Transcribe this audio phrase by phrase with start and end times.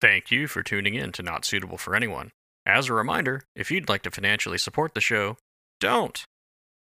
[0.00, 2.30] Thank you for tuning in to Not Suitable for Anyone.
[2.64, 5.38] As a reminder, if you'd like to financially support the show,
[5.80, 6.24] don't.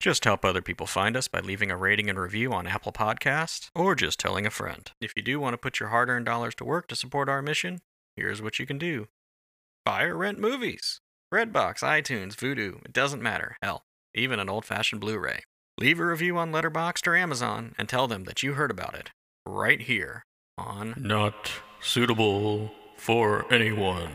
[0.01, 3.69] Just help other people find us by leaving a rating and review on Apple Podcasts
[3.73, 4.91] or just telling a friend.
[5.01, 7.41] If you do want to put your hard earned dollars to work to support our
[7.41, 7.83] mission,
[8.17, 9.07] here's what you can do
[9.85, 11.01] buy or rent movies.
[11.33, 13.57] Redbox, iTunes, Vudu, it doesn't matter.
[13.63, 15.43] Hell, even an old fashioned Blu ray.
[15.79, 19.11] Leave a review on Letterboxd or Amazon and tell them that you heard about it
[19.47, 20.25] right here
[20.59, 22.73] on Not Suitable
[23.05, 24.09] for Anyone.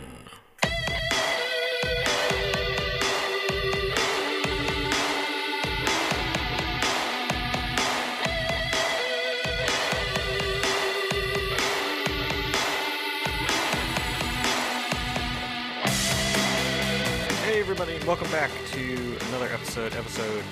[17.43, 20.43] Hey everybody, welcome back to another episode, episode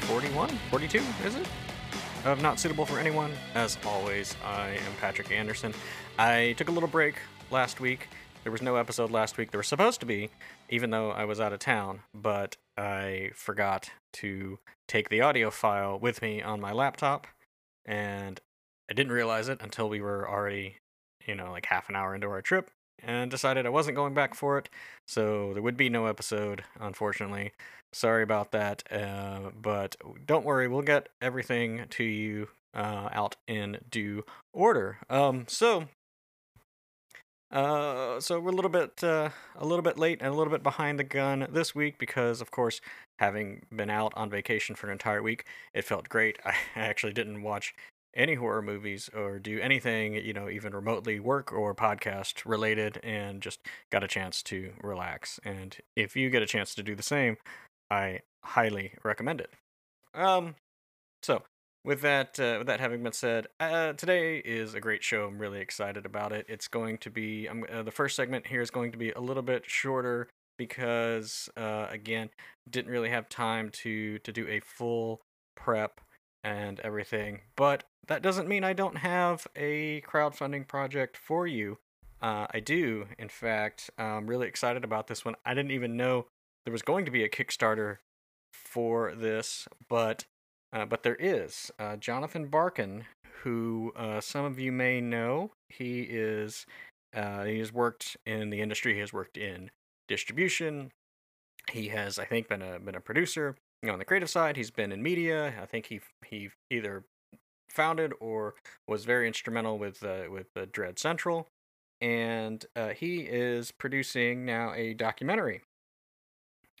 [0.00, 1.48] 41, 42, is it?
[2.26, 3.32] Of Not Suitable for Anyone.
[3.54, 5.72] As always, I am Patrick Anderson.
[6.18, 7.14] I took a little break
[7.50, 8.08] last week.
[8.42, 9.50] There was no episode last week.
[9.50, 10.30] There was supposed to be,
[10.68, 15.98] even though I was out of town, but I forgot to take the audio file
[15.98, 17.26] with me on my laptop,
[17.84, 18.40] and
[18.90, 20.76] I didn't realize it until we were already,
[21.26, 22.70] you know, like half an hour into our trip,
[23.02, 24.68] and decided I wasn't going back for it,
[25.06, 27.52] so there would be no episode, unfortunately.
[27.92, 33.78] Sorry about that, uh, but don't worry, we'll get everything to you uh, out in
[33.90, 34.98] due order.
[35.10, 35.88] Um, so,
[37.50, 40.62] uh, so we're a little bit, uh, a little bit late and a little bit
[40.62, 42.80] behind the gun this week because, of course,
[43.18, 46.38] having been out on vacation for an entire week, it felt great.
[46.44, 47.74] I actually didn't watch
[48.14, 53.40] any horror movies or do anything, you know, even remotely work or podcast related, and
[53.40, 55.38] just got a chance to relax.
[55.44, 57.36] And if you get a chance to do the same,
[57.90, 59.50] I highly recommend it.
[60.14, 60.56] Um,
[61.22, 61.42] so
[61.84, 65.26] with that, uh, with that having been said, uh, today is a great show.
[65.26, 66.46] I'm really excited about it.
[66.48, 69.42] It's going to be uh, the first segment here is going to be a little
[69.42, 72.30] bit shorter because, uh, again,
[72.68, 75.22] didn't really have time to to do a full
[75.56, 76.00] prep
[76.44, 77.40] and everything.
[77.56, 81.78] But that doesn't mean I don't have a crowdfunding project for you.
[82.20, 83.90] Uh, I do, in fact.
[83.96, 85.36] I'm really excited about this one.
[85.44, 86.26] I didn't even know
[86.64, 87.98] there was going to be a Kickstarter
[88.52, 90.26] for this, but
[90.72, 91.70] uh, but there is.
[91.78, 93.04] Uh, Jonathan Barkan,
[93.42, 96.66] who uh, some of you may know, he is
[97.14, 98.94] uh, he has worked in the industry.
[98.94, 99.70] He has worked in
[100.08, 100.92] distribution.
[101.70, 103.56] He has, I think, been a been a producer.
[103.82, 105.54] You know, on the creative side, he's been in media.
[105.60, 107.04] I think he he either
[107.68, 108.54] founded or
[108.86, 111.48] was very instrumental with uh, with Dread Central,
[112.00, 112.64] and
[112.94, 115.62] he is producing now a documentary,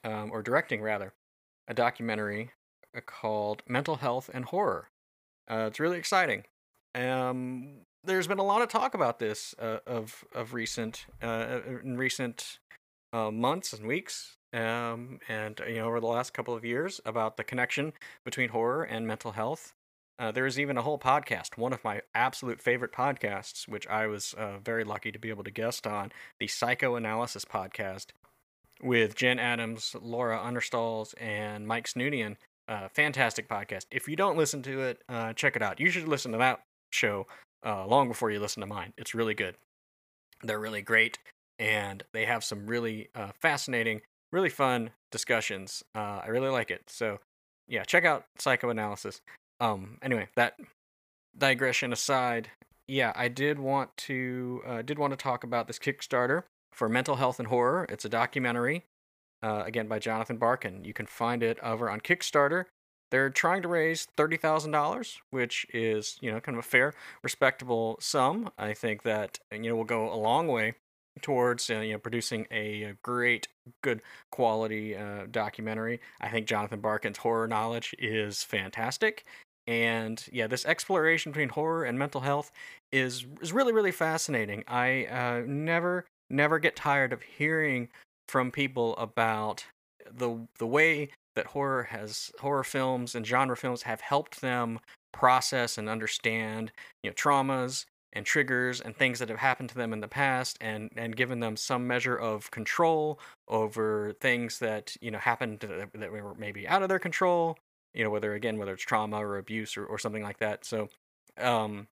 [0.04, 1.12] um, or directing rather,
[1.66, 2.50] a documentary
[3.06, 4.88] called Mental Health and Horror.
[5.50, 6.44] Uh, it's really exciting.
[6.94, 11.96] Um, there's been a lot of talk about this uh, of of recent uh, in
[11.96, 12.58] recent
[13.12, 17.36] uh, months and weeks, um, and you know over the last couple of years about
[17.36, 17.92] the connection
[18.24, 19.74] between horror and mental health.
[20.18, 24.06] Uh, there is even a whole podcast, one of my absolute favorite podcasts, which I
[24.06, 28.08] was uh, very lucky to be able to guest on, the Psychoanalysis podcast
[28.82, 32.36] with Jen Adams, Laura Understalls, and Mike Snoonian.
[32.94, 33.86] Fantastic podcast.
[33.90, 35.80] If you don't listen to it, uh, check it out.
[35.80, 36.60] You should listen to that
[36.90, 37.26] show
[37.64, 38.92] uh, long before you listen to mine.
[38.96, 39.56] It's really good.
[40.42, 41.18] They're really great,
[41.58, 44.00] and they have some really uh, fascinating,
[44.32, 45.82] really fun discussions.
[45.94, 46.82] Uh, I really like it.
[46.88, 47.18] So,
[47.68, 49.20] yeah, check out Psychoanalysis.
[49.60, 50.54] Um, anyway, that
[51.36, 52.48] digression aside,
[52.88, 57.16] yeah, I did want to uh, did want to talk about this Kickstarter for mental
[57.16, 57.86] health and horror.
[57.88, 58.84] It's a documentary,
[59.42, 60.84] uh, again by Jonathan Barkan.
[60.84, 62.64] You can find it over on Kickstarter.
[63.10, 66.94] They're trying to raise thirty thousand dollars, which is you know kind of a fair,
[67.22, 68.50] respectable sum.
[68.58, 70.74] I think that you know will go a long way
[71.22, 73.48] towards uh, you know producing a, a great,
[73.82, 76.00] good quality uh, documentary.
[76.20, 79.24] I think Jonathan Barkan's horror knowledge is fantastic,
[79.66, 82.52] and yeah, this exploration between horror and mental health
[82.92, 84.62] is is really really fascinating.
[84.68, 87.88] I uh, never never get tired of hearing
[88.30, 89.64] from people about
[90.08, 94.78] the the way that horror has horror films and genre films have helped them
[95.12, 96.70] process and understand
[97.02, 100.56] you know traumas and triggers and things that have happened to them in the past
[100.60, 103.18] and and given them some measure of control
[103.48, 107.58] over things that you know happened that, were maybe out of their control
[107.94, 110.64] you know whether again whether it's trauma or abuse or, or something like that.
[110.64, 110.88] So
[111.36, 111.88] um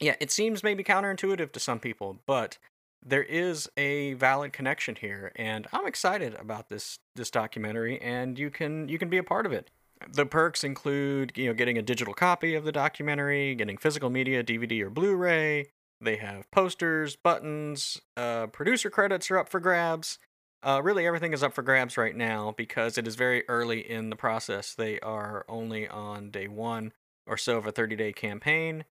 [0.00, 2.56] yeah it seems maybe counterintuitive to some people but
[3.04, 8.50] there is a valid connection here and i'm excited about this this documentary and you
[8.50, 9.70] can you can be a part of it
[10.12, 14.42] the perks include you know getting a digital copy of the documentary getting physical media
[14.42, 15.66] dvd or blu-ray
[16.00, 20.18] They have posters, buttons, uh, producer credits are up for grabs.
[20.62, 24.10] Uh, really, everything is up for grabs right now because it is very early in
[24.10, 24.74] the process.
[24.74, 26.92] They are only on day one
[27.26, 28.84] or so of a 30 day campaign,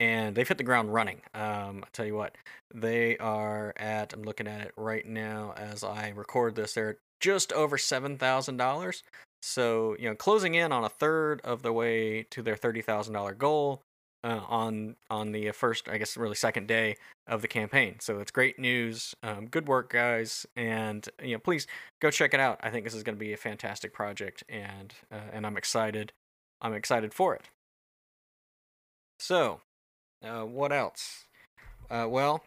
[0.00, 1.22] and they've hit the ground running.
[1.34, 2.36] Um, I tell you what,
[2.74, 7.52] they are at, I'm looking at it right now as I record this, they're just
[7.52, 9.02] over $7,000.
[9.42, 13.82] So, you know, closing in on a third of the way to their $30,000 goal
[14.26, 16.96] uh, on on the first, I guess, really second day
[17.28, 17.96] of the campaign.
[18.00, 19.14] So it's great news.
[19.22, 21.68] Um, good work, guys, and you know, please
[22.00, 22.58] go check it out.
[22.60, 26.12] I think this is going to be a fantastic project, and uh, and I'm excited.
[26.60, 27.42] I'm excited for it.
[29.20, 29.60] So,
[30.22, 31.26] uh, what else?
[31.90, 32.42] Uh, well,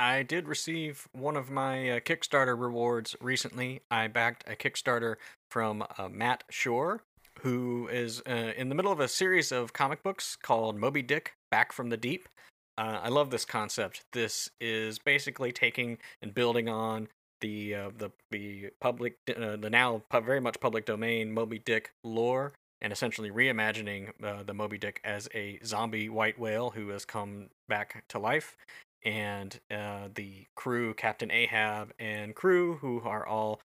[0.00, 3.82] I did receive one of my uh, Kickstarter rewards recently.
[3.90, 5.16] I backed a Kickstarter
[5.50, 7.02] from uh, Matt Shore,
[7.40, 11.34] who is uh, in the middle of a series of comic books called Moby Dick
[11.50, 12.28] Back from the Deep.
[12.76, 14.02] Uh, I love this concept.
[14.12, 17.08] This is basically taking and building on
[17.40, 22.52] the uh, the the public uh, the now very much public domain Moby Dick lore
[22.80, 27.50] and essentially reimagining uh, the Moby Dick as a zombie white whale who has come
[27.68, 28.56] back to life
[29.04, 33.60] and uh, the crew Captain Ahab and crew who are all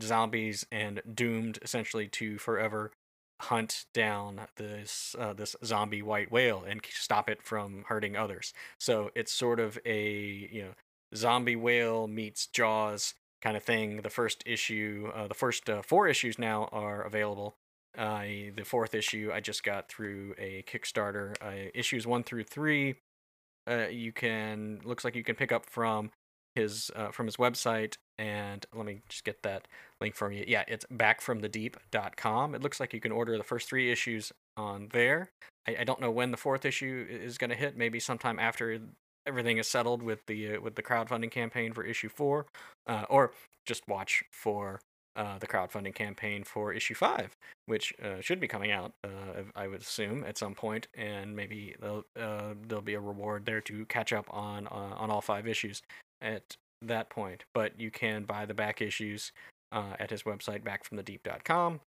[0.00, 2.90] zombies and doomed essentially to forever
[3.42, 8.52] hunt down this uh, this zombie white whale and stop it from hurting others.
[8.78, 10.70] So it's sort of a you know
[11.14, 14.02] zombie whale meets Jaws kind of thing.
[14.02, 17.56] The first issue, uh, the first uh, four issues now are available.
[17.96, 21.34] The fourth issue I just got through a Kickstarter.
[21.40, 22.96] Uh, issues one through three,
[23.68, 26.10] uh, you can looks like you can pick up from
[26.54, 29.66] his uh, from his website and let me just get that
[30.00, 30.44] link for you.
[30.46, 32.54] Yeah, it's backfromthedeep.com.
[32.54, 35.30] It looks like you can order the first three issues on there.
[35.66, 37.76] I, I don't know when the fourth issue is going to hit.
[37.76, 38.80] Maybe sometime after
[39.26, 42.46] everything is settled with the uh, with the crowdfunding campaign for issue four,
[42.86, 43.32] uh, or
[43.66, 44.80] just watch for
[45.16, 47.36] uh, the crowdfunding campaign for issue five,
[47.66, 51.74] which uh, should be coming out, uh, I would assume, at some point, and maybe
[51.80, 55.46] there'll, uh, there'll be a reward there to catch up on uh, on all five
[55.46, 55.82] issues
[56.20, 57.44] at that point.
[57.54, 59.32] But you can buy the back issues
[59.70, 61.80] uh, at his website, backfromthedeep.com.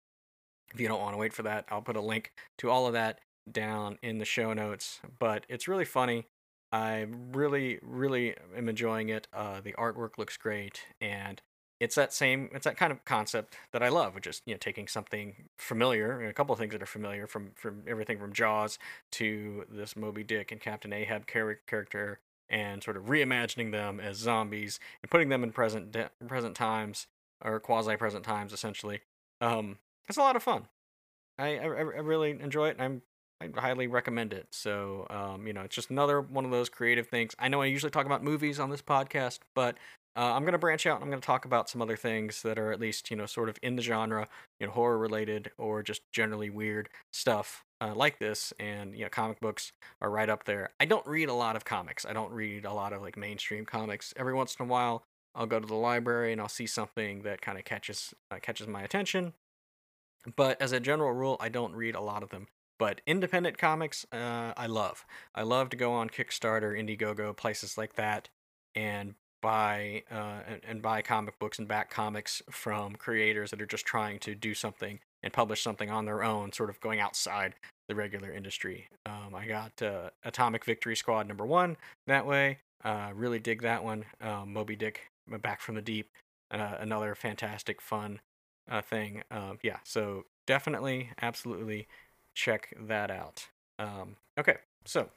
[0.74, 2.94] If you don't want to wait for that, I'll put a link to all of
[2.94, 3.20] that
[3.52, 5.00] down in the show notes.
[5.20, 6.26] But it's really funny.
[6.72, 9.28] I really, really am enjoying it.
[9.32, 11.42] Uh, the artwork looks great, and
[11.80, 14.58] it's that same, it's that kind of concept that I love, which is you know
[14.58, 18.80] taking something familiar, a couple of things that are familiar from from everything from Jaws
[19.14, 22.20] to this Moby Dick and Captain Ahab char- character,
[22.50, 27.08] and sort of reimagining them as zombies and putting them in present de- present times
[27.44, 29.02] or quasi present times essentially.
[29.42, 30.68] Um, it's a lot of fun.
[31.38, 32.78] I, I, I really enjoy it.
[32.80, 33.02] I'm
[33.42, 34.48] I highly recommend it.
[34.52, 37.36] So um, you know, it's just another one of those creative things.
[37.38, 39.76] I know I usually talk about movies on this podcast, but
[40.16, 41.02] uh, I'm gonna branch out.
[41.02, 43.58] I'm gonna talk about some other things that are at least you know sort of
[43.62, 44.28] in the genre,
[44.60, 48.54] you know, horror related or just generally weird stuff uh, like this.
[48.60, 49.72] And you know, comic books
[50.02, 50.72] are right up there.
[50.80, 52.06] I don't read a lot of comics.
[52.06, 54.14] I don't read a lot of like mainstream comics.
[54.18, 55.04] Every once in a while,
[55.36, 58.68] I'll go to the library and I'll see something that kind of catches uh, catches
[58.68, 59.34] my attention.
[60.36, 62.48] But as a general rule, I don't read a lot of them.
[62.78, 65.06] But independent comics, uh, I love.
[65.34, 68.30] I love to go on Kickstarter, Indiegogo, places like that,
[68.74, 73.66] and buy uh, and, and buy comic books and back comics from creators that are
[73.66, 77.56] just trying to do something and publish something on their own, sort of going outside
[77.88, 78.88] the regular industry.
[79.06, 82.60] Um, I got uh, Atomic Victory Squad number one that way.
[82.84, 84.06] Uh, really dig that one.
[84.22, 86.10] Um, Moby Dick, Back from the Deep,
[86.52, 88.20] uh, another fantastic, fun
[88.70, 89.24] uh, thing.
[89.32, 91.88] Um, yeah, so definitely, absolutely
[92.36, 93.48] check that out.
[93.80, 95.10] Um, okay, so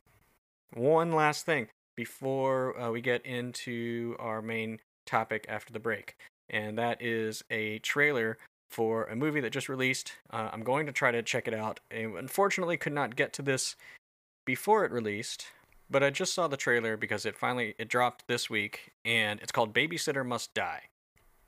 [0.73, 6.17] one last thing before uh, we get into our main topic after the break,
[6.49, 8.39] and that is a trailer
[8.71, 10.13] for a movie that just released.
[10.31, 11.81] Uh, I'm going to try to check it out.
[11.91, 13.75] I unfortunately, could not get to this
[14.47, 15.47] before it released,
[15.91, 19.51] but I just saw the trailer because it finally it dropped this week, and it's
[19.51, 20.83] called Babysitter Must Die.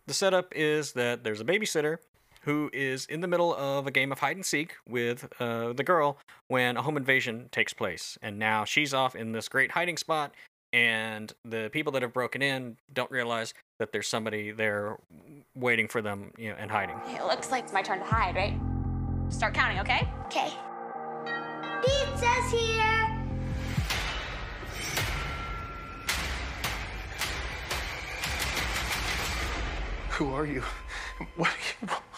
[0.08, 1.98] The setup is that there's a babysitter
[2.42, 5.84] who is in the middle of a game of hide and seek with uh, the
[5.84, 6.18] girl
[6.48, 8.18] when a home invasion takes place.
[8.22, 10.32] And now she's off in this great hiding spot,
[10.72, 14.98] and the people that have broken in don't realize that there's somebody there
[15.54, 16.96] waiting for them you know, and hiding.
[17.08, 18.58] It looks like it's my turn to hide, right?
[19.30, 20.08] Start counting, okay?
[20.26, 20.52] Okay.
[21.82, 23.06] Pizza's here!
[30.10, 30.62] Who are you?
[31.36, 32.09] What are you?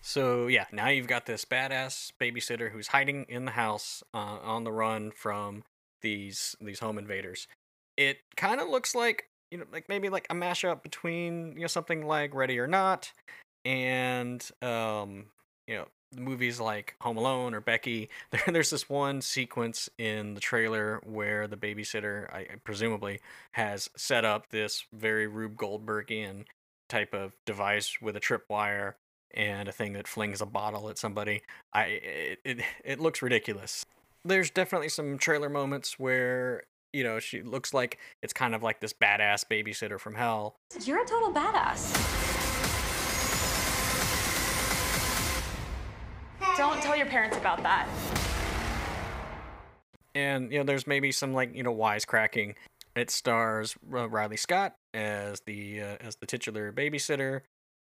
[0.00, 4.64] So yeah, now you've got this badass babysitter who's hiding in the house uh, on
[4.64, 5.64] the run from
[6.00, 7.48] these these home invaders.
[7.96, 11.66] It kind of looks like you know like maybe like a mashup between you know
[11.66, 13.12] something like Ready or Not
[13.64, 15.26] and um
[15.66, 15.86] you know
[16.16, 18.08] movies like Home Alone or Becky.
[18.30, 23.20] There, there's this one sequence in the trailer where the babysitter, I presumably,
[23.52, 26.44] has set up this very Rube Goldbergian
[26.88, 28.94] type of device with a tripwire
[29.34, 31.42] and a thing that flings a bottle at somebody.
[31.72, 33.84] I it, it, it looks ridiculous.
[34.24, 36.62] There's definitely some trailer moments where
[36.92, 40.56] you know she looks like it's kind of like this badass babysitter from hell.
[40.82, 42.34] You're a total badass.
[46.56, 47.86] Don't tell your parents about that.
[50.14, 52.54] And you know, there's maybe some like you know wisecracking.
[52.94, 57.42] It stars uh, Riley Scott as the uh, as the titular babysitter.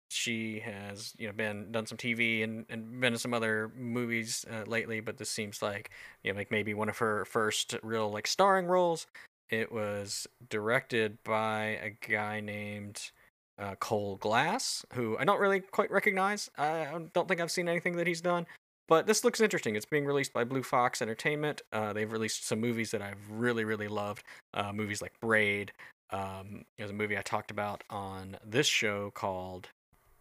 [0.10, 4.46] She has you know been done some TV and, and been in some other movies
[4.52, 5.90] uh, lately, but this seems like
[6.24, 9.08] you know like maybe one of her first real like starring roles.
[9.50, 13.12] It was directed by a guy named
[13.58, 16.50] uh, Cole Glass, who I don't really quite recognize.
[16.58, 18.46] I don't think I've seen anything that he's done,
[18.88, 19.76] but this looks interesting.
[19.76, 21.62] It's being released by Blue Fox Entertainment.
[21.72, 24.24] Uh, they've released some movies that I've really, really loved.
[24.54, 25.72] Uh, movies like Braid.
[26.12, 29.70] Um, there's a movie I talked about on this show called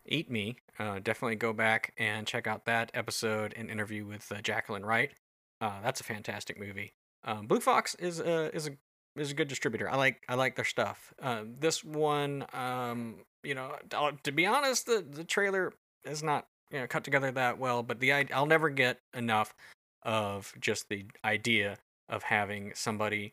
[0.05, 0.57] Eat Me.
[0.78, 5.12] Uh, definitely go back and check out that episode and interview with uh, Jacqueline Wright.
[5.61, 6.93] Uh, that's a fantastic movie.
[7.25, 8.73] Um, Blue Fox is a is a
[9.16, 9.90] is a good distributor.
[9.90, 11.14] I like I like their stuff.
[11.21, 13.76] Uh, this one, um, you know,
[14.23, 15.73] to be honest, the the trailer
[16.05, 19.55] is not you know cut together that well, but the I'll never get enough
[20.02, 21.78] of just the idea
[22.09, 23.33] of having somebody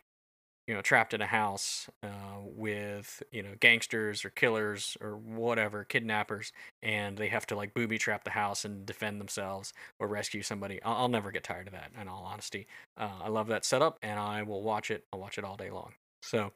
[0.68, 5.84] you know trapped in a house uh, with you know gangsters or killers or whatever
[5.84, 6.52] kidnappers
[6.82, 10.82] and they have to like booby trap the house and defend themselves or rescue somebody.
[10.84, 12.68] I'll, I'll never get tired of that in all honesty.
[12.98, 15.06] Uh, i love that setup and i will watch it.
[15.12, 15.94] I'll watch it all day long.
[16.22, 16.52] So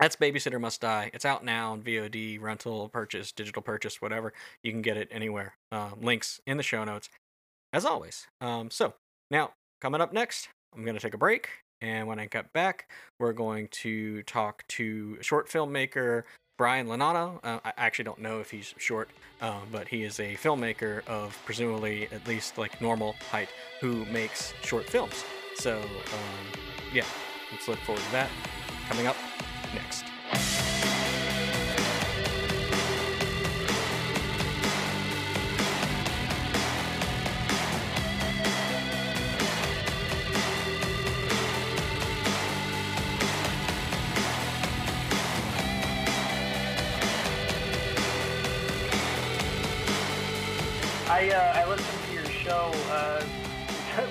[0.00, 1.10] that's babysitter must die.
[1.12, 4.32] It's out now on vod rental purchase digital purchase whatever.
[4.62, 5.56] You can get it anywhere.
[5.70, 7.08] Uh, links in the show notes
[7.72, 8.26] as always.
[8.40, 8.94] Um, so
[9.30, 11.48] now coming up next i'm going to take a break
[11.82, 16.22] and when I get back, we're going to talk to short filmmaker
[16.56, 17.40] Brian Lonano.
[17.42, 19.10] Uh, I actually don't know if he's short,
[19.40, 23.48] uh, but he is a filmmaker of presumably at least like normal height
[23.80, 25.24] who makes short films.
[25.56, 26.60] So, um,
[26.94, 27.04] yeah,
[27.50, 28.30] let's look forward to that
[28.88, 29.16] coming up
[29.74, 30.11] next.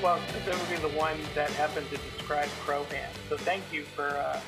[0.01, 3.11] Well, specifically the one that happened to describe Crowhand.
[3.29, 4.39] So thank you for uh,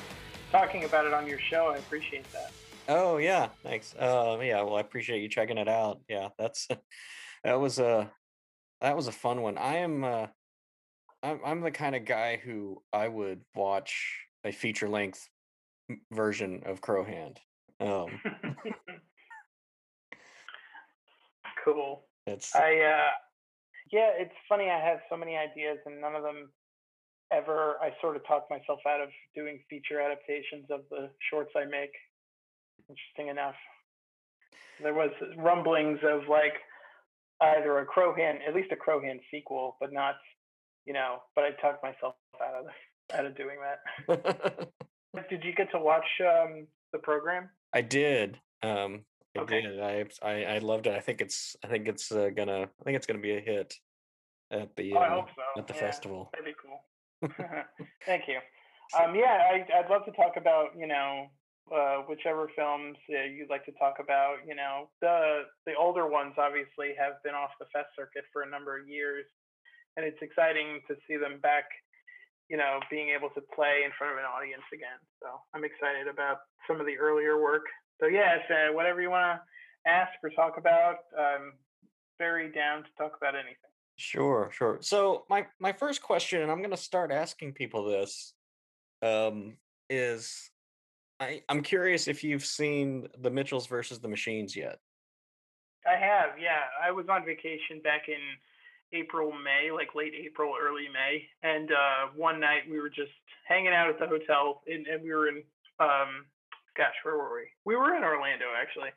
[0.50, 1.68] talking about it on your show.
[1.68, 2.52] I appreciate that.
[2.88, 3.94] Oh yeah, thanks.
[3.94, 6.00] Uh, yeah, well, I appreciate you checking it out.
[6.08, 6.66] Yeah, that's
[7.44, 8.10] that was a
[8.80, 9.56] that was a fun one.
[9.56, 10.26] I am uh,
[11.22, 15.28] I'm I'm the kind of guy who I would watch a feature length
[16.12, 17.38] version of Crowhand.
[17.80, 18.20] Um,
[21.64, 22.06] cool.
[22.26, 23.10] it's I uh,
[23.94, 24.70] yeah, it's funny.
[24.70, 26.50] I have so many ideas, and none of them
[27.32, 27.76] ever.
[27.80, 31.94] I sort of talk myself out of doing feature adaptations of the shorts I make.
[32.90, 33.54] Interesting enough,
[34.82, 36.54] there was rumblings of like
[37.40, 40.16] either a Crowhand, at least a Crowhand sequel, but not,
[40.86, 41.18] you know.
[41.36, 42.66] But I talked myself out of
[43.16, 44.68] out of doing that.
[45.30, 47.48] Did you get to watch um, the program?
[47.72, 48.40] I did.
[48.64, 49.04] Um,
[49.36, 49.62] I Okay.
[49.62, 49.80] did.
[49.80, 50.94] I, I I loved it.
[50.94, 53.74] I think it's I think it's uh, gonna I think it's gonna be a hit
[54.54, 55.60] at the Oh, I uh, hope so.
[55.60, 56.30] at the yeah, festival.
[56.32, 56.80] That'd be cool.
[58.06, 58.38] Thank you.
[58.94, 61.26] Um, yeah, I, I'd love to talk about you know
[61.74, 64.38] uh, whichever films uh, you'd like to talk about.
[64.46, 68.50] You know, the the older ones obviously have been off the fest circuit for a
[68.50, 69.26] number of years,
[69.96, 71.64] and it's exciting to see them back.
[72.48, 75.00] You know, being able to play in front of an audience again.
[75.22, 77.64] So I'm excited about some of the earlier work.
[78.00, 81.56] So yeah, uh, whatever you want to ask or talk about, I'm
[82.18, 83.73] very down to talk about anything.
[83.96, 84.78] Sure, sure.
[84.80, 88.34] So my my first question, and I'm gonna start asking people this,
[89.02, 89.56] um,
[89.88, 90.50] is
[91.20, 94.78] I I'm curious if you've seen the Mitchells versus the Machines yet.
[95.86, 96.64] I have, yeah.
[96.82, 102.08] I was on vacation back in April, May, like late April, early May, and uh,
[102.16, 103.12] one night we were just
[103.46, 105.42] hanging out at the hotel, and, and we were in,
[105.80, 106.24] um,
[106.76, 107.48] gosh, where were we?
[107.64, 108.90] We were in Orlando actually,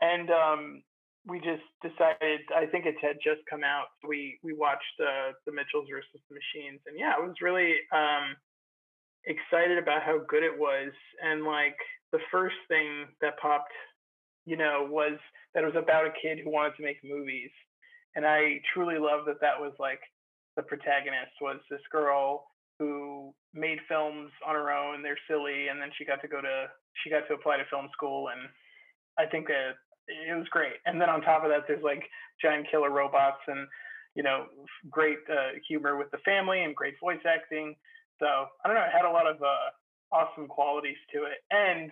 [0.00, 0.82] and um,
[1.26, 2.40] we just decided.
[2.54, 3.86] I think it had just come out.
[4.06, 8.36] We we watched uh, the Mitchells versus the Machines, and yeah, I was really um,
[9.26, 10.92] excited about how good it was.
[11.22, 11.76] And like
[12.12, 13.72] the first thing that popped,
[14.46, 15.18] you know, was
[15.54, 17.50] that it was about a kid who wanted to make movies,
[18.14, 20.00] and I truly love that that was like
[20.56, 22.46] the protagonist was this girl
[22.78, 25.02] who made films on her own.
[25.02, 26.66] They're silly, and then she got to go to
[27.02, 28.48] she got to apply to film school, and
[29.18, 30.74] I think that it was great.
[30.86, 32.02] And then on top of that, there's like
[32.40, 33.66] giant killer robots and
[34.14, 34.46] you know
[34.90, 37.74] great uh, humor with the family and great voice acting.
[38.18, 39.70] So I don't know, it had a lot of uh,
[40.12, 41.38] awesome qualities to it.
[41.50, 41.90] And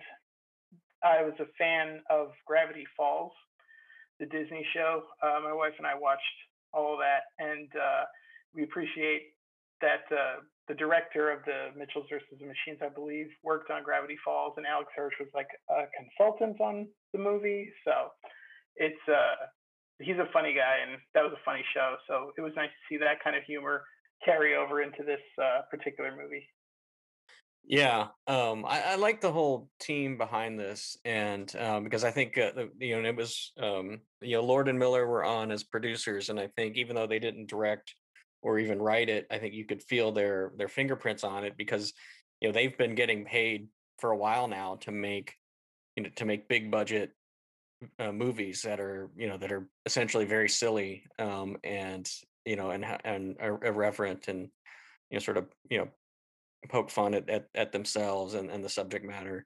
[1.03, 3.31] I was a fan of Gravity Falls,
[4.19, 5.03] the Disney show.
[5.21, 6.23] Uh, my wife and I watched
[6.73, 8.03] all of that, and uh,
[8.53, 9.33] we appreciate
[9.81, 14.17] that uh, the director of the Mitchells versus the Machines, I believe, worked on Gravity
[14.23, 17.71] Falls, and Alex Hirsch was like a consultant on the movie.
[17.85, 18.11] So
[18.75, 19.47] it's uh,
[19.99, 21.95] he's a funny guy, and that was a funny show.
[22.07, 23.83] So it was nice to see that kind of humor
[24.23, 26.47] carry over into this uh, particular movie.
[27.69, 32.37] Yeah, um, I, I like the whole team behind this, and um, because I think
[32.37, 35.63] uh, the, you know it was um, you know Lord and Miller were on as
[35.63, 37.93] producers, and I think even though they didn't direct
[38.47, 41.91] or even write it, I think you could feel their their fingerprints on it because
[42.39, 43.67] you know they've been getting paid
[43.99, 45.33] for a while now to make
[45.97, 47.11] you know to make big budget
[47.99, 52.09] uh, movies that are you know that are essentially very silly um, and
[52.45, 54.47] you know and and irreverent and
[55.11, 55.89] you know sort of you know
[56.69, 59.45] poke fun at at, at themselves and, and the subject matter.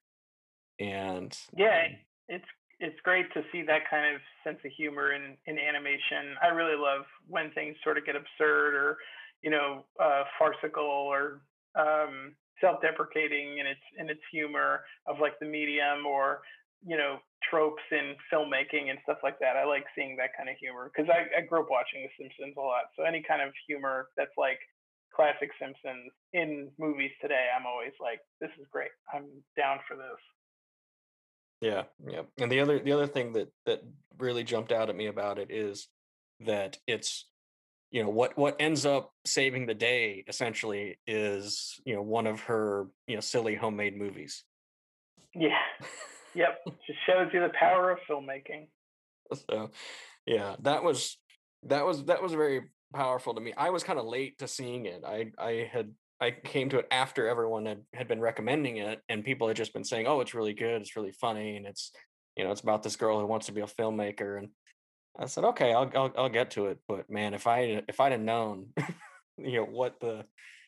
[0.79, 1.95] And yeah um
[2.29, 2.45] it's
[2.81, 6.35] it's great to see that kind of sense of humor in in animation.
[6.41, 8.97] I really love when things sort of get absurd or
[9.41, 11.41] you know uh, farcical or
[11.77, 16.41] um, self-deprecating in its in its humor of like the medium or
[16.85, 17.17] you know
[17.49, 19.57] tropes in filmmaking and stuff like that.
[19.57, 22.57] I like seeing that kind of humor because I, I grew up watching The Simpsons
[22.57, 22.89] a lot.
[22.97, 24.59] So any kind of humor that's like
[25.13, 28.93] classic Simpsons in movies today, I'm always like, this is great.
[29.13, 29.25] I'm
[29.57, 30.21] down for this.
[31.61, 32.23] Yeah, yeah.
[32.39, 33.81] And the other the other thing that that
[34.17, 35.87] really jumped out at me about it is
[36.41, 37.27] that it's
[37.91, 42.41] you know what what ends up saving the day essentially is you know one of
[42.41, 44.43] her you know silly homemade movies.
[45.35, 45.57] Yeah.
[46.33, 46.59] Yep.
[46.87, 48.67] Just shows you the power of filmmaking.
[49.49, 49.69] So,
[50.25, 51.17] yeah, that was
[51.63, 52.61] that was that was very
[52.93, 53.53] powerful to me.
[53.55, 55.03] I was kind of late to seeing it.
[55.05, 55.91] I I had
[56.21, 59.73] I came to it after everyone had, had been recommending it and people had just
[59.73, 60.81] been saying, "Oh, it's really good.
[60.81, 61.91] It's really funny and it's
[62.37, 64.49] you know, it's about this girl who wants to be a filmmaker." And
[65.19, 68.11] I said, "Okay, I'll I'll, I'll get to it." But man, if I if I'd
[68.11, 68.67] have known,
[69.37, 70.25] you know, what the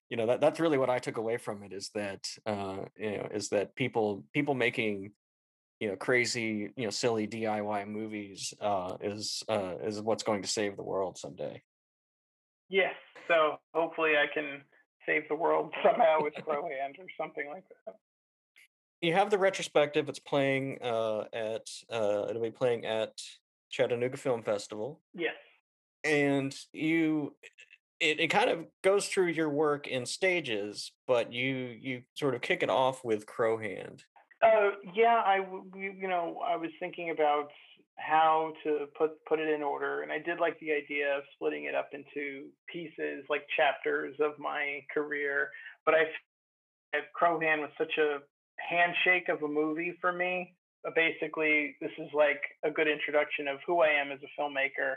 [0.09, 3.17] you know, that that's really what I took away from it is that uh, you
[3.17, 5.11] know, is that people people making
[5.79, 10.47] you know crazy you know silly DIY movies uh, is uh, is what's going to
[10.47, 11.61] save the world someday.
[12.69, 12.95] Yes.
[13.27, 14.61] So hopefully I can
[15.05, 17.95] save the world somehow with Crowhand or something like that.
[19.01, 20.07] You have the retrospective.
[20.07, 23.11] It's playing uh, at uh, it'll be playing at
[23.69, 25.01] Chattanooga Film Festival.
[25.13, 25.33] Yes.
[26.05, 27.35] And you,
[27.99, 32.41] it, it kind of goes through your work in stages, but you you sort of
[32.41, 34.03] kick it off with Crowhand.
[34.41, 35.37] Uh, yeah, I
[35.75, 37.49] you know I was thinking about
[37.97, 41.65] how to put put it in order and i did like the idea of splitting
[41.65, 45.49] it up into pieces like chapters of my career
[45.85, 46.03] but i
[47.13, 48.17] crowhand was such a
[48.57, 50.53] handshake of a movie for me.
[50.85, 54.95] Uh, basically this is like a good introduction of who i am as a filmmaker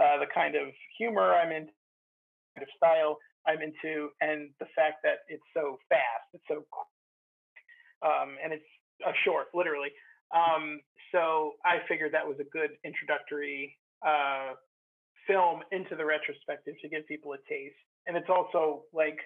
[0.00, 1.68] uh, the kind of humor i'm in
[2.56, 6.64] kind of style i'm into and the fact that it's so fast it's so
[8.02, 8.64] um, and it's
[9.06, 9.90] a short literally
[10.34, 10.80] um,
[11.12, 14.54] so I figured that was a good introductory uh,
[15.26, 17.74] film into the retrospective to give people a taste.
[18.06, 19.18] And it's also like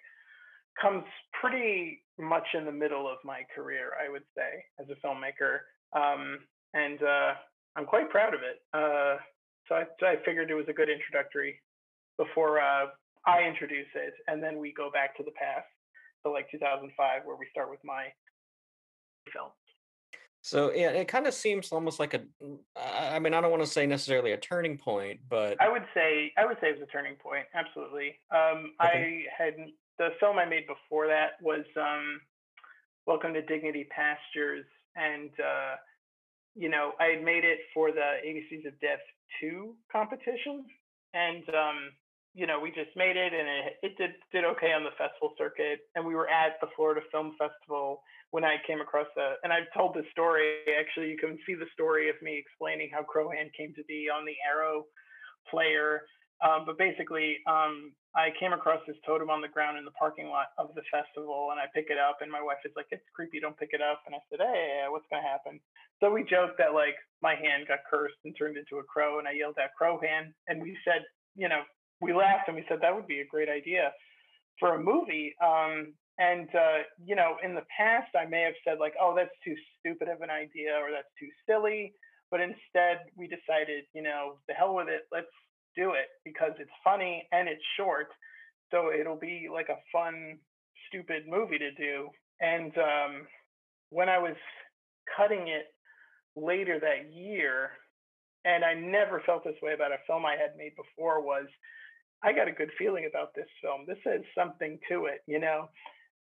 [0.80, 1.04] comes
[1.40, 5.70] pretty much in the middle of my career, I would say, as a filmmaker.
[5.94, 6.40] Um,
[6.74, 7.34] and uh,
[7.76, 8.58] I'm quite proud of it.
[8.74, 9.16] Uh,
[9.68, 11.60] so I, I, figured it was a good introductory
[12.18, 12.90] before uh,
[13.26, 15.66] I introduce it, and then we go back to the past,
[16.22, 16.90] so like 2005,
[17.24, 18.12] where we start with my
[19.32, 19.50] film.
[20.44, 22.20] So yeah, it kind of seems almost like a.
[22.44, 22.58] Mm,
[23.18, 26.44] mean, I don't want to say necessarily a turning point, but I would say I
[26.44, 27.46] would say it was a turning point.
[27.54, 28.16] Absolutely.
[28.30, 29.24] Um, okay.
[29.38, 29.54] I had
[29.98, 32.20] the film I made before that was um,
[33.06, 35.76] Welcome to Dignity Pastures, and uh,
[36.54, 39.00] you know I had made it for the ABCs of Death
[39.40, 40.66] two competition,
[41.14, 41.88] and um,
[42.34, 45.32] you know we just made it, and it, it did did okay on the festival
[45.38, 48.02] circuit, and we were at the Florida Film Festival
[48.34, 50.66] when I came across that, and I've told this story.
[50.74, 54.26] Actually, you can see the story of me explaining how Crowhand came to be on
[54.26, 54.90] the Arrow
[55.46, 56.02] player.
[56.42, 60.26] Um, but basically, um, I came across this totem on the ground in the parking
[60.26, 63.06] lot of the festival, and I pick it up, and my wife is like, "It's
[63.14, 65.60] creepy, don't pick it up." And I said, "Hey, what's gonna happen?"
[66.00, 69.28] So we joked that like my hand got cursed and turned into a crow, and
[69.28, 71.62] I yelled out "Crow hand," and we said, you know,
[72.00, 73.92] we laughed and we said that would be a great idea
[74.58, 75.34] for a movie.
[75.40, 79.34] Um, and uh, you know, in the past, I may have said like, "Oh, that's
[79.44, 81.92] too stupid of an idea," or "That's too silly."
[82.30, 85.02] But instead, we decided, you know, the hell with it.
[85.12, 85.30] Let's
[85.76, 88.08] do it because it's funny and it's short.
[88.70, 90.38] So it'll be like a fun,
[90.88, 92.08] stupid movie to do.
[92.40, 93.26] And um,
[93.90, 94.34] when I was
[95.16, 95.66] cutting it
[96.34, 97.70] later that year,
[98.44, 101.46] and I never felt this way about a film I had made before, was
[102.22, 103.84] I got a good feeling about this film.
[103.86, 105.68] This has something to it, you know?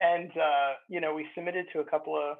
[0.04, 2.36] And, uh, you know, we submitted to a couple of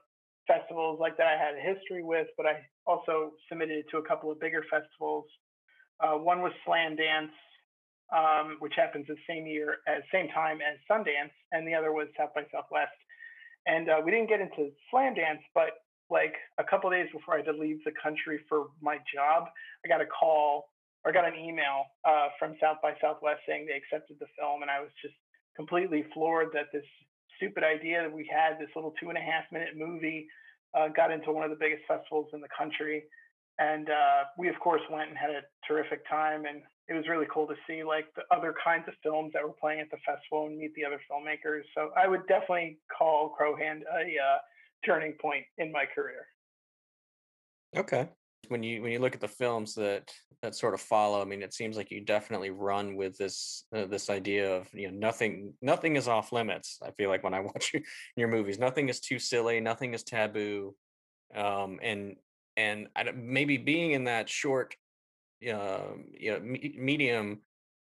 [0.46, 4.30] festivals like that I had a history with, but I also submitted to a couple
[4.30, 5.24] of bigger festivals
[6.00, 7.32] uh, one was Slamdance,
[8.14, 12.08] um, which happens the same year, at same time as Sundance, and the other was
[12.18, 12.92] South by Southwest.
[13.66, 15.70] And uh, we didn't get into Slamdance, but
[16.10, 19.44] like a couple days before I had to leave the country for my job,
[19.84, 20.68] I got a call
[21.04, 24.70] or got an email uh, from South by Southwest saying they accepted the film, and
[24.70, 25.14] I was just
[25.56, 26.84] completely floored that this
[27.44, 30.26] stupid idea that we had, this little two and a half minute movie,
[30.74, 33.04] uh, got into one of the biggest festivals in the country.
[33.58, 37.26] And uh, we of course went and had a terrific time and it was really
[37.32, 40.46] cool to see like the other kinds of films that were playing at the festival
[40.46, 41.62] and meet the other filmmakers.
[41.74, 44.38] So i would definitely call crowhand a uh,
[44.84, 46.26] turning point in my career.
[47.76, 48.08] Okay
[48.50, 50.10] when you when you look at the films that
[50.42, 53.86] that sort of follow i mean it seems like you definitely run with this uh,
[53.86, 57.40] this idea of you know nothing nothing is off limits i feel like when i
[57.54, 57.82] watch your,
[58.16, 60.74] your movies nothing is too silly nothing is taboo
[61.34, 62.16] um, and
[62.56, 64.76] and maybe being in that short
[65.52, 67.40] um, you know, me- medium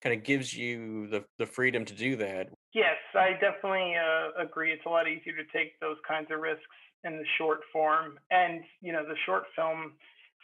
[0.02, 2.50] kind of gives you the, the freedom to do that.
[2.74, 4.72] Yes, I definitely uh, agree.
[4.72, 6.64] It's a lot easier to take those kinds of risks
[7.04, 9.94] in the short form, and you know, the short film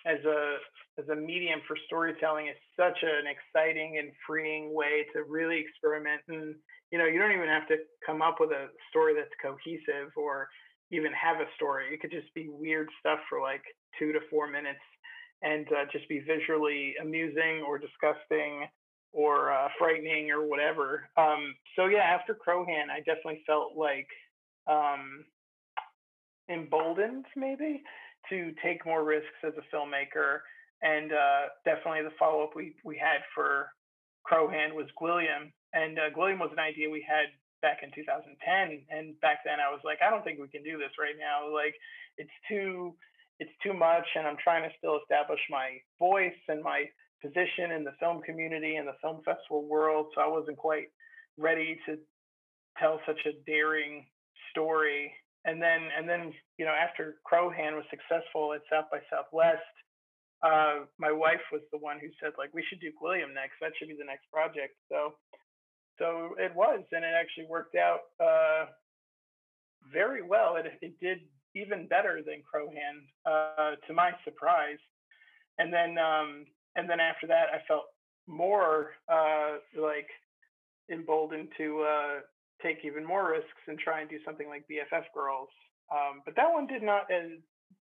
[0.06, 0.58] as a
[1.00, 6.22] as a medium for storytelling is such an exciting and freeing way to really experiment.
[6.28, 6.56] And
[6.92, 10.48] you know, you don't even have to come up with a story that's cohesive or
[10.92, 11.94] even have a story.
[11.94, 13.64] It could just be weird stuff for like
[13.98, 14.84] two to four minutes
[15.42, 18.68] and uh, just be visually amusing or disgusting
[19.14, 21.10] or uh, frightening or whatever.
[21.18, 24.08] Um, so yeah, after Crowhand, I definitely felt like
[24.68, 25.26] um,
[26.50, 27.82] emboldened maybe
[28.30, 30.40] to take more risks as a filmmaker.
[30.82, 33.70] And uh, definitely the follow up we, we had for
[34.24, 35.52] Crowhand was Gwilliam.
[35.74, 37.30] And uh, Gwilliam was an idea we had
[37.62, 38.34] back in 2010.
[38.90, 41.54] And back then I was like, I don't think we can do this right now.
[41.54, 41.76] Like
[42.18, 42.94] it's too
[43.40, 46.86] it's too much and i'm trying to still establish my voice and my
[47.22, 50.88] position in the film community and the film festival world so i wasn't quite
[51.38, 51.98] ready to
[52.78, 54.06] tell such a daring
[54.52, 55.12] story
[55.46, 59.62] and then and then you know after crowhand was successful at south by southwest
[60.44, 63.54] uh, my wife was the one who said like we should do Gwilliam next.
[63.62, 64.74] That should be the next project.
[64.90, 65.14] So
[66.00, 68.66] so it was and it actually worked out uh,
[69.94, 70.56] very well.
[70.56, 71.20] It, it did
[71.54, 74.80] even better than Crowhand, uh, to my surprise.
[75.60, 77.86] And then um, and then after that, I felt
[78.28, 80.08] more uh, like
[80.92, 82.20] emboldened to uh,
[82.64, 85.50] take even more risks and try and do something like BFF Girls.
[85.92, 87.30] Um, but that one did not as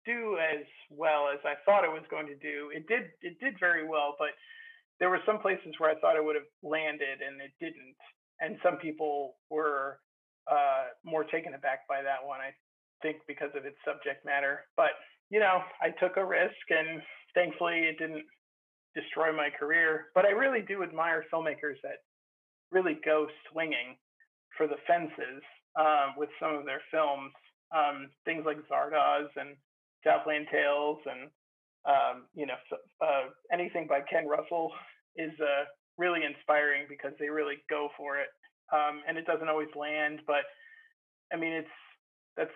[0.06, 2.72] do as well as I thought it was going to do.
[2.74, 4.34] It did it did very well, but
[5.00, 7.98] there were some places where I thought it would have landed and it didn't.
[8.40, 10.00] And some people were
[10.50, 12.40] uh, more taken aback by that one.
[12.42, 12.54] I
[13.02, 14.66] think because of its subject matter.
[14.78, 14.98] But
[15.30, 17.02] you know, I took a risk, and
[17.34, 18.26] thankfully, it didn't
[18.96, 20.08] destroy my career.
[20.14, 22.04] But I really do admire filmmakers that
[22.72, 23.96] really go swinging
[24.58, 25.44] for the fences
[25.76, 27.32] um, with some of their films.
[27.72, 29.56] Um, things like Zardoz and
[30.04, 31.30] Southland Tales, and
[31.86, 32.60] um, you know,
[33.02, 34.72] uh, anything by Ken Russell
[35.16, 35.66] is uh,
[35.98, 38.28] really inspiring because they really go for it.
[38.74, 40.44] Um, and it doesn't always land, but
[41.32, 41.76] I mean, it's
[42.36, 42.56] that's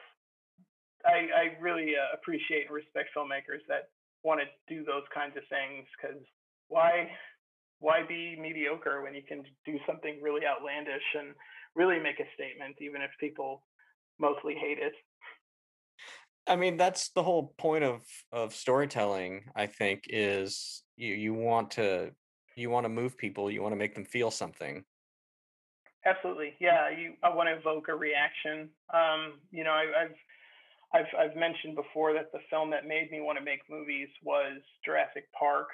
[1.06, 3.90] I, I really uh, appreciate and respect filmmakers that
[4.24, 6.20] want to do those kinds of things because
[6.68, 7.08] why
[7.80, 11.36] why be mediocre when you can do something really outlandish and
[11.76, 13.64] really make a statement even if people
[14.20, 14.94] mostly hate it.
[16.48, 21.72] I mean that's the whole point of of storytelling i think is you you want
[21.72, 22.12] to
[22.56, 24.84] you want to move people you want to make them feel something.
[26.06, 30.16] Absolutely yeah you i want to evoke a reaction um you know I, i've
[30.94, 34.62] I've I've mentioned before that the film that made me want to make movies was
[34.86, 35.68] Jurassic Park,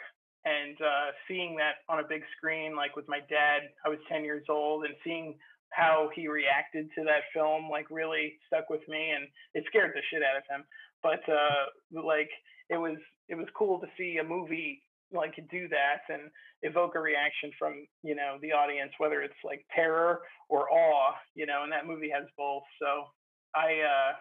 [0.46, 4.24] and uh, seeing that on a big screen, like with my dad, I was 10
[4.24, 5.36] years old, and seeing
[5.72, 10.02] how he reacted to that film, like really stuck with me, and it scared the
[10.12, 10.66] shit out of him.
[11.04, 12.30] But uh, like
[12.70, 12.98] it was
[13.30, 14.82] it was cool to see a movie
[15.14, 16.32] like do that and
[16.62, 21.46] evoke a reaction from you know the audience, whether it's like terror or awe, you
[21.46, 22.64] know, and that movie has both.
[22.80, 23.08] So
[23.56, 24.12] I uh,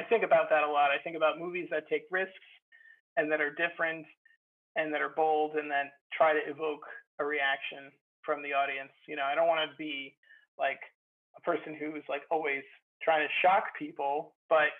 [0.00, 0.90] I think about that a lot.
[0.90, 2.32] I think about movies that take risks
[3.16, 4.06] and that are different
[4.76, 6.84] and that are bold and that try to evoke
[7.18, 7.90] a reaction
[8.22, 8.92] from the audience.
[9.08, 10.14] You know, I don't want to be
[10.58, 10.80] like
[11.36, 12.64] a person who's like always
[13.02, 14.72] trying to shock people, but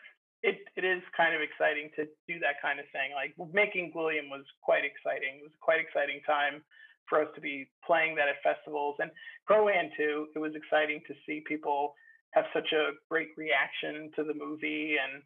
[0.42, 3.12] it, it is kind of exciting to do that kind of thing.
[3.14, 5.40] Like making Gwilliam was quite exciting.
[5.40, 6.62] It was quite exciting time
[7.08, 9.10] for us to be playing that at festivals and
[9.46, 10.28] Crowhand too.
[10.34, 11.94] It was exciting to see people
[12.32, 15.22] have such a great reaction to the movie and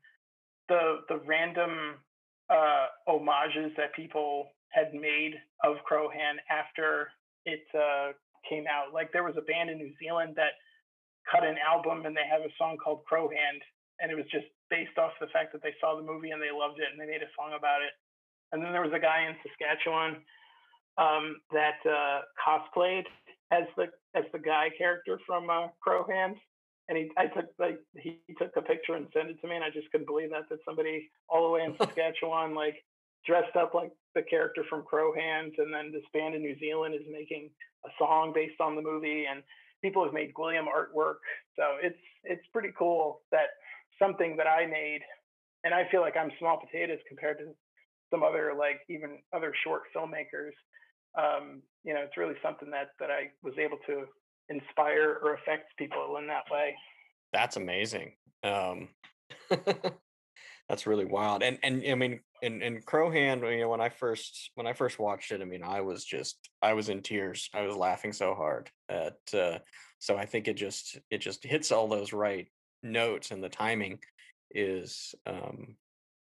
[0.69, 1.99] the the random
[2.49, 5.35] uh, homages that people had made
[5.65, 7.09] of Crowhand after
[7.45, 8.13] it uh,
[8.49, 8.93] came out.
[8.93, 10.59] Like there was a band in New Zealand that
[11.31, 13.63] cut an album and they have a song called Crow Hand,
[14.01, 16.55] and it was just based off the fact that they saw the movie and they
[16.55, 17.93] loved it and they made a song about it.
[18.53, 20.23] And then there was a guy in Saskatchewan
[20.99, 23.07] um, that uh, cosplayed
[23.51, 26.37] as the as the guy character from uh, Crowhand,
[26.89, 29.65] and he I took like he took a picture and sent it to me, and
[29.65, 32.85] I just couldn't believe that that somebody all the way in Saskatchewan like
[33.27, 37.07] dressed up like the character from Crowhands, and then this band in New Zealand is
[37.11, 37.51] making
[37.85, 39.43] a song based on the movie, and
[39.83, 41.23] people have made Gwilliam artwork,
[41.57, 43.49] so it's it's pretty cool that
[44.01, 45.01] something that I made,
[45.65, 47.55] and I feel like I'm small potatoes compared to
[48.11, 50.53] some other like even other short filmmakers.
[51.19, 54.05] Um, you know, it's really something that that I was able to
[54.49, 56.75] inspire or affect people in that way.
[57.33, 58.13] That's amazing.
[58.43, 58.89] Um,
[60.69, 61.43] that's really wild.
[61.43, 64.99] And and I mean, in in Crowhand, you know, when I first when I first
[64.99, 67.49] watched it, I mean, I was just I was in tears.
[67.55, 69.19] I was laughing so hard at.
[69.33, 69.59] Uh,
[69.99, 72.49] so I think it just it just hits all those right
[72.83, 73.99] notes, and the timing
[74.51, 75.77] is um,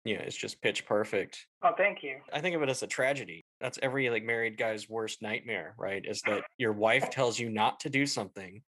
[0.04, 1.46] you know, it's just pitch perfect.
[1.62, 2.16] Oh, thank you.
[2.32, 3.44] I think of it as a tragedy.
[3.60, 6.04] That's every like married guy's worst nightmare, right?
[6.06, 8.62] Is that your wife tells you not to do something,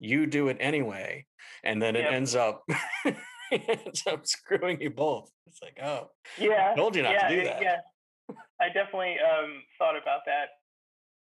[0.00, 1.24] you do it anyway,
[1.64, 2.12] and then it Yep.
[2.12, 2.62] ends up
[3.06, 3.16] it
[3.68, 5.30] ends up screwing you both.
[5.46, 6.72] It's like, oh, Yeah.
[6.72, 7.62] I told you not yeah, to do that.
[7.62, 7.80] Yeah.
[8.60, 10.62] I definitely um, thought about that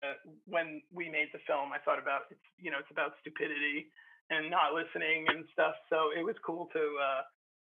[0.02, 0.16] uh,
[0.48, 1.70] when we made the film.
[1.72, 3.92] I thought about it's you know it's about stupidity
[4.30, 5.76] and not listening and stuff.
[5.92, 7.22] So it was cool to uh,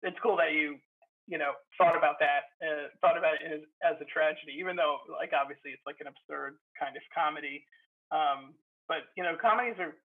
[0.03, 0.79] it's cool that you
[1.27, 5.05] you know thought about that uh, thought about it as, as a tragedy, even though
[5.13, 7.67] like obviously it's like an absurd kind of comedy.
[8.15, 8.57] Um,
[8.89, 9.99] but you know comedies are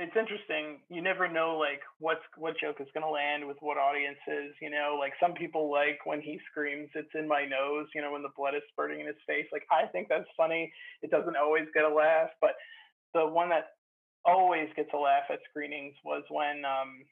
[0.00, 0.80] it's interesting.
[0.88, 4.56] You never know like what's what joke is going to land with what audiences.
[4.64, 8.10] You know, like some people like when he screams, "It's in my nose." You know,
[8.10, 9.44] when the blood is spurting in his face.
[9.52, 10.72] Like I think that's funny.
[11.04, 12.56] It doesn't always get a laugh, but
[13.12, 13.76] the one that
[14.24, 17.04] always gets a laugh at screenings was when um,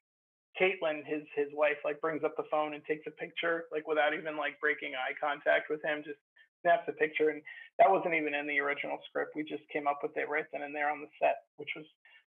[0.56, 4.16] Caitlin, his his wife, like brings up the phone and takes a picture, like without
[4.16, 6.20] even like breaking eye contact with him, just
[6.64, 7.28] snaps a picture.
[7.28, 7.44] And
[7.76, 9.36] that wasn't even in the original script.
[9.36, 11.84] We just came up with it right then and there on the set, which was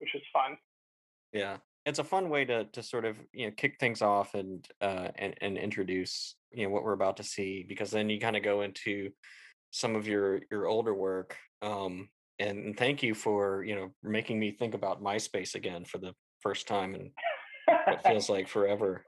[0.05, 0.57] which is fun.
[1.33, 4.67] Yeah, it's a fun way to to sort of you know kick things off and
[4.81, 8.37] uh and and introduce you know what we're about to see because then you kind
[8.37, 9.11] of go into
[9.71, 11.37] some of your your older work.
[11.63, 15.99] Um, and, and thank you for you know making me think about MySpace again for
[15.99, 17.11] the first time in
[17.87, 19.05] what feels like forever.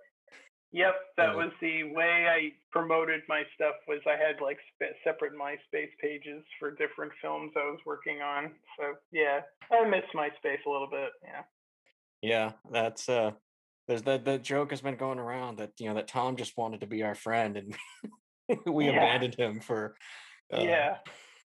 [0.76, 3.76] Yep, that was the way I promoted my stuff.
[3.88, 4.58] Was I had like
[5.02, 8.52] separate MySpace pages for different films I was working on.
[8.78, 9.40] So yeah,
[9.72, 11.12] I miss MySpace a little bit.
[11.24, 11.42] Yeah.
[12.20, 13.30] Yeah, that's uh
[13.88, 16.82] there's that that joke has been going around that you know that Tom just wanted
[16.82, 17.74] to be our friend and
[18.66, 18.90] we Yeah.
[18.98, 19.96] abandoned him for
[20.52, 20.98] uh, Yeah.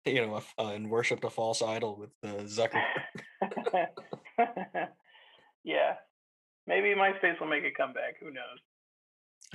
[0.05, 3.87] you know a uh, and worshipped a false idol with uh, Zuckerberg.
[5.65, 5.95] yeah.
[6.65, 8.19] Maybe MySpace will make a comeback.
[8.21, 8.59] Who knows?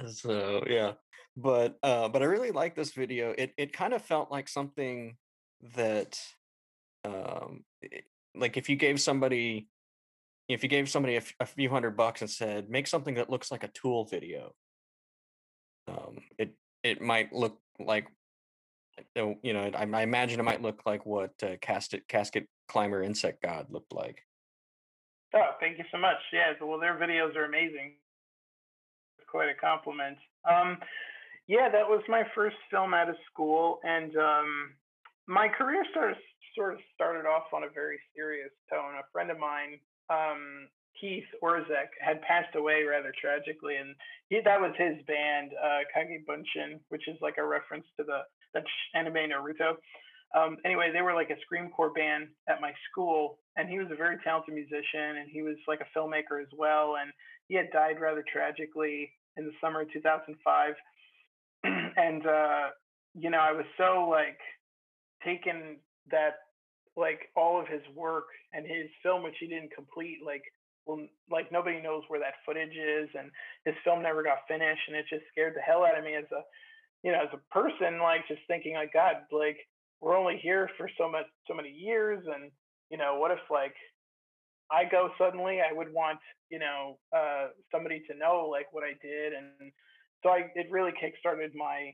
[0.06, 0.92] So yeah,
[1.36, 3.34] but uh, but I really like this video.
[3.36, 5.16] It it kind of felt like something
[5.74, 6.18] that
[7.04, 9.68] um it- like if you gave somebody
[10.48, 13.50] if you gave somebody a, a few hundred bucks and said make something that looks
[13.50, 14.54] like a tool video
[15.86, 18.06] um it it might look like
[19.14, 23.42] you know I, I imagine it might look like what uh, casket casket climber insect
[23.42, 24.22] god looked like
[25.34, 26.18] Oh, thank you so much.
[26.30, 27.94] Yeah, well, their videos are amazing.
[29.32, 30.18] Quite a compliment.
[30.44, 30.76] Um,
[31.48, 34.76] yeah, that was my first film out of school, and um,
[35.26, 36.18] my career started
[36.54, 39.00] sort of started off on a very serious tone.
[39.00, 40.68] A friend of mine, um,
[41.00, 43.94] Keith Orzech had passed away rather tragically, and
[44.28, 48.20] he that was his band, uh, Kage Bunshin, which is like a reference to the
[48.52, 48.64] that
[48.94, 49.80] anime Naruto.
[50.36, 53.96] Um, anyway, they were like a screamcore band at my school, and he was a
[53.96, 57.12] very talented musician, and he was like a filmmaker as well, and
[57.48, 60.74] he had died rather tragically in the summer of 2005,
[61.64, 62.68] and uh,
[63.14, 64.38] you know I was so like
[65.24, 65.76] taken
[66.10, 66.36] that
[66.96, 70.42] like all of his work and his film which he didn't complete like
[70.86, 73.30] well like nobody knows where that footage is and
[73.64, 76.28] his film never got finished and it just scared the hell out of me as
[76.32, 76.42] a
[77.02, 79.56] you know as a person like just thinking like god like
[80.00, 82.50] we're only here for so much so many years and
[82.90, 83.74] you know what if like
[84.72, 86.18] i go suddenly i would want
[86.50, 89.72] you know uh somebody to know like what i did and
[90.22, 91.92] so i it really kickstarted my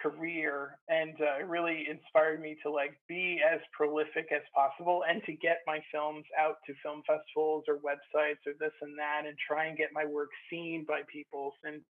[0.00, 5.32] career and uh, really inspired me to like be as prolific as possible and to
[5.32, 9.66] get my films out to film festivals or websites or this and that and try
[9.66, 11.80] and get my work seen by people and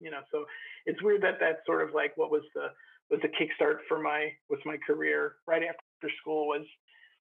[0.00, 0.46] you know so
[0.86, 2.68] it's weird that that's sort of like what was the
[3.10, 5.34] was the kickstart for my was my career.
[5.46, 6.64] Right after school was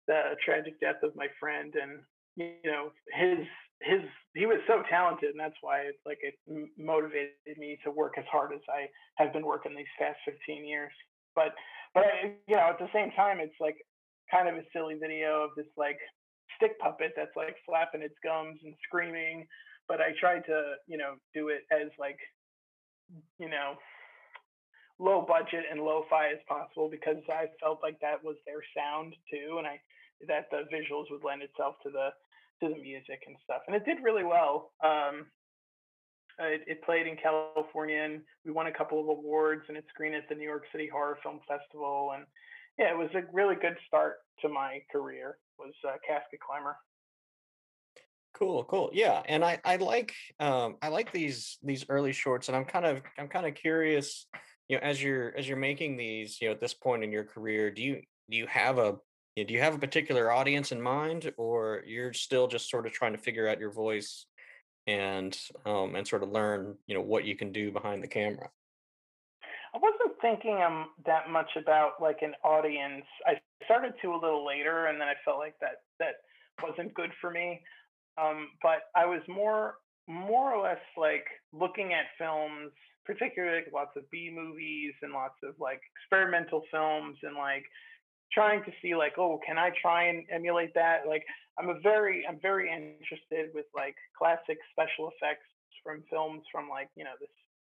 [0.06, 2.00] the tragic death of my friend and
[2.36, 3.38] you know his
[3.80, 4.00] his
[4.34, 6.34] he was so talented and that's why it's like it
[6.78, 8.86] motivated me to work as hard as i
[9.22, 10.92] have been working these past 15 years.
[11.34, 11.54] But
[11.94, 12.04] but
[12.46, 13.76] you know at the same time it's like
[14.30, 15.98] kind of a silly video of this like
[16.56, 19.46] stick puppet that's like flapping its gums and screaming
[19.88, 22.18] but i tried to you know do it as like
[23.38, 23.74] you know
[24.98, 29.56] low budget and lo-fi as possible because i felt like that was their sound too
[29.58, 29.78] and i
[30.28, 32.08] that the visuals would lend itself to the
[32.62, 33.62] to the music and stuff.
[33.66, 34.72] And it did really well.
[34.82, 35.26] Um,
[36.38, 40.14] it, it, played in California and we won a couple of awards and it screened
[40.14, 42.12] at the New York City Horror Film Festival.
[42.14, 42.24] And
[42.78, 46.76] yeah, it was a really good start to my career was uh, Casket Climber.
[48.34, 48.90] Cool, cool.
[48.92, 49.22] Yeah.
[49.26, 53.00] And I, I like, um, I like these, these early shorts and I'm kind of,
[53.16, 54.26] I'm kind of curious,
[54.68, 57.24] you know, as you're, as you're making these, you know, at this point in your
[57.24, 58.96] career, do you, do you have a
[59.42, 63.12] do you have a particular audience in mind or you're still just sort of trying
[63.12, 64.26] to figure out your voice
[64.86, 68.48] and um, and sort of learn you know what you can do behind the camera?
[69.74, 73.04] I wasn't thinking um, that much about like an audience.
[73.26, 76.14] I started to a little later and then i felt like that that
[76.62, 77.60] wasn't good for me.
[78.16, 79.74] Um, but i was more
[80.06, 82.70] more or less like looking at films
[83.06, 87.64] particularly like lots of b movies and lots of like experimental films and like
[88.32, 91.06] trying to see like, oh, can I try and emulate that?
[91.06, 91.24] Like,
[91.58, 95.46] I'm a very, I'm very interested with like classic special effects
[95.82, 97.28] from films from like, you know, the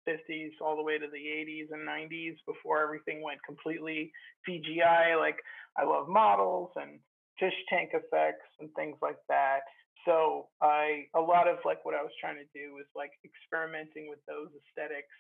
[0.09, 4.13] 50s all the way to the 80s and 90s before everything went completely
[4.49, 5.19] CGI.
[5.19, 5.37] Like,
[5.77, 7.01] I love models and
[7.39, 9.61] fish tank effects and things like that.
[10.05, 14.09] So I, a lot of like what I was trying to do was like experimenting
[14.09, 15.13] with those aesthetics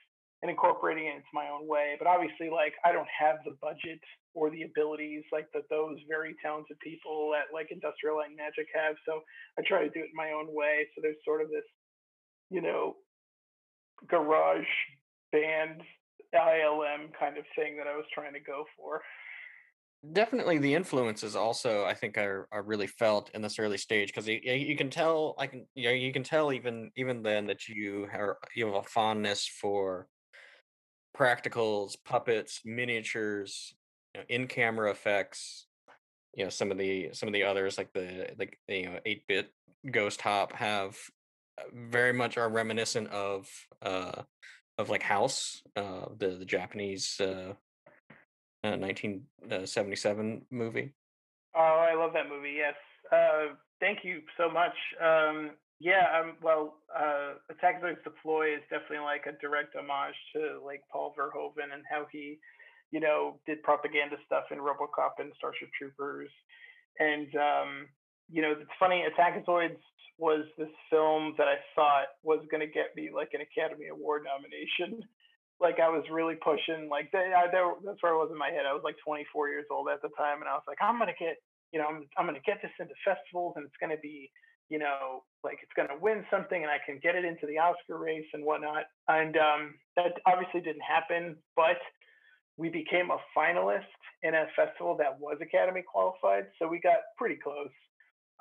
[0.44, 1.96] and incorporating it into my own way.
[1.98, 3.98] But obviously, like I don't have the budget
[4.34, 8.68] or the abilities like that those very talented people at like Industrial Light and Magic
[8.74, 8.94] have.
[9.08, 9.22] So
[9.58, 10.86] I try to do it my own way.
[10.94, 11.64] So there's sort of this,
[12.50, 12.96] you know,
[14.06, 14.68] garage
[15.32, 15.80] band
[16.34, 19.00] ILM kind of thing that I was trying to go for.
[20.12, 24.28] Definitely, the influences also I think are, are really felt in this early stage because
[24.28, 27.66] you, you can tell I can you know, you can tell even even then that
[27.66, 30.06] you are you have a fondness for
[31.16, 33.74] practicals, puppets, miniatures,
[34.14, 35.66] you know, in-camera effects.
[36.34, 39.24] You know, some of the some of the others like the like you know eight
[39.28, 39.52] bit
[39.88, 40.96] Ghost Hop have
[41.58, 43.48] uh, very much are reminiscent of
[43.82, 44.22] uh
[44.76, 47.54] of like House, uh the the Japanese uh,
[48.64, 50.92] uh 1977 uh, movie.
[51.54, 52.56] Oh, I love that movie.
[52.56, 52.74] Yes.
[53.12, 54.74] Uh, thank you so much.
[55.00, 60.14] Um, yeah, um, well, uh, Attack of the Deploy is definitely like a direct homage
[60.34, 62.38] to like Paul Verhoeven and how he,
[62.90, 66.30] you know, did propaganda stuff in RoboCop and Starship Troopers,
[66.98, 67.86] and um,
[68.30, 69.02] you know, it's funny.
[69.02, 69.82] attack Attackazoids
[70.18, 74.24] was this film that I thought was going to get me like an Academy Award
[74.24, 75.02] nomination.
[75.62, 76.90] Like I was really pushing.
[76.90, 78.66] Like they, I, they, that's where I was in my head.
[78.66, 81.14] I was like 24 years old at the time, and I was like, I'm gonna
[81.14, 81.38] get,
[81.70, 84.34] you know, I'm, I'm gonna get this into festivals, and it's gonna be
[84.68, 87.58] you know, like it's going to win something and I can get it into the
[87.58, 88.84] Oscar race and whatnot.
[89.08, 91.78] And um, that obviously didn't happen, but
[92.56, 93.92] we became a finalist
[94.22, 96.46] in a festival that was Academy qualified.
[96.58, 97.74] So we got pretty close.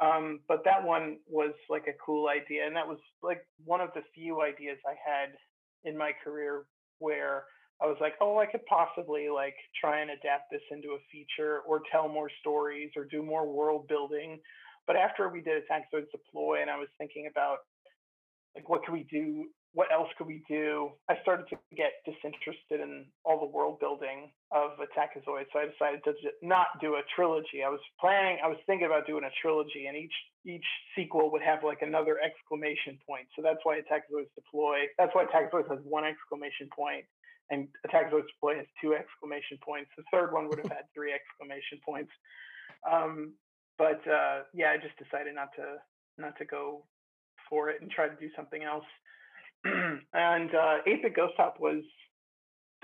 [0.01, 2.65] Um, but that one was like a cool idea.
[2.65, 5.35] And that was like one of the few ideas I had
[5.83, 6.65] in my career
[6.99, 7.43] where
[7.81, 11.59] I was like, oh, I could possibly like try and adapt this into a feature
[11.67, 14.39] or tell more stories or do more world building
[14.87, 17.57] But after we did Attackazoids Deploy, and I was thinking about
[18.55, 20.93] like what could we do what else could we do?
[21.09, 26.05] I started to get disinterested in all the world building of Attackazoid, so I decided
[26.05, 26.13] to
[26.45, 27.65] not do a trilogy.
[27.65, 30.13] I was planning, I was thinking about doing a trilogy, and each
[30.45, 30.65] each
[30.95, 33.25] sequel would have like another exclamation point.
[33.35, 34.85] So that's why Attackazoids Deploy.
[34.99, 37.05] That's why Attackazoids has one exclamation point,
[37.49, 39.89] and Attackazoids Deploy has two exclamation points.
[39.97, 42.13] The third one would have had three exclamation points.
[42.85, 43.33] Um,
[43.77, 45.77] but uh, yeah, I just decided not to
[46.17, 46.85] not to go
[47.49, 48.85] for it and try to do something else.
[49.65, 51.83] and uh, 8-bit Ghost Hop was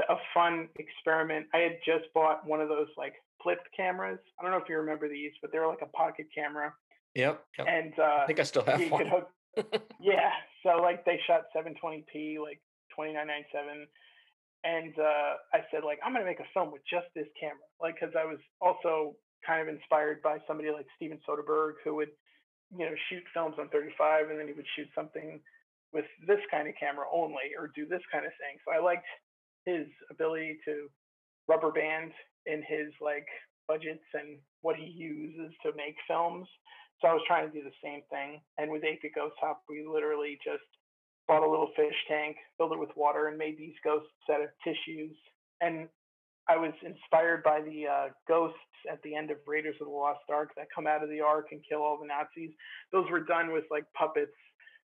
[0.07, 1.47] a fun experiment.
[1.53, 3.13] I had just bought one of those like
[3.43, 4.19] flipped cameras.
[4.39, 6.73] I don't know if you remember these, but they're like a pocket camera.
[7.15, 7.43] Yep.
[7.57, 7.67] yep.
[7.67, 9.07] And uh, I think I still have one.
[9.07, 9.29] Hook,
[9.99, 10.31] yeah.
[10.63, 12.61] So like they shot 720p, like
[12.95, 13.87] 2997.
[14.63, 17.95] And uh, I said like I'm gonna make a film with just this camera, like
[17.99, 19.15] because I was also
[19.45, 22.09] kind of inspired by somebody like Steven Soderbergh who would,
[22.75, 25.39] you know, shoot films on 35 and then he would shoot something
[25.93, 28.57] with this kind of camera only or do this kind of thing.
[28.65, 29.07] So I liked
[29.65, 30.87] his ability to
[31.47, 32.11] rubber band
[32.45, 33.25] in his like
[33.67, 36.47] budgets and what he uses to make films.
[37.01, 38.41] So I was trying to do the same thing.
[38.57, 40.65] And with 8-bit Ghost Hop, we literally just
[41.27, 44.49] bought a little fish tank, filled it with water, and made these ghosts out of
[44.63, 45.15] tissues.
[45.61, 45.87] And
[46.49, 48.57] I was inspired by the uh, ghosts
[48.91, 51.49] at the end of Raiders of the Lost Ark that come out of the Ark
[51.51, 52.49] and kill all the Nazis.
[52.91, 54.35] Those were done with like puppets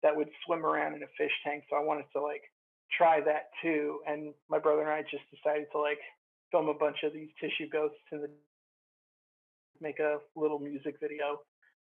[0.03, 1.63] that would swim around in a fish tank.
[1.69, 2.43] So I wanted to like
[2.91, 3.99] try that too.
[4.05, 5.99] And my brother and I just decided to like
[6.51, 8.27] film a bunch of these tissue ghosts and
[9.79, 11.39] make a little music video.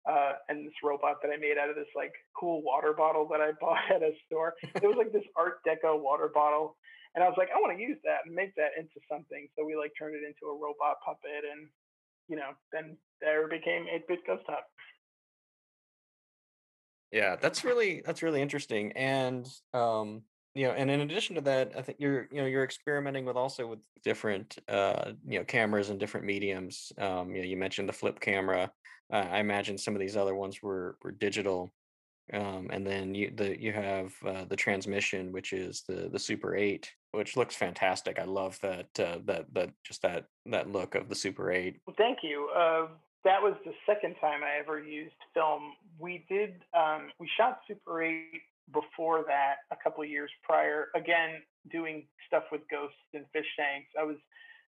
[0.08, 3.42] Uh, and this robot that I made out of this like cool water bottle that
[3.42, 4.54] I bought at a store.
[4.62, 6.78] It was like this Art Deco water bottle,
[7.16, 9.48] and I was like, I want to use that and make that into something.
[9.58, 11.68] So we like turned it into a robot puppet, and
[12.28, 14.66] you know, then there became 8-bit Ghost Hop.
[17.12, 18.92] Yeah, that's really that's really interesting.
[18.94, 22.64] And um, you know, and in addition to that, I think you're you know you're
[22.64, 26.92] experimenting with also with different uh you know cameras and different mediums.
[26.98, 28.72] Um, you know, you mentioned the flip camera.
[29.12, 31.72] Uh, I imagine some of these other ones were were digital.
[32.34, 36.56] Um, and then you the you have uh, the transmission, which is the the Super
[36.56, 38.18] Eight, which looks fantastic.
[38.18, 41.80] I love that uh, that that just that that look of the Super Eight.
[41.86, 42.50] Well, thank you.
[42.56, 42.88] Uh,
[43.26, 45.74] that was the second time I ever used film.
[46.00, 48.24] We did um, we shot Super 8
[48.74, 50.88] before that a couple of years prior.
[50.96, 53.90] Again, doing stuff with ghosts and fish tanks.
[54.00, 54.18] I was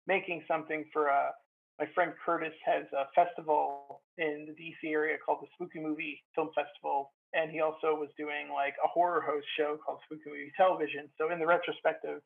[0.06, 1.30] making something for a uh,
[1.78, 6.48] my friend Curtis has a festival in the DC area called the Spooky Movie Film
[6.54, 11.08] Festival, and he also was doing like a horror host show called Spooky Movie Television.
[11.20, 12.20] So in the retrospective,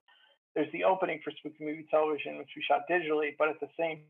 [0.54, 4.06] there's the opening for Spooky Movie Television, which we shot digitally, but at the same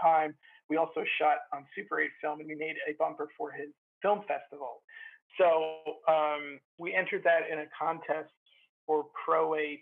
[0.00, 0.34] time,
[0.68, 3.68] we also shot on Super 8 film and we made a bumper for his
[4.00, 4.82] film festival.
[5.40, 8.30] So um, we entered that in a contest
[8.86, 9.80] for Pro 8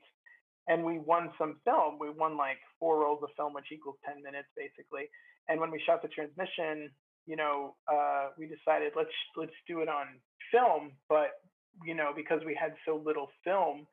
[0.69, 1.99] and we won some film.
[1.99, 5.11] We won like four rolls of film, which equals 10 minutes basically.
[5.49, 6.91] And when we shot the transmission,
[7.31, 10.19] you know, uh, we decided let's let's do it on
[10.51, 11.39] film, but
[11.87, 13.87] you know, because we had so little film,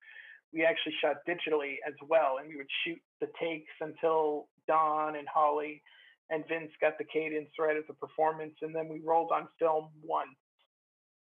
[0.51, 5.27] we actually shot digitally as well, and we would shoot the takes until Don and
[5.29, 5.83] Holly
[6.31, 9.89] and Vince got the cadence right of the performance, and then we rolled on film
[10.03, 10.33] once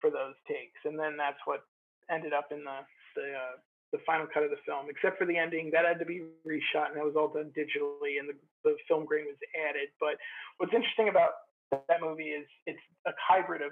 [0.02, 1.64] for those takes, and then that's what
[2.12, 2.84] ended up in the
[3.16, 3.56] the uh,
[3.94, 6.92] the final cut of the film, except for the ending that had to be reshot,
[6.92, 8.36] and that was all done digitally, and the,
[8.68, 9.88] the film grain was added.
[10.00, 10.20] But
[10.60, 13.72] what's interesting about that movie is it's a hybrid of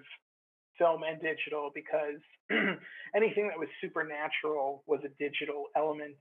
[0.77, 2.21] film and digital because
[3.15, 6.15] anything that was supernatural was a digital element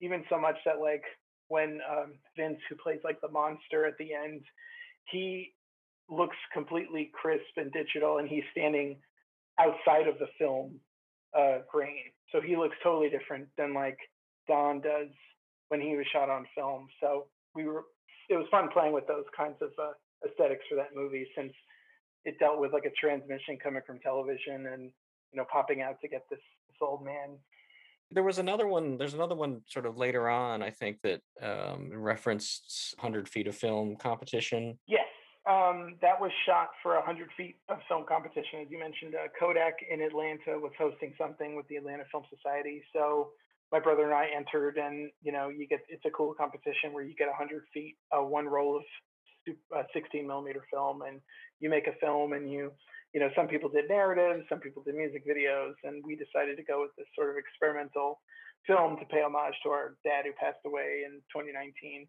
[0.00, 1.02] even so much that like
[1.48, 4.42] when um, Vince, who plays like the monster at the end,
[5.10, 5.54] he
[6.08, 8.96] looks completely crisp and digital, and he's standing
[9.58, 10.78] outside of the film
[11.36, 12.12] uh, grain.
[12.32, 13.98] So he looks totally different than like
[14.46, 15.08] Don does
[15.68, 16.88] when he was shot on film.
[17.00, 17.84] So we were,
[18.28, 19.92] it was fun playing with those kinds of uh,
[20.26, 21.52] aesthetics for that movie since
[22.24, 24.90] it dealt with like a transmission coming from television and
[25.32, 27.38] you know popping out to get this this old man
[28.10, 28.96] there was another one.
[28.96, 33.54] There's another one sort of later on, I think, that um, referenced 100 feet of
[33.54, 34.78] film competition.
[34.86, 35.04] Yes,
[35.48, 38.60] um, that was shot for 100 feet of film competition.
[38.62, 42.82] As you mentioned, uh, Kodak in Atlanta was hosting something with the Atlanta Film Society.
[42.94, 43.30] So
[43.72, 47.04] my brother and I entered, and you know, you get it's a cool competition where
[47.04, 48.82] you get 100 feet, uh, one roll of
[49.76, 51.20] uh, 16 millimeter film, and
[51.60, 52.72] you make a film, and you
[53.14, 56.62] you know, some people did narratives, some people did music videos, and we decided to
[56.62, 58.20] go with this sort of experimental
[58.66, 62.06] film to pay homage to our dad who passed away in 2019.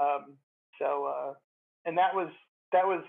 [0.00, 0.36] Um,
[0.78, 1.32] so, uh,
[1.86, 2.28] and that was
[2.72, 3.02] that was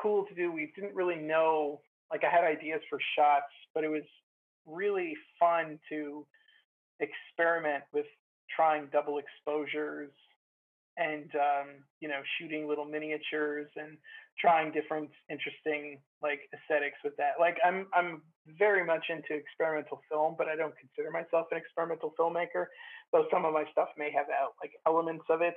[0.00, 0.52] cool to do.
[0.52, 4.04] We didn't really know, like I had ideas for shots, but it was
[4.66, 6.26] really fun to
[7.00, 8.06] experiment with
[8.54, 10.10] trying double exposures
[10.98, 11.68] and um,
[12.00, 13.96] you know shooting little miniatures and
[14.38, 17.34] trying different interesting like aesthetics with that.
[17.40, 18.22] Like i'm i'm
[18.58, 22.66] very much into experimental film but i don't consider myself an experimental filmmaker
[23.12, 25.54] though some of my stuff may have out like elements of it.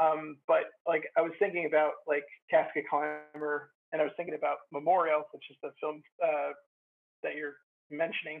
[0.00, 4.64] Um, but like i was thinking about like casket climber and i was thinking about
[4.72, 6.52] memorial which is the film uh,
[7.22, 7.56] that you're
[7.90, 8.40] mentioning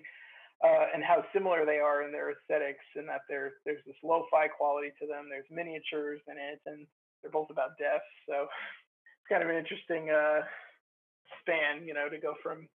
[0.62, 4.46] uh, and how similar they are in their aesthetics, and that there's there's this lo-fi
[4.46, 5.26] quality to them.
[5.28, 6.86] There's miniatures in it, and
[7.20, 8.06] they're both about death.
[8.28, 10.46] So it's kind of an interesting uh,
[11.40, 12.68] span, you know, to go from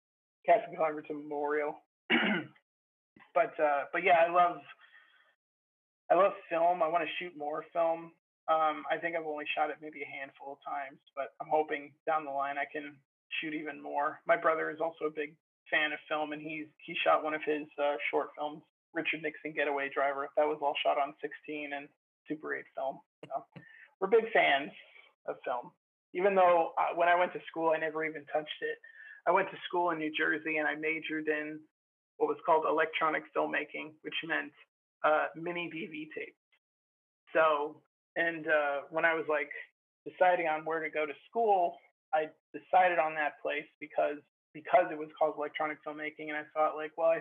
[0.47, 1.85] Casket Climber to Memorial.
[3.35, 4.59] but uh, but yeah, I love
[6.11, 6.82] I love film.
[6.82, 8.12] I want to shoot more film.
[8.49, 11.93] Um, I think I've only shot it maybe a handful of times, but I'm hoping
[12.05, 12.93] down the line I can
[13.41, 14.20] shoot even more.
[14.28, 15.35] My brother is also a big
[15.71, 18.62] fan of film, and he's he shot one of his uh, short films,
[18.93, 20.29] Richard Nixon Getaway Driver.
[20.37, 21.89] That was all shot on 16 and
[22.29, 22.99] Super 8 film.
[24.01, 24.71] We're big fans
[25.29, 25.71] of film.
[26.15, 28.79] Even though uh, when I went to school, I never even touched it.
[29.27, 31.59] I went to school in New Jersey and I majored in
[32.19, 34.53] what was called electronic filmmaking, which meant
[35.03, 36.39] uh, mini DV tapes.
[37.33, 37.81] So,
[38.17, 39.51] and uh, when I was like
[40.07, 41.77] deciding on where to go to school,
[42.12, 44.23] I decided on that place because
[44.55, 47.20] because it was called electronic filmmaking and i thought like well i,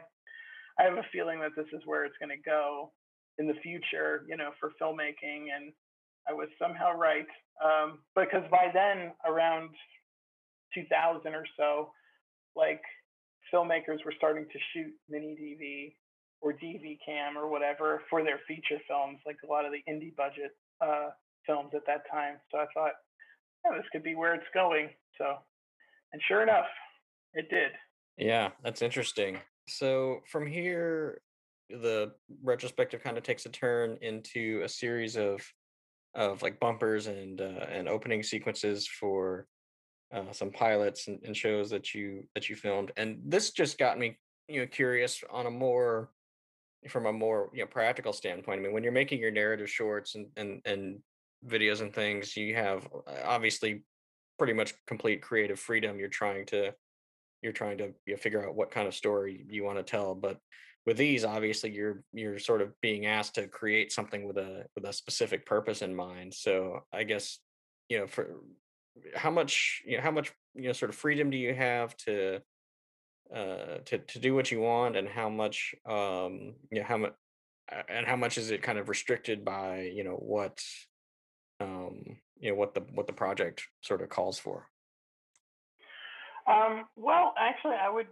[0.79, 2.91] I have a feeling that this is where it's going to go
[3.37, 5.73] in the future you know for filmmaking and
[6.29, 7.27] i was somehow right
[7.63, 9.69] um, because by then around
[10.73, 11.91] 2000 or so
[12.55, 12.81] like
[13.53, 15.93] filmmakers were starting to shoot mini dv
[16.41, 20.15] or dv cam or whatever for their feature films like a lot of the indie
[20.15, 21.09] budget uh,
[21.45, 22.35] films at that time.
[22.51, 22.93] So i thought
[23.67, 24.89] oh, this could be where it's going.
[25.17, 25.37] So
[26.11, 26.67] and sure enough
[27.33, 27.71] it did.
[28.17, 29.39] Yeah, that's interesting.
[29.67, 31.21] So from here,
[31.69, 32.11] the
[32.43, 35.41] retrospective kind of takes a turn into a series of
[36.15, 39.47] of like bumpers and uh, and opening sequences for
[40.13, 42.91] uh, some pilots and, and shows that you that you filmed.
[42.97, 46.11] And this just got me, you know, curious on a more
[46.89, 48.59] from a more you know practical standpoint.
[48.59, 50.99] I mean, when you're making your narrative shorts and and and
[51.47, 53.83] videos and things, you have uh, obviously
[54.37, 55.99] pretty much complete creative freedom.
[55.99, 56.73] You're trying to
[57.43, 60.15] you're trying to you know, figure out what kind of story you want to tell
[60.15, 60.37] but
[60.85, 64.85] with these obviously you're you're sort of being asked to create something with a with
[64.85, 66.33] a specific purpose in mind.
[66.33, 67.39] So i guess
[67.89, 68.41] you know for
[69.15, 72.41] how much you know how much you know sort of freedom do you have to
[73.33, 77.13] uh to to do what you want and how much um you know how much
[77.89, 80.61] and how much is it kind of restricted by you know what
[81.59, 82.03] um
[82.37, 84.67] you know what the what the project sort of calls for
[86.47, 88.07] um, well, actually, I would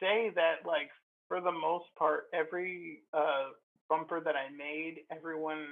[0.00, 0.90] say that, like,
[1.28, 3.52] for the most part, every uh,
[3.88, 5.66] bumper that I made, everyone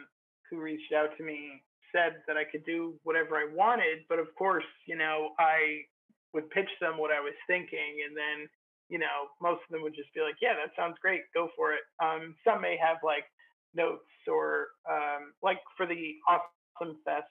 [0.50, 1.62] who reached out to me
[1.92, 4.04] said that I could do whatever I wanted.
[4.08, 5.84] But of course, you know, I
[6.34, 8.48] would pitch them what I was thinking, and then,
[8.88, 11.22] you know, most of them would just be like, "Yeah, that sounds great.
[11.32, 13.24] Go for it." Um, some may have like
[13.74, 17.30] notes or um, like for the Awesome Fest,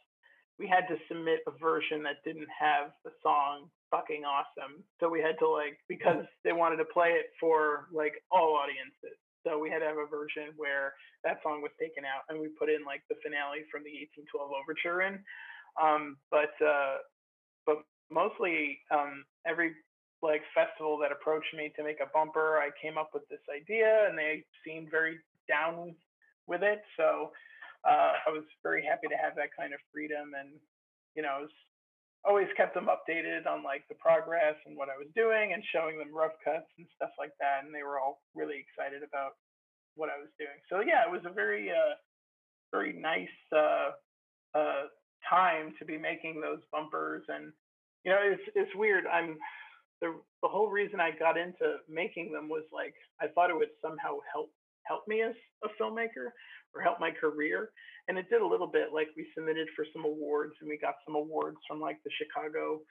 [0.58, 4.84] we had to submit a version that didn't have the song fucking awesome.
[5.00, 9.16] So we had to like because they wanted to play it for like all audiences.
[9.48, 10.92] So we had to have a version where
[11.24, 13.94] that song was taken out and we put in like the finale from the
[14.28, 15.24] 1812 overture in.
[15.80, 17.00] Um, but uh,
[17.64, 19.72] but mostly um, every
[20.20, 24.10] like festival that approached me to make a bumper, I came up with this idea
[24.10, 25.96] and they seemed very down
[26.48, 26.82] with it.
[26.98, 27.32] So
[27.86, 30.58] uh, I was very happy to have that kind of freedom and,
[31.14, 31.54] you know, I was
[32.28, 35.98] always kept them updated on like the progress and what I was doing and showing
[35.98, 37.64] them rough cuts and stuff like that.
[37.64, 39.38] And they were all really excited about
[39.96, 40.58] what I was doing.
[40.70, 41.96] So yeah, it was a very, uh,
[42.72, 43.92] very nice uh,
[44.58, 44.90] uh,
[45.30, 47.24] time to be making those bumpers.
[47.30, 47.54] And
[48.04, 49.06] you know, it's it's weird.
[49.08, 49.38] I'm
[50.02, 53.74] the the whole reason I got into making them was like I thought it would
[53.82, 54.52] somehow help
[54.88, 56.32] help me as a filmmaker
[56.74, 57.70] or help my career.
[58.08, 58.90] And it did a little bit.
[58.94, 62.82] Like we submitted for some awards and we got some awards from like the Chicago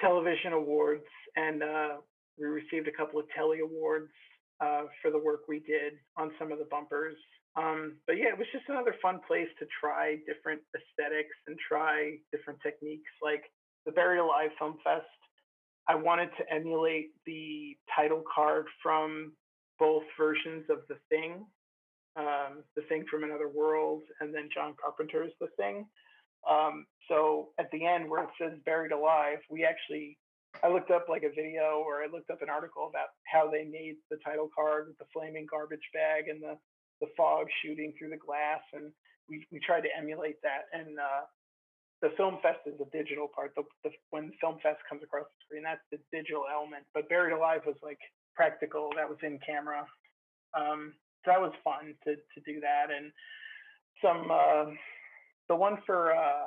[0.00, 1.04] Television Awards,
[1.36, 1.96] and uh,
[2.38, 4.12] we received a couple of Telly Awards
[4.60, 7.16] uh, for the work we did on some of the bumpers.
[7.56, 12.16] Um, but yeah, it was just another fun place to try different aesthetics and try
[12.30, 13.10] different techniques.
[13.22, 13.44] Like
[13.86, 15.06] the Buried Alive Film Fest,
[15.88, 19.32] I wanted to emulate the title card from
[19.78, 21.44] both versions of The Thing,
[22.16, 25.86] um, The Thing from Another World, and then John Carpenter's The Thing.
[26.48, 30.18] Um, so at the end where it says buried alive, we actually
[30.62, 33.64] I looked up like a video or I looked up an article about how they
[33.64, 36.56] made the title card with the flaming garbage bag and the
[37.00, 38.88] the fog shooting through the glass and
[39.28, 41.28] we, we tried to emulate that and uh,
[42.00, 45.40] the film fest is the digital part the, the when film fest comes across the
[45.44, 48.00] screen that's the digital element but buried alive was like
[48.36, 49.84] practical that was in camera.
[50.56, 50.92] Um,
[51.24, 53.10] so that was fun to to do that and
[54.02, 54.70] some uh,
[55.48, 56.46] the one for uh,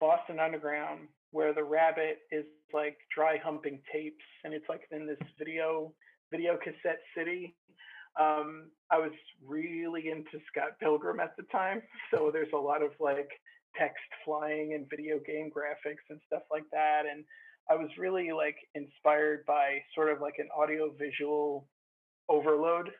[0.00, 5.18] Boston Underground where the rabbit is like dry humping tapes and it's like in this
[5.38, 5.92] video
[6.30, 7.54] video cassette city.
[8.20, 9.12] Um, i was
[9.46, 11.80] really into scott pilgrim at the time
[12.12, 13.30] so there's a lot of like
[13.78, 17.24] text flying and video game graphics and stuff like that and
[17.68, 21.66] i was really like inspired by sort of like an audio visual
[22.28, 22.90] overload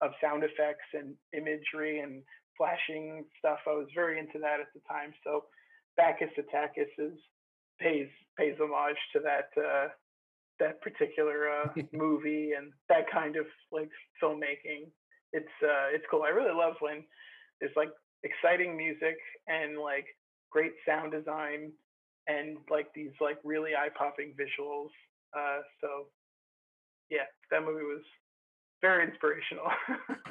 [0.00, 2.22] of sound effects and imagery and
[2.56, 5.44] flashing stuff i was very into that at the time so
[5.96, 7.18] bacchus attackus is
[7.80, 8.08] pays
[8.38, 9.88] pays homage to that uh,
[10.58, 13.90] that particular uh, movie and that kind of like
[14.22, 14.90] filmmaking.
[15.32, 16.22] It's uh, it's cool.
[16.22, 17.04] I really love when
[17.60, 17.90] there's like
[18.22, 19.16] exciting music
[19.48, 20.06] and like
[20.50, 21.72] great sound design
[22.26, 24.90] and like these like really eye popping visuals.
[25.36, 26.06] Uh, so
[27.10, 28.02] yeah, that movie was
[28.80, 29.66] very inspirational.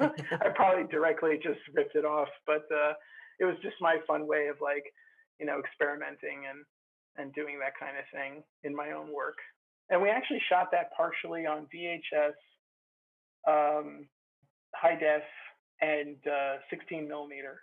[0.00, 2.92] I probably directly just ripped it off, but uh,
[3.40, 4.84] it was just my fun way of like
[5.38, 6.64] you know experimenting and
[7.16, 9.36] and doing that kind of thing in my own work.
[9.90, 12.38] And we actually shot that partially on VHS,
[13.46, 14.06] um,
[14.74, 15.22] high def,
[15.82, 17.60] and uh, 16 millimeter.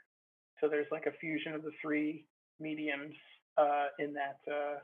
[0.61, 2.25] So there's like a fusion of the three
[2.59, 3.15] mediums
[3.59, 4.79] uh, in that uh,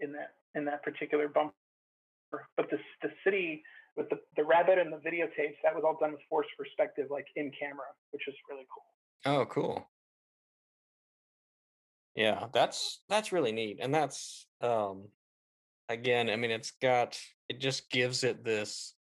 [0.00, 1.54] in that in that particular bumper.
[2.56, 3.62] But the the city
[3.96, 7.26] with the, the rabbit and the videotapes that was all done with forced perspective, like
[7.36, 9.34] in camera, which is really cool.
[9.34, 9.88] Oh, cool.
[12.14, 13.78] Yeah, that's that's really neat.
[13.80, 15.08] And that's um
[15.88, 18.94] again, I mean it's got it just gives it this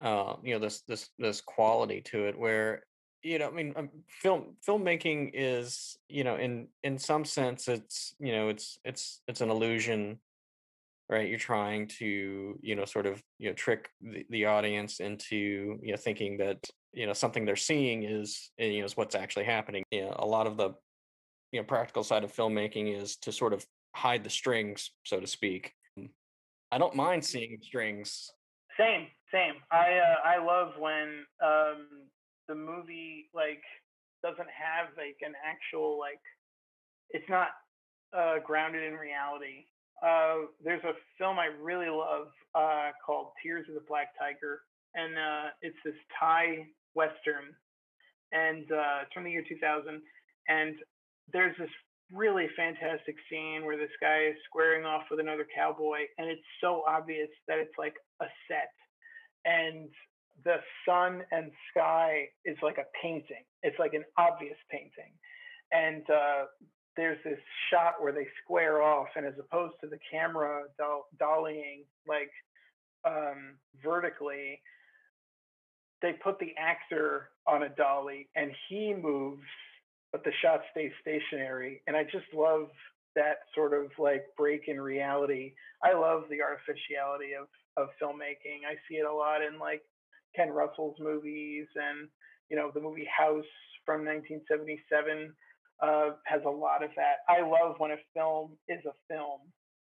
[0.00, 2.84] uh you know this this this quality to it where
[3.24, 8.14] you know, I mean, um, film filmmaking is, you know, in in some sense, it's
[8.20, 10.20] you know, it's it's it's an illusion,
[11.08, 11.28] right?
[11.28, 15.92] You're trying to, you know, sort of, you know, trick the, the audience into, you
[15.92, 19.46] know, thinking that, you know, something they're seeing is, eh, you know, is what's actually
[19.46, 19.84] happening.
[19.90, 20.74] You know, a lot of the
[21.50, 23.64] you know practical side of filmmaking is to sort of
[23.94, 25.72] hide the strings, so to speak.
[25.98, 26.10] Mm,
[26.70, 28.30] I don't mind seeing strings.
[28.78, 29.54] Same, same.
[29.70, 31.86] I uh, I love when um,
[32.48, 33.62] the movie like
[34.22, 36.20] doesn't have like an actual like
[37.10, 37.48] it's not
[38.16, 39.66] uh, grounded in reality.
[40.02, 44.60] Uh, there's a film I really love uh, called Tears of the Black Tiger,
[44.94, 47.54] and uh, it's this Thai western,
[48.32, 50.00] and uh, it's from the year 2000.
[50.48, 50.74] And
[51.32, 51.70] there's this
[52.12, 56.84] really fantastic scene where this guy is squaring off with another cowboy and it's so
[56.86, 58.70] obvious that it's like a set
[59.44, 59.88] and
[60.44, 65.12] the sun and sky is like a painting it's like an obvious painting
[65.72, 66.44] and uh,
[66.96, 67.38] there's this
[67.70, 72.30] shot where they square off and as opposed to the camera doll- dollying like
[73.04, 74.60] um, vertically
[76.02, 79.42] they put the actor on a dolly and he moves
[80.14, 81.82] but the shot stays stationary.
[81.88, 82.68] And I just love
[83.16, 85.54] that sort of like break in reality.
[85.82, 88.62] I love the artificiality of of filmmaking.
[88.62, 89.82] I see it a lot in like
[90.36, 92.08] Ken Russell's movies and
[92.50, 93.44] you know the movie House
[93.86, 95.34] from 1977
[95.82, 97.26] uh, has a lot of that.
[97.28, 99.40] I love when a film is a film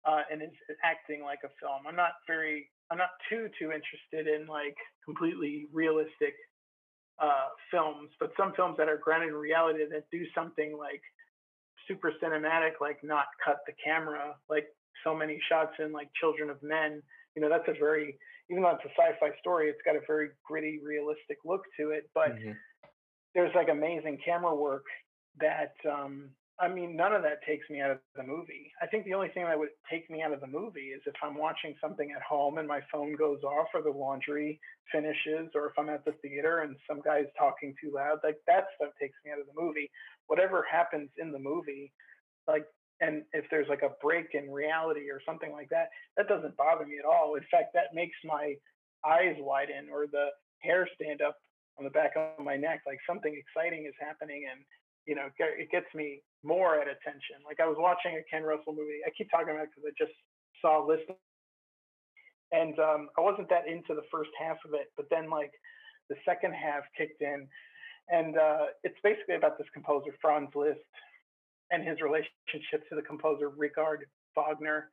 [0.04, 0.50] uh, and is
[0.84, 1.86] acting like a film.
[1.86, 6.34] I'm not very I'm not too too interested in like completely realistic
[7.18, 11.02] uh, films, but some films that are grounded in reality that do something like
[11.88, 14.66] super cinematic, like not cut the camera, like
[15.04, 17.02] so many shots in like Children of Men.
[17.36, 18.18] You know, that's a very
[18.50, 22.08] even though it's a sci-fi story, it's got a very gritty, realistic look to it.
[22.14, 22.52] But mm-hmm.
[23.34, 24.84] there's like amazing camera work
[25.40, 28.72] that um, I mean, none of that takes me out of the movie.
[28.80, 31.14] I think the only thing that would take me out of the movie is if
[31.22, 34.58] I'm watching something at home and my phone goes off or the laundry
[34.90, 38.20] finishes, or if I'm at the theater and some guy's talking too loud.
[38.24, 39.90] Like that stuff takes me out of the movie.
[40.28, 41.92] Whatever happens in the movie,
[42.48, 42.64] like,
[43.00, 46.86] and if there's like a break in reality or something like that, that doesn't bother
[46.86, 47.34] me at all.
[47.34, 48.54] In fact, that makes my
[49.04, 50.28] eyes widen or the
[50.60, 51.36] hair stand up
[51.78, 52.80] on the back of my neck.
[52.86, 54.64] Like something exciting is happening and
[55.06, 57.38] you know, it gets me more at attention.
[57.46, 59.06] Like I was watching a Ken Russell movie.
[59.06, 60.14] I keep talking about because I just
[60.60, 61.06] saw list,
[62.50, 64.90] and um, I wasn't that into the first half of it.
[64.96, 65.54] But then like
[66.10, 67.46] the second half kicked in,
[68.10, 70.82] and uh, it's basically about this composer Franz Liszt
[71.70, 74.06] and his relationship to the composer Richard
[74.36, 74.90] Wagner.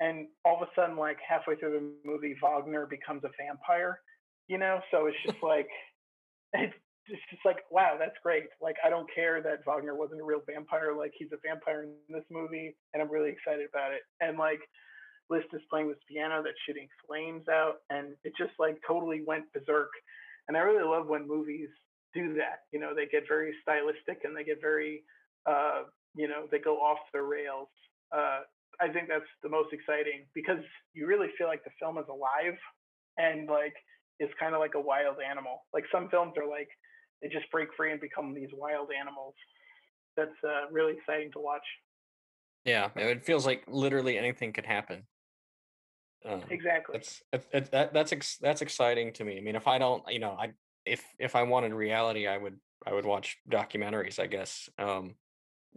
[0.00, 4.00] And all of a sudden, like halfway through the movie, Wagner becomes a vampire,
[4.48, 4.80] you know.
[4.90, 5.68] So it's just like
[6.54, 6.74] it's
[7.06, 8.44] it's just like wow, that's great.
[8.62, 10.96] Like I don't care that Wagner wasn't a real vampire.
[10.96, 14.02] Like he's a vampire in this movie, and I'm really excited about it.
[14.20, 14.60] And like
[15.28, 19.52] Liszt is playing this piano that's shooting flames out, and it just like totally went
[19.52, 19.90] berserk.
[20.48, 21.68] And I really love when movies
[22.14, 22.66] do that.
[22.72, 25.04] You know, they get very stylistic and they get very,
[25.46, 25.82] uh,
[26.14, 27.68] you know, they go off the rails.
[28.12, 28.40] Uh,
[28.80, 30.62] I think that's the most exciting because
[30.94, 32.58] you really feel like the film is alive
[33.18, 33.74] and like
[34.18, 35.66] it's kind of like a wild animal.
[35.72, 36.68] Like some films are like
[37.22, 39.34] they just break free and become these wild animals.
[40.16, 41.64] That's uh, really exciting to watch.
[42.64, 45.04] Yeah, it feels like literally anything could happen.
[46.28, 46.94] Um, exactly.
[46.94, 49.38] That's that's that, that's ex, that's exciting to me.
[49.38, 50.50] I mean, if I don't, you know, I
[50.84, 54.18] if if I wanted reality, I would I would watch documentaries.
[54.18, 54.68] I guess.
[54.78, 55.14] Um,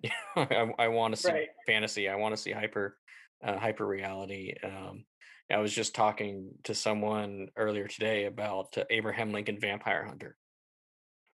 [0.36, 1.48] I, I want to see right.
[1.68, 2.10] fantasy.
[2.10, 2.98] I want to see hyper
[3.44, 4.54] uh, hyper reality.
[4.64, 5.06] Um,
[5.52, 10.38] I was just talking to someone earlier today about uh, Abraham Lincoln Vampire Hunter.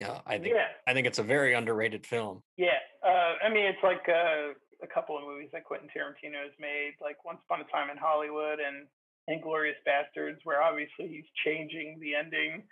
[0.02, 0.68] Yeah, I think yeah.
[0.88, 2.42] I think it's a very underrated film.
[2.58, 6.56] Yeah, uh, I mean it's like uh, a couple of movies that Quentin Tarantino has
[6.60, 8.88] made, like Once Upon a Time in Hollywood and
[9.30, 12.64] Inglourious Basterds, where obviously he's changing the ending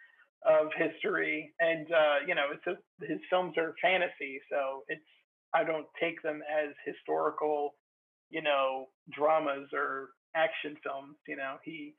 [0.48, 5.04] of history, and uh, you know, it's a, his films are fantasy, so it's
[5.54, 7.76] I don't take them as historical,
[8.30, 11.16] you know, dramas or action films.
[11.28, 11.96] You know, he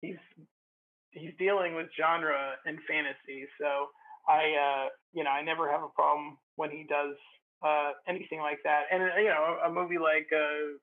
[0.00, 0.18] he's
[1.10, 3.88] he's dealing with genre and fantasy, so
[4.28, 7.16] I, uh, you know, I never have a problem when he does
[7.64, 8.84] uh, anything like that.
[8.92, 10.78] And uh, you know, a movie like uh,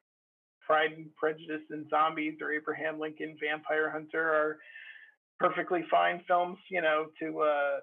[0.65, 4.57] Pride and Prejudice and Zombies or Abraham Lincoln Vampire Hunter are
[5.39, 6.57] perfectly fine films.
[6.69, 7.79] You know, to uh,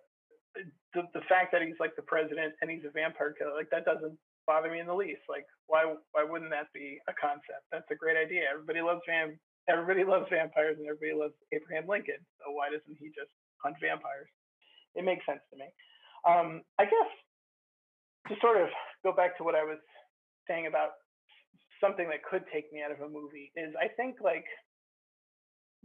[0.95, 3.85] the the fact that he's like the president and he's a vampire killer, like that
[3.85, 5.27] doesn't bother me in the least.
[5.29, 7.67] Like, why why wouldn't that be a concept?
[7.73, 8.47] That's a great idea.
[8.51, 9.39] Everybody loves vam
[9.69, 12.23] everybody loves vampires and everybody loves Abraham Lincoln.
[12.39, 14.29] So why doesn't he just hunt vampires?
[14.95, 15.67] it makes sense to me.
[16.25, 17.11] Um, I guess
[18.29, 18.69] to sort of
[19.03, 19.83] go back to what I was
[20.49, 20.97] saying about
[21.83, 24.47] something that could take me out of a movie is I think like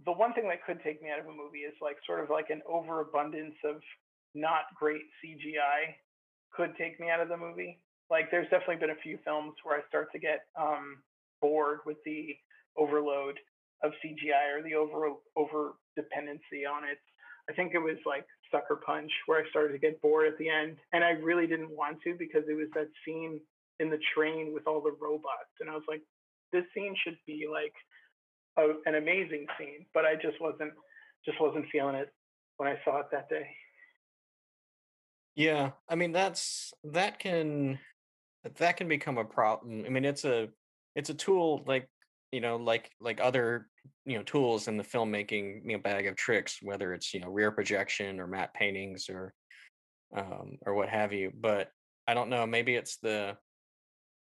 [0.06, 2.30] the one thing that could take me out of a movie is like sort of
[2.30, 3.84] like an overabundance of
[4.36, 5.96] not great CGI
[6.54, 7.80] could take me out of the movie.
[8.10, 10.98] Like there's definitely been a few films where I start to get um,
[11.42, 12.36] bored with the
[12.78, 13.38] overload
[13.84, 16.98] of CGI or the over over dependency on it.
[17.50, 20.50] I think it was like Sucker Punch where I started to get bored at the
[20.50, 23.40] end, and I really didn't want to because it was that scene
[23.80, 26.02] in the train with all the robots, and I was like,
[26.52, 27.74] this scene should be like
[28.58, 30.74] a, an amazing scene, but I just wasn't
[31.26, 32.14] just wasn't feeling it
[32.58, 33.48] when I saw it that day.
[35.40, 37.80] Yeah, I mean that's that can
[38.58, 39.86] that can become a problem.
[39.86, 40.50] I mean it's a
[40.98, 41.88] it's a tool like
[42.34, 43.70] you know like like other
[44.06, 47.30] you know tools in the filmmaking you know bag of tricks whether it's you know
[47.30, 49.34] rear projection or matte paintings or
[50.16, 51.72] um or what have you but
[52.08, 53.36] i don't know maybe it's the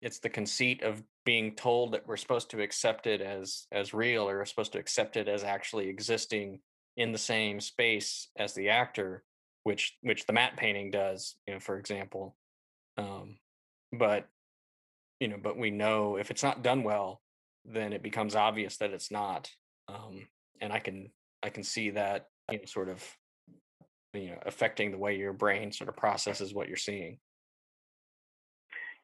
[0.02, 4.28] it's the conceit of being told that we're supposed to accept it as as real
[4.28, 6.60] or we're supposed to accept it as actually existing
[6.96, 9.24] in the same space as the actor
[9.66, 12.36] which which the matte painting does you know for example
[12.96, 13.36] um
[13.92, 14.28] but
[15.20, 17.20] you know but we know if it's not done well
[17.72, 19.50] then it becomes obvious that it's not.
[19.88, 20.28] Um,
[20.60, 21.10] and I can
[21.42, 23.04] I can see that you know, sort of
[24.14, 27.18] you know affecting the way your brain sort of processes what you're seeing.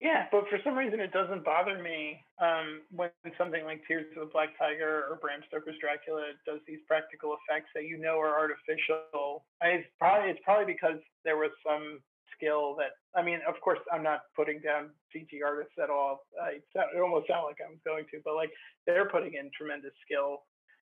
[0.02, 4.26] Yeah, but for some reason it doesn't bother me um, when something like Tears of
[4.26, 8.34] the Black Tiger or Bram Stoker's Dracula does these practical effects that you know are
[8.34, 9.46] artificial.
[9.62, 12.02] I, it's probably it's probably because there was some
[12.34, 16.26] skill that I mean, of course, I'm not putting down CG artists at all.
[16.34, 18.50] I it almost sound like I was going to, but like
[18.90, 20.42] they're putting in tremendous skill,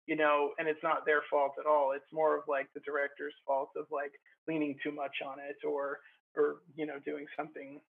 [0.03, 1.95] you know, and it's not their fault at all.
[1.95, 4.11] It's more of like the director's fault of like
[4.51, 6.03] leaning too much on it or
[6.35, 7.79] or you know doing something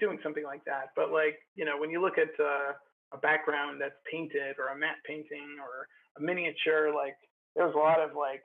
[0.00, 0.90] doing something like that.
[0.96, 2.74] But like you know, when you look at uh,
[3.12, 5.86] a background that's painted or a matte painting or
[6.18, 7.16] a miniature, like
[7.54, 8.42] there's a lot of like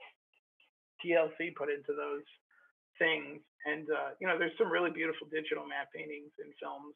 [1.04, 2.26] TLC put into those
[3.00, 3.40] things.
[3.66, 6.96] And uh, you know, there's some really beautiful digital matte paintings in films.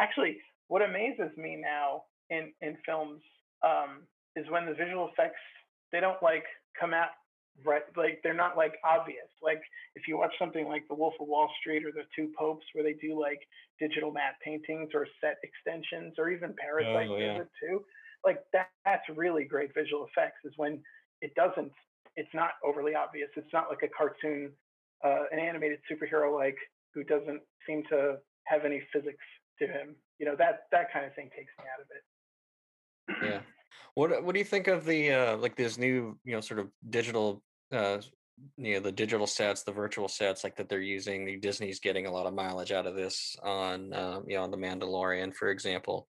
[0.00, 3.20] Actually, what amazes me now in in films
[3.64, 4.06] um,
[4.36, 5.40] is when the visual effects
[5.92, 6.44] they don't like
[6.78, 7.12] come out
[7.64, 9.60] right like they're not like obvious like
[9.94, 12.82] if you watch something like the wolf of wall street or the two popes where
[12.82, 13.40] they do like
[13.78, 17.38] digital matte paintings or set extensions or even parasite oh, yeah.
[17.60, 17.84] too
[18.24, 20.80] like that that's really great visual effects is when
[21.20, 21.70] it doesn't
[22.16, 24.50] it's not overly obvious it's not like a cartoon
[25.04, 26.56] uh, an animated superhero like
[26.94, 29.24] who doesn't seem to have any physics
[29.58, 29.96] to him.
[30.18, 32.04] You know that that kind of thing takes me out of it.
[33.30, 33.40] Yeah.
[33.94, 36.68] What What do you think of the uh, like this new you know sort of
[36.90, 37.42] digital
[37.72, 37.98] uh,
[38.56, 41.24] you know the digital sets, the virtual sets like that they're using?
[41.24, 44.50] The Disney's getting a lot of mileage out of this on um, you know on
[44.50, 46.08] the Mandalorian, for example.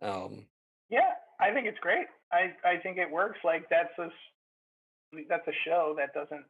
[0.00, 0.46] Um,
[0.90, 2.06] yeah, I think it's great.
[2.32, 3.38] I I think it works.
[3.44, 4.08] Like that's a
[5.28, 6.44] that's a show that doesn't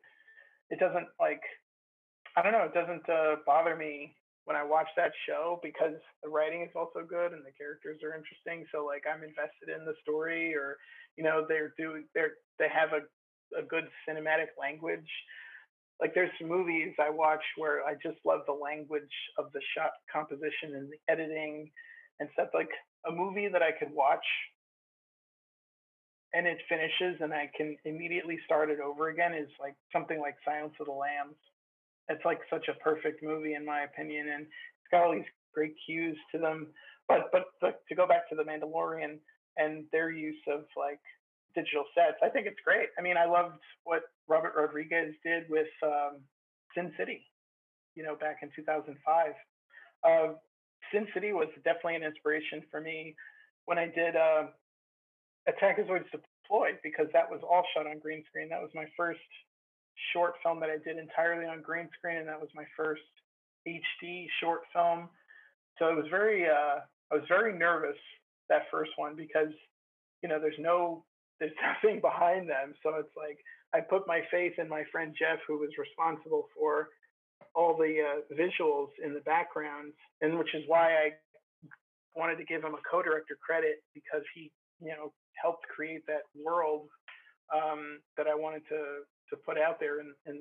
[0.70, 1.42] it doesn't like
[2.36, 4.14] I don't know it doesn't uh, bother me
[4.44, 8.14] when I watch that show because the writing is also good and the characters are
[8.14, 8.66] interesting.
[8.72, 10.76] So like I'm invested in the story, or
[11.16, 13.06] you know they're doing they're they have a
[13.58, 15.08] a good cinematic language.
[16.00, 20.74] Like there's movies I watch where I just love the language of the shot composition
[20.74, 21.70] and the editing
[22.18, 22.48] and stuff.
[22.54, 22.70] Like
[23.06, 24.24] a movie that I could watch
[26.34, 30.34] and it finishes and I can immediately start it over again is like something like
[30.44, 31.36] Silence of the Lambs
[32.12, 35.74] it's like such a perfect movie in my opinion, and it's got all these great
[35.86, 36.68] cues to them.
[37.08, 39.18] But but, but to go back to the Mandalorian
[39.56, 41.00] and their use of like
[41.54, 42.88] digital sets, I think it's great.
[42.98, 46.20] I mean, I loved what Robert Rodriguez did with um,
[46.74, 47.26] Sin City,
[47.94, 49.32] you know, back in 2005.
[50.04, 50.34] Uh,
[50.92, 53.14] Sin City was definitely an inspiration for me
[53.66, 54.44] when I did uh,
[55.48, 58.48] Attackazoids Deployed because that was all shot on green screen.
[58.48, 59.20] That was my first
[60.12, 63.02] short film that I did entirely on green screen, and that was my first
[63.66, 65.08] HD short film.
[65.78, 66.80] So it was very, uh,
[67.10, 67.96] I was very nervous
[68.48, 69.52] that first one because,
[70.22, 71.04] you know, there's no,
[71.40, 72.74] there's nothing behind them.
[72.82, 73.38] So it's like
[73.74, 76.88] I put my faith in my friend Jeff, who was responsible for
[77.54, 81.10] all the uh, visuals in the background, and which is why I
[82.14, 84.50] wanted to give him a co-director credit because he,
[84.80, 86.88] you know, helped create that world
[87.52, 90.38] um, that I wanted to to put out there and, and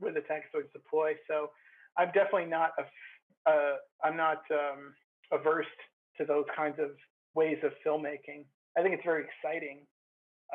[0.00, 1.14] with the Attackazoids deploy.
[1.28, 1.50] So
[1.98, 4.94] I'm definitely not a, uh, I'm not um,
[5.32, 5.72] averse
[6.18, 6.90] to those kinds of
[7.34, 8.44] ways of filmmaking.
[8.76, 9.86] I think it's very exciting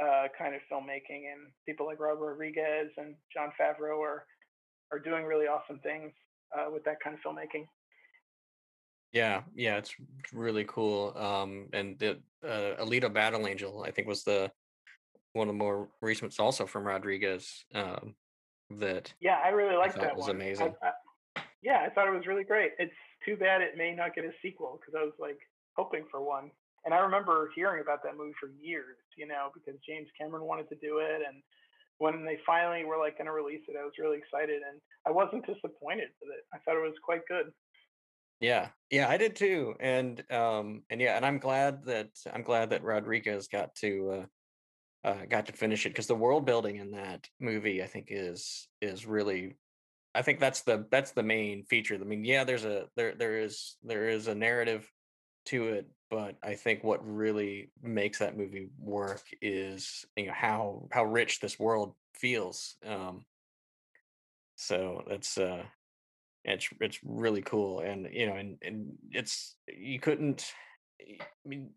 [0.01, 4.25] uh, kind of filmmaking, and people like Robert Rodriguez and Jon Favreau are
[4.91, 6.11] are doing really awesome things
[6.57, 7.65] uh, with that kind of filmmaking.
[9.11, 9.93] Yeah, yeah, it's
[10.33, 11.17] really cool.
[11.17, 14.51] Um, and the uh, Alita Battle Angel, I think, was the
[15.33, 17.65] one of the more recent ones also from Rodriguez.
[17.73, 18.15] Um,
[18.71, 20.35] that yeah, I really like that was one.
[20.35, 20.75] amazing.
[20.83, 22.71] I, I, yeah, I thought it was really great.
[22.77, 22.93] It's
[23.25, 25.39] too bad it may not get a sequel because I was like
[25.75, 26.51] hoping for one.
[26.85, 30.69] And I remember hearing about that movie for years, you know, because James Cameron wanted
[30.69, 31.41] to do it, and
[31.97, 35.11] when they finally were like going to release it, I was really excited, and I
[35.11, 36.45] wasn't disappointed with it.
[36.53, 37.51] I thought it was quite good.
[38.39, 42.69] Yeah, yeah, I did too, and um, and yeah, and I'm glad that I'm glad
[42.69, 44.25] that Rodriguez got to uh,
[45.03, 48.67] uh, got to finish it because the world building in that movie I think is
[48.81, 49.55] is really
[50.15, 51.95] I think that's the that's the main feature.
[51.95, 54.89] I mean, yeah, there's a there there is there is a narrative
[55.45, 60.87] to it, but I think what really makes that movie work is you know how
[60.91, 62.75] how rich this world feels.
[62.85, 63.23] Um,
[64.55, 65.63] so that's uh,
[66.43, 70.51] it's it's really cool, and you know, and and it's you couldn't.
[70.99, 71.69] I mean,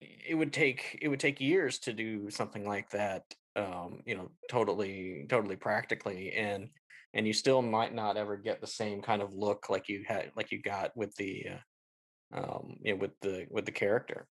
[0.00, 3.22] it would take it would take years to do something like that
[3.56, 6.68] um you know totally totally practically and
[7.14, 10.30] and you still might not ever get the same kind of look like you had
[10.36, 11.44] like you got with the
[12.34, 14.28] uh, um you know with the with the character.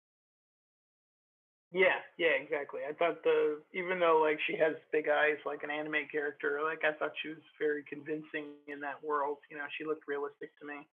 [1.72, 2.80] Yeah yeah exactly.
[2.88, 6.84] I thought the even though like she has big eyes like an anime character like
[6.84, 10.66] i thought she was very convincing in that world you know she looked realistic to
[10.66, 10.86] me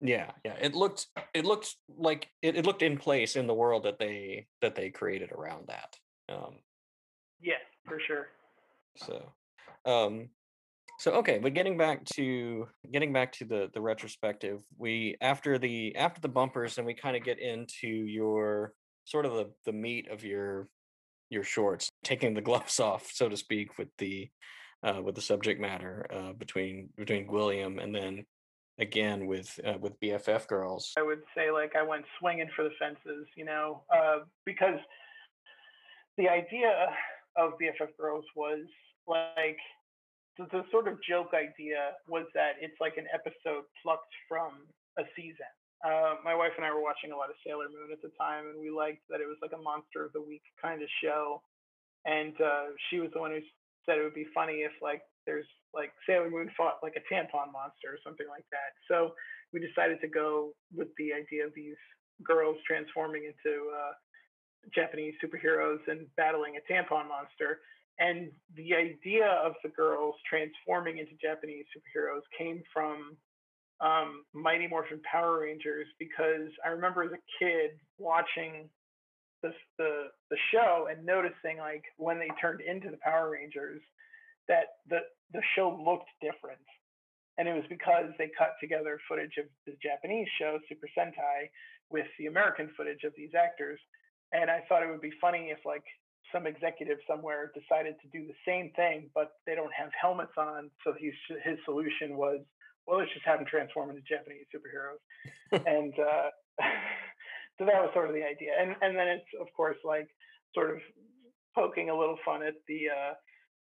[0.00, 0.54] yeah, yeah.
[0.60, 4.46] It looked it looked like it, it looked in place in the world that they
[4.62, 5.96] that they created around that.
[6.28, 6.58] Um
[7.40, 7.54] Yeah,
[7.86, 8.28] for sure.
[8.96, 9.32] so
[9.84, 10.30] um
[10.98, 15.96] so okay, but getting back to getting back to the the retrospective, we after the
[15.96, 18.74] after the bumpers and we kind of get into your
[19.04, 20.68] sort of the the meat of your
[21.30, 24.28] your shorts, taking the gloves off, so to speak, with the
[24.82, 28.24] uh, with the subject matter uh, between between William and then
[28.80, 30.92] again with uh, with BFF girls?
[30.98, 34.78] I would say like I went swinging for the fences, you know, uh, because
[36.16, 36.88] the idea
[37.36, 38.64] of BFF girls was
[39.06, 39.58] like
[40.38, 44.66] the, the sort of joke idea was that it's like an episode plucked from
[44.98, 45.52] a season.
[45.84, 48.48] Uh, my wife and I were watching a lot of Sailor Moon at the time,
[48.52, 51.40] and we liked that it was like a monster of the week kind of show.
[52.04, 53.40] And uh, she was the one who
[53.84, 57.52] said it would be funny if like there's like Sailor Moon fought like a tampon
[57.52, 58.74] monster or something like that.
[58.88, 59.14] So
[59.52, 61.78] we decided to go with the idea of these
[62.24, 63.92] girls transforming into uh,
[64.74, 67.60] Japanese superheroes and battling a tampon monster.
[67.98, 73.16] And the idea of the girls transforming into Japanese superheroes came from
[73.80, 78.68] um, Mighty Morphin Power Rangers because I remember as a kid watching
[79.42, 83.80] the the the show and noticing like when they turned into the Power Rangers
[84.48, 85.00] that the
[85.32, 86.60] the show looked different.
[87.38, 91.48] And it was because they cut together footage of the Japanese show Super Sentai
[91.88, 93.80] with the American footage of these actors.
[94.32, 95.84] And I thought it would be funny if like
[96.32, 100.70] some executive somewhere decided to do the same thing, but they don't have helmets on.
[100.84, 101.14] So his
[101.44, 102.40] his solution was,
[102.86, 105.00] well, let's just have them transform into Japanese superheroes.
[105.66, 106.28] and uh,
[107.60, 108.56] so that was sort of the idea.
[108.56, 110.08] And and then it's of course like
[110.56, 110.80] sort of
[111.54, 113.12] poking a little fun at the uh,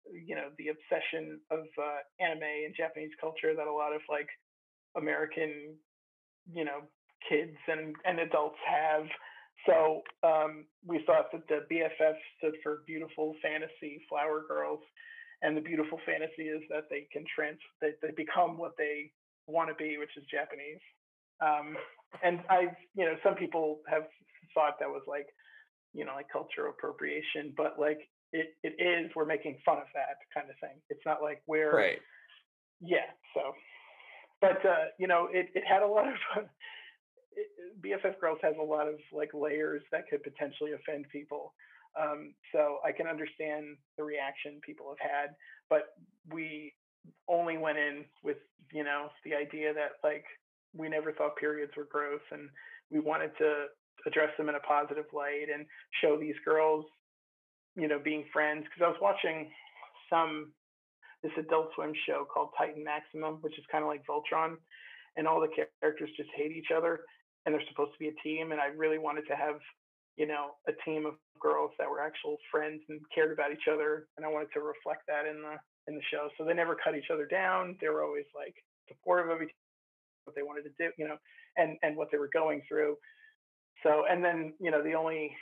[0.07, 4.31] you know the obsession of uh, anime and Japanese culture that a lot of like
[4.97, 5.75] American
[6.47, 6.87] you know
[7.29, 9.03] kids and and adults have.
[9.67, 14.79] So um, we thought that the BFF stood for Beautiful Fantasy Flower Girls,
[15.43, 19.11] and the beautiful fantasy is that they can trans that they become what they
[19.49, 20.79] want to be, which is Japanese.
[21.43, 21.75] Um,
[22.23, 24.05] and I, you know, some people have
[24.55, 25.27] thought that was like,
[25.95, 28.01] you know, like cultural appropriation, but like
[28.33, 30.81] it, it is, we're making fun of that kind of thing.
[30.91, 31.99] It's not like we're, right.
[32.81, 33.09] yeah.
[33.35, 33.53] So,
[34.41, 36.45] but, uh, you know, it, it had a lot of,
[37.85, 41.55] BFF Girls has a lot of like layers that could potentially offend people.
[42.01, 45.31] Um, so I can understand the reaction people have had,
[45.71, 45.95] but
[46.33, 46.75] we
[47.29, 48.39] only went in with,
[48.73, 50.25] you know, the idea that like
[50.77, 52.49] we never thought periods were gross and
[52.91, 53.67] we wanted to
[54.07, 55.67] address them in a positive light and
[56.03, 56.85] show these girls
[57.77, 59.51] you know being friends because i was watching
[60.11, 60.53] some
[61.23, 64.55] this adult swim show called titan maximum which is kind of like voltron
[65.17, 67.01] and all the characters just hate each other
[67.45, 69.57] and they're supposed to be a team and i really wanted to have
[70.17, 74.07] you know a team of girls that were actual friends and cared about each other
[74.17, 75.57] and i wanted to reflect that in the
[75.89, 76.29] in the show.
[76.37, 77.77] So they never cut each other down.
[77.81, 78.55] They were always like
[78.87, 79.57] supportive of each
[80.29, 81.17] what they wanted to do, you know,
[81.57, 82.97] and and what they were going through.
[83.83, 85.33] So and then you know the only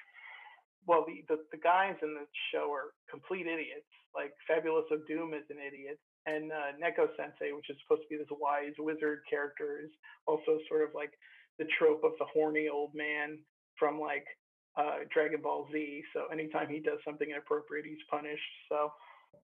[0.87, 3.91] well the the, the guys in the show are complete idiots.
[4.14, 8.09] Like Fabulous of Doom is an idiot, and uh, Neko Sensei, which is supposed to
[8.09, 9.93] be this wise wizard character, is
[10.26, 11.12] also sort of like
[11.59, 13.39] the trope of the horny old man
[13.78, 14.24] from like
[14.78, 16.03] uh, Dragon Ball Z.
[16.14, 18.53] So anytime he does something inappropriate, he's punished.
[18.70, 18.93] So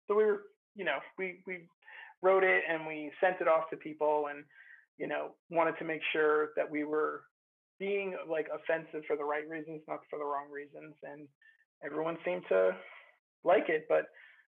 [0.08, 0.44] so we were
[0.76, 1.68] you know we we
[2.22, 4.44] wrote it and we sent it off to people and
[5.00, 7.22] you know, wanted to make sure that we were
[7.80, 10.93] being like offensive for the right reasons, not for the wrong reasons.
[11.04, 11.28] And
[11.84, 12.72] everyone seemed to
[13.43, 13.86] like it.
[13.88, 14.06] But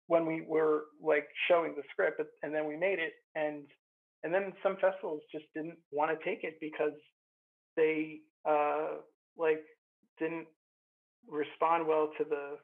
[0.08, 3.64] when we were like showing the script and then we made it and
[4.24, 6.98] and then some festivals just didn't want to take it because
[7.78, 8.98] they uh
[9.38, 9.64] like
[10.18, 10.48] didn't
[11.28, 12.58] respond well to the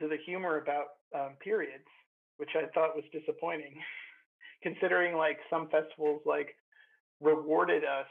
[0.00, 1.84] to the humor about um, periods,
[2.38, 3.74] which I thought was disappointing,
[4.62, 6.56] considering like some festivals like
[7.20, 8.06] rewarded us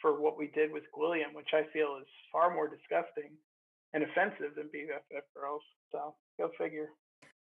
[0.00, 3.32] for what we did with Gwilliam, which I feel is far more disgusting
[3.92, 5.62] and offensive than BFF girls.
[5.92, 6.90] So go figure.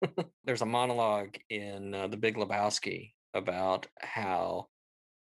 [0.46, 4.68] There's a monologue in uh, The Big Lebowski about how,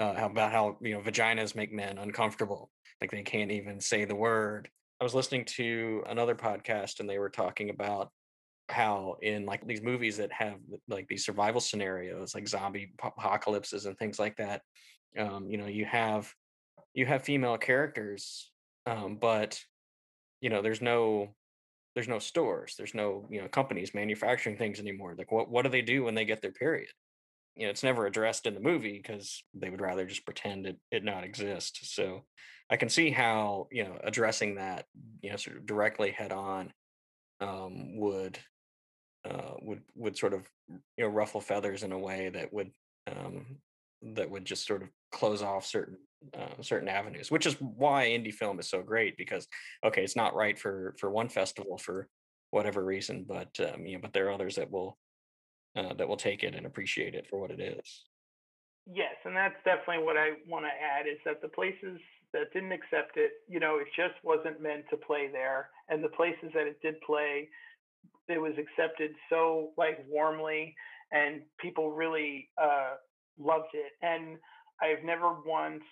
[0.00, 2.70] uh, how about how you know vaginas make men uncomfortable,
[3.00, 4.68] like they can't even say the word.
[5.00, 8.10] I was listening to another podcast and they were talking about
[8.70, 10.56] how in like these movies that have
[10.88, 14.62] like these survival scenarios like zombie apocalypses and things like that
[15.18, 16.32] um, you know you have
[16.94, 18.50] you have female characters
[18.86, 19.60] um, but
[20.40, 21.34] you know there's no
[21.94, 25.70] there's no stores there's no you know companies manufacturing things anymore like what what do
[25.70, 26.88] they do when they get their period?
[27.56, 30.78] You know it's never addressed in the movie because they would rather just pretend it,
[30.92, 32.24] it not exist so
[32.70, 34.84] i can see how you know addressing that
[35.22, 36.72] you know sort of directly head on
[37.40, 38.38] um, would
[39.28, 42.70] uh, would would sort of you know ruffle feathers in a way that would
[43.10, 43.58] um,
[44.02, 45.98] that would just sort of close off certain
[46.36, 49.46] uh, certain avenues, which is why indie film is so great because
[49.84, 52.08] okay, it's not right for for one festival for
[52.50, 54.98] whatever reason, but um, you know, but there are others that will
[55.76, 58.04] uh, that will take it and appreciate it for what it is.
[58.90, 62.00] Yes, and that's definitely what I want to add is that the places
[62.32, 66.08] that didn't accept it, you know, it just wasn't meant to play there, and the
[66.08, 67.48] places that it did play,
[68.28, 70.74] it was accepted so like warmly,
[71.12, 72.96] and people really uh,
[73.38, 73.92] loved it.
[74.02, 74.36] And
[74.82, 75.84] I've never once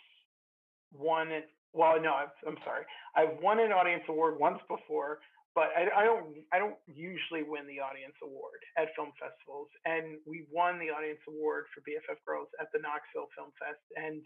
[0.92, 1.48] won it.
[1.72, 2.84] Well, no, i am sorry.
[3.16, 5.18] I've won an audience award once before,
[5.54, 6.40] but I, I, don't.
[6.52, 9.68] I don't usually win the audience award at film festivals.
[9.84, 14.24] And we won the audience award for BFF Girls at the Knoxville Film Fest, and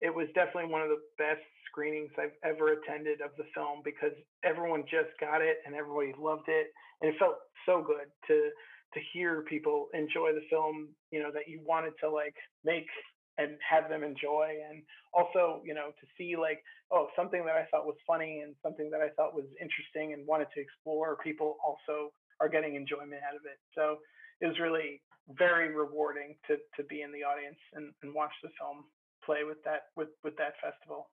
[0.00, 4.14] it was definitely one of the best screenings I've ever attended of the film because
[4.44, 6.68] everyone just got it and everybody loved it,
[7.04, 7.36] and it felt
[7.66, 8.48] so good to
[8.94, 10.88] to hear people enjoy the film.
[11.10, 12.34] You know that you wanted to like
[12.64, 12.88] make
[13.36, 14.82] and have them enjoy and
[15.12, 18.90] also you know to see like oh something that i thought was funny and something
[18.90, 23.34] that i thought was interesting and wanted to explore people also are getting enjoyment out
[23.34, 23.98] of it so
[24.40, 25.02] it was really
[25.34, 28.84] very rewarding to to be in the audience and, and watch the film
[29.26, 31.10] play with that with with that festival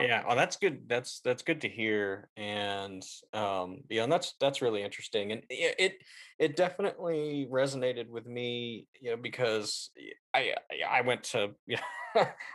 [0.00, 0.88] Yeah, oh, that's good.
[0.88, 3.02] That's that's good to hear, and
[3.34, 6.02] um, yeah, and that's that's really interesting, and it
[6.38, 9.90] it definitely resonated with me, you know, because
[10.34, 10.54] i
[10.88, 11.82] i went to yeah,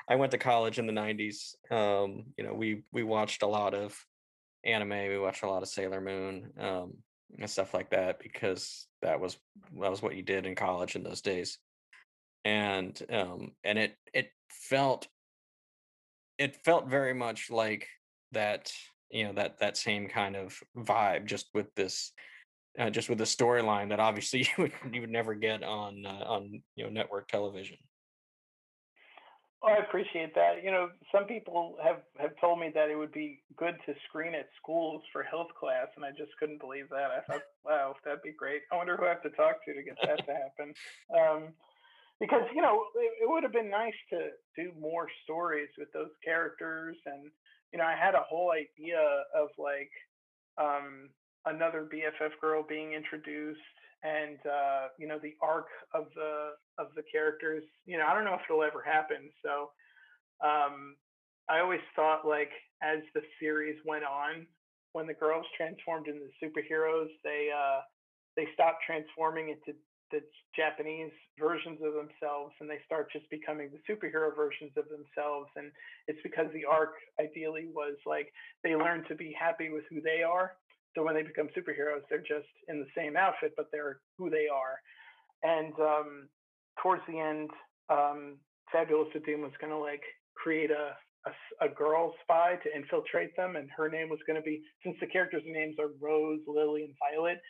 [0.10, 1.56] I went to college in the '90s.
[1.70, 3.96] Um, you know, we we watched a lot of
[4.64, 6.94] anime, we watched a lot of Sailor Moon, um,
[7.38, 9.38] and stuff like that because that was
[9.80, 11.60] that was what you did in college in those days,
[12.44, 15.08] and um, and it it felt
[16.38, 17.88] it felt very much like
[18.32, 18.72] that
[19.12, 22.12] you know that that same kind of vibe just with this
[22.80, 26.24] uh, just with the storyline that obviously you would you would never get on uh,
[26.26, 27.78] on you know network television
[29.66, 30.64] Oh, I appreciate that.
[30.64, 34.36] You know, some people have have told me that it would be good to screen
[34.36, 37.10] at schools for health class, and I just couldn't believe that.
[37.10, 38.62] I thought, wow, that'd be great.
[38.72, 40.74] I wonder who I have to talk to to get that to happen.
[41.18, 41.54] Um,
[42.20, 46.12] because you know, it, it would have been nice to do more stories with those
[46.24, 47.30] characters, and
[47.72, 49.00] you know, I had a whole idea
[49.36, 49.92] of like
[50.58, 51.10] um,
[51.46, 53.60] another BFF girl being introduced,
[54.04, 57.64] and uh, you know, the arc of the of the characters.
[57.86, 59.30] You know, I don't know if it'll ever happen.
[59.44, 59.72] So
[60.46, 60.96] um,
[61.50, 62.52] I always thought like
[62.82, 64.48] as the series went on,
[64.94, 67.82] when the girls transformed into superheroes, they uh,
[68.36, 69.78] they stopped transforming into
[70.12, 70.22] the
[70.56, 75.50] Japanese versions of themselves and they start just becoming the superhero versions of themselves.
[75.56, 75.72] And
[76.08, 78.32] it's because the arc ideally was like
[78.64, 80.54] they learn to be happy with who they are.
[80.96, 84.48] So when they become superheroes, they're just in the same outfit, but they're who they
[84.48, 84.80] are.
[85.44, 86.30] And um,
[86.82, 87.50] towards the end,
[87.90, 88.38] um,
[88.72, 90.02] Fabulous Doom was going to like
[90.36, 90.96] create a,
[91.28, 94.96] a, a girl spy to infiltrate them, and her name was going to be since
[95.00, 97.42] the characters' names are Rose, Lily, and Violet.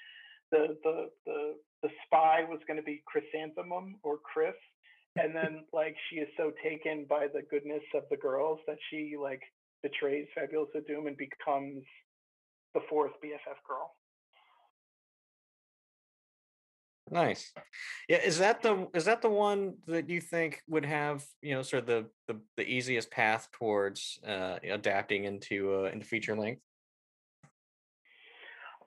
[0.52, 4.56] The the the the spy was going to be Chrysanthemum or Chris,
[5.16, 9.16] and then like she is so taken by the goodness of the girls that she
[9.22, 9.42] like
[9.84, 11.84] betrays Fabulous Doom and becomes
[12.74, 13.92] the fourth BFF girl.
[17.12, 17.54] nice
[18.10, 21.62] yeah is that the is that the one that you think would have you know
[21.62, 26.62] sort of the the, the easiest path towards uh adapting into uh into feature length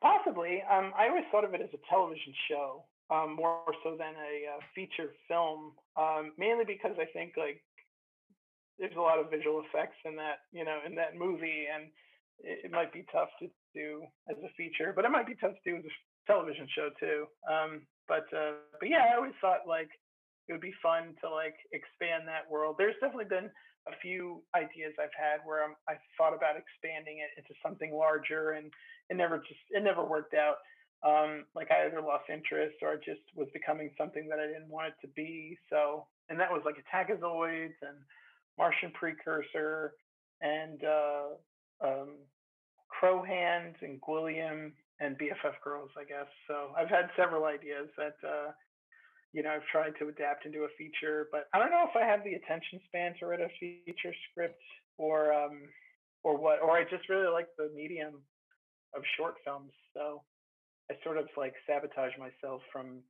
[0.01, 0.62] Possibly.
[0.70, 4.57] Um, I always thought of it as a television show, um, more so than a
[4.57, 5.72] uh, feature film.
[5.96, 7.62] Um, mainly because I think like
[8.78, 11.90] there's a lot of visual effects in that, you know, in that movie, and
[12.38, 15.53] it, it might be tough to do as a feature, but it might be tough
[15.53, 15.94] to do as a
[16.30, 17.26] television show too.
[17.51, 19.90] Um, but uh, but yeah, I always thought like
[20.46, 22.76] it would be fun to like expand that world.
[22.78, 23.51] There's definitely been
[23.93, 28.53] a few ideas I've had where I'm, I've thought about expanding it into something larger,
[28.53, 28.70] and
[29.11, 30.57] it never just it never worked out.
[31.07, 34.68] Um, like I either lost interest or it just was becoming something that I didn't
[34.68, 35.57] want it to be.
[35.70, 37.99] So, and that was like Attackazoids and
[38.59, 39.95] Martian Precursor
[40.43, 41.26] and uh,
[41.80, 42.11] um,
[43.03, 46.26] and Gwilliam and BFF Girls, I guess.
[46.49, 48.51] So I've had several ideas that uh,
[49.33, 52.07] you know I've tried to adapt into a feature, but I don't know if I
[52.07, 54.61] have the attention span to write a feature script
[54.97, 55.62] or um,
[56.22, 56.61] or what.
[56.62, 58.14] Or I just really like the medium
[58.97, 60.22] of short films, so
[60.91, 63.01] I sort of like sabotage myself from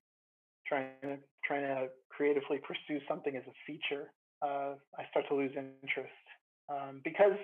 [0.67, 4.13] trying to trying to creatively pursue something as a feature.
[4.43, 6.25] Uh, I start to lose interest
[6.69, 7.39] um, because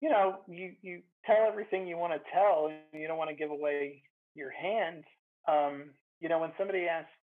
[0.00, 3.36] you know you you tell everything you want to tell and you don't want to
[3.36, 4.02] give away
[4.34, 5.04] your hand.
[5.48, 5.90] Um,
[6.20, 7.15] you know when somebody asked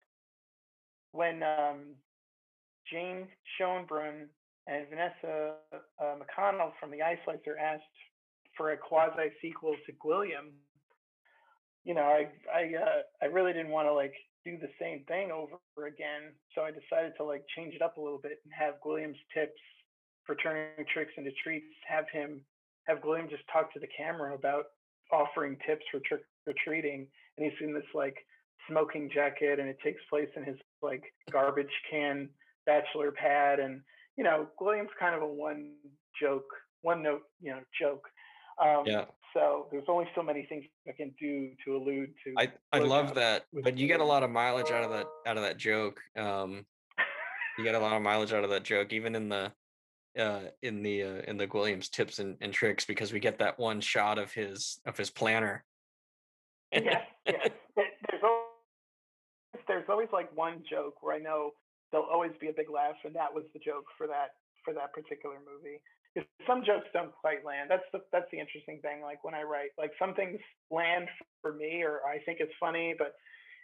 [1.12, 1.96] when um,
[2.92, 3.28] Jane
[3.60, 4.28] Schoenbrun
[4.68, 7.84] and Vanessa uh, McDonnell from the are asked
[8.58, 10.52] for a quasi sequel to Gwilliam,
[11.84, 14.14] you know, I I uh, I really didn't want to like
[14.46, 18.02] do the same thing over again, so I decided to like change it up a
[18.02, 19.60] little bit and have Gwilliam's tips
[20.26, 21.66] for turning tricks into treats.
[21.88, 22.42] Have him
[22.88, 24.66] have Gwilliam just talk to the camera about
[25.12, 27.08] offering tips for trick or treating,
[27.38, 28.16] and he's in this like
[28.70, 32.30] smoking jacket, and it takes place in his like garbage can
[32.66, 33.82] bachelor pad, and
[34.18, 35.74] you know, Gwilliam's kind of a one
[36.20, 36.50] joke,
[36.82, 38.08] one note, you know, joke.
[38.62, 42.34] Um, yeah so there's only so many things I can do to allude to.
[42.38, 45.38] I I love that, but you get a lot of mileage out of that out
[45.38, 46.00] of that joke.
[46.18, 46.66] Um,
[47.58, 49.52] you get a lot of mileage out of that joke, even in the
[50.20, 53.60] uh in the uh, in the Gwilliam's tips and, and tricks, because we get that
[53.60, 55.64] one shot of his of his planner.
[56.74, 57.50] yes, yes.
[59.72, 61.52] There- There's always, there's always like one joke where I know
[61.92, 64.32] there'll always be a big laugh, and that was the joke for that
[64.66, 65.82] for that particular movie.
[66.16, 69.02] If some jokes don't quite land, that's the that's the interesting thing.
[69.02, 70.40] Like when I write, like some things
[70.72, 71.10] land
[71.42, 73.14] for me, or I think it's funny, but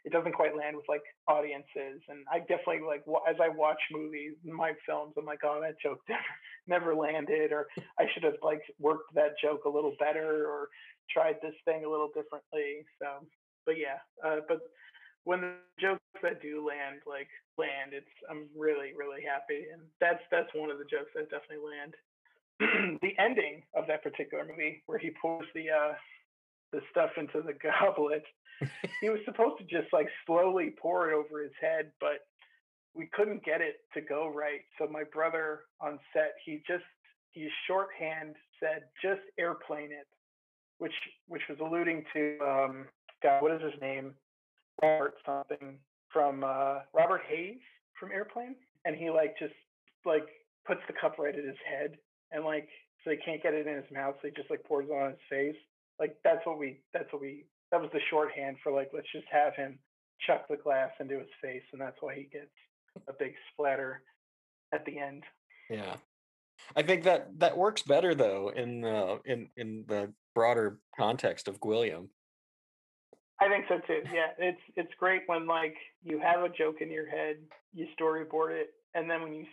[0.05, 2.01] it doesn't quite land with like audiences.
[2.09, 5.99] And I definitely like as I watch movies, my films, I'm like, oh, that joke
[6.09, 6.23] never
[6.67, 7.67] never landed, or
[7.99, 10.69] I should have like worked that joke a little better, or
[11.11, 12.85] tried this thing a little differently.
[13.01, 13.27] So,
[13.65, 14.59] but yeah, uh, but
[15.27, 17.27] when the jokes that do land like
[17.59, 21.67] land, it's I'm really really happy, and that's that's one of the jokes that definitely
[21.67, 21.93] land.
[23.03, 25.93] the ending of that particular movie, where he pours the uh,
[26.71, 28.23] the stuff into the goblet,
[29.01, 32.23] he was supposed to just like slowly pour it over his head, but
[32.95, 34.63] we couldn't get it to go right.
[34.79, 36.87] So my brother on set, he just
[37.31, 40.07] he shorthand said just airplane it,
[40.77, 40.95] which
[41.27, 42.85] which was alluding to um,
[43.21, 44.15] God, what is his name?
[44.81, 45.77] Robert something
[46.11, 47.57] from uh, Robert Hays
[47.99, 48.55] from Airplane,
[48.85, 49.53] and he like just
[50.05, 50.27] like
[50.65, 51.97] puts the cup right at his head,
[52.31, 52.67] and like
[53.03, 55.11] so he can't get it in his mouth, so he just like pours it on
[55.11, 55.61] his face.
[55.99, 59.27] Like that's what we that's what we that was the shorthand for like let's just
[59.31, 59.79] have him
[60.25, 62.51] chuck the glass into his face, and that's why he gets
[63.07, 64.01] a big splatter
[64.73, 65.23] at the end.
[65.69, 65.95] Yeah.
[66.75, 71.59] I think that that works better though in the in in the broader context of
[71.59, 72.09] Gwilliam.
[73.39, 74.01] I think so too.
[74.13, 77.37] Yeah, it's it's great when like you have a joke in your head,
[77.73, 79.45] you storyboard it, and then when you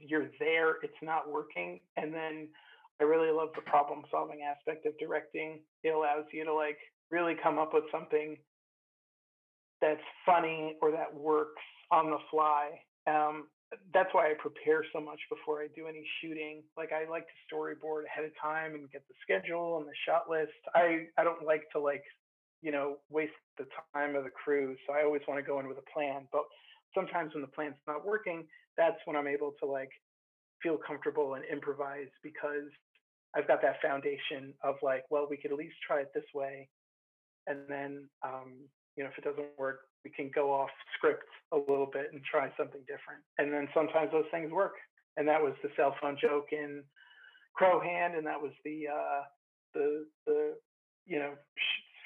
[0.00, 1.80] you're there, it's not working.
[1.96, 2.48] And then
[3.00, 5.60] I really love the problem solving aspect of directing.
[5.84, 6.78] It allows you to like
[7.10, 8.36] really come up with something
[9.80, 11.62] that's funny or that works
[11.92, 12.70] on the fly.
[13.06, 13.46] Um,
[13.94, 16.62] that's why I prepare so much before I do any shooting.
[16.76, 20.28] Like I like to storyboard ahead of time and get the schedule and the shot
[20.28, 20.52] list.
[20.74, 22.02] I I don't like to like
[22.62, 24.76] you know, waste the time of the crew.
[24.86, 26.26] So I always want to go in with a plan.
[26.32, 26.42] But
[26.94, 29.90] sometimes when the plan's not working, that's when I'm able to like
[30.62, 32.70] feel comfortable and improvise because
[33.36, 36.68] I've got that foundation of like, well, we could at least try it this way.
[37.46, 38.54] And then, um,
[38.96, 42.22] you know, if it doesn't work, we can go off script a little bit and
[42.24, 43.22] try something different.
[43.38, 44.74] And then sometimes those things work.
[45.16, 46.84] And that was the cell phone joke in
[47.58, 49.22] Crowhand, and that was the uh,
[49.74, 50.54] the the
[51.06, 51.32] you know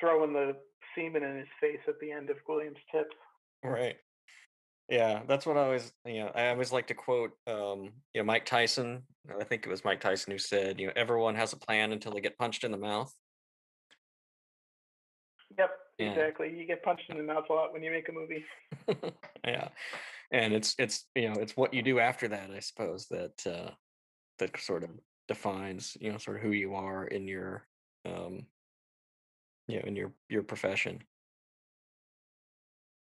[0.03, 0.57] throwing the
[0.95, 3.07] semen in his face at the end of Gwilliam's tip.
[3.65, 3.97] Right.
[4.89, 8.25] Yeah, that's what I always, you know, I always like to quote, um, you know,
[8.25, 9.05] Mike Tyson.
[9.41, 12.13] I think it was Mike Tyson who said, you know, everyone has a plan until
[12.13, 13.13] they get punched in the mouth.
[15.57, 16.11] Yep, yeah.
[16.11, 16.53] exactly.
[16.55, 18.45] You get punched in the mouth a lot when you make a movie.
[19.47, 19.69] yeah,
[20.33, 23.71] and it's it's you know it's what you do after that, I suppose that uh,
[24.39, 24.91] that sort of
[25.29, 27.67] defines you know sort of who you are in your
[28.05, 28.47] um,
[29.69, 31.03] you know in your your profession.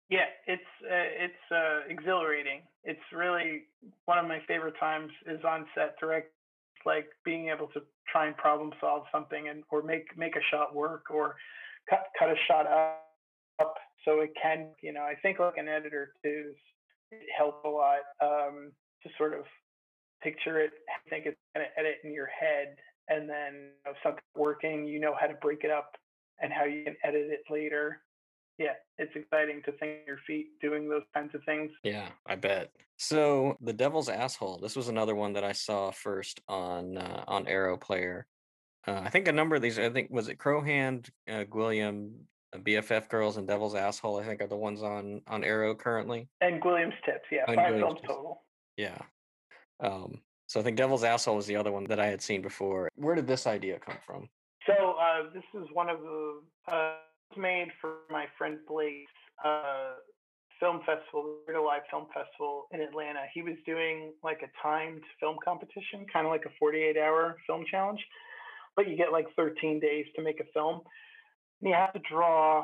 [0.10, 2.61] Yeah it's uh, it's uh, exhilarating.
[2.84, 3.64] It's really
[4.06, 6.32] one of my favorite times is on set direct
[6.86, 10.76] like being able to try and problem solve something and or make make a shot
[10.76, 11.36] work or
[11.90, 16.14] cut cut a shot up so it can you know i think like an editor
[16.23, 16.53] too
[17.11, 18.72] it helps a lot um,
[19.03, 19.45] to sort of
[20.23, 22.76] picture it i think it's going to edit in your head
[23.10, 25.91] and then if something's working you know how to break it up
[26.42, 28.02] and how you can edit it later.
[28.58, 31.72] Yeah, it's exciting to think your feet doing those kinds of things.
[31.84, 32.72] Yeah, I bet.
[32.98, 34.60] So, The Devil's Asshole.
[34.60, 38.28] This was another one that I saw first on uh, on Arrow Player.
[38.88, 39.80] Uh, I think a number of these.
[39.80, 42.12] I think was it Crowhand, uh, Gwilliam,
[42.54, 44.20] uh, BFF Girls, and Devil's Asshole.
[44.20, 46.30] I think are the ones on on Arrow currently.
[46.42, 47.26] And Gwilliam's Tips.
[47.32, 48.44] Yeah, and five films total.
[48.78, 48.98] Yeah.
[49.80, 52.90] Um, so I think Devil's Asshole was the other one that I had seen before.
[52.96, 54.30] Where did this idea come from?
[54.68, 56.94] So uh, this is one of the uh,
[57.36, 59.12] made for my friend Blake's
[59.44, 59.94] uh,
[60.60, 63.22] film festival, the Buried Alive Film Festival in Atlanta.
[63.34, 68.00] He was doing like a timed film competition, kind of like a 48-hour film challenge,
[68.76, 70.82] but you get like 13 days to make a film.
[71.62, 72.64] And you have to draw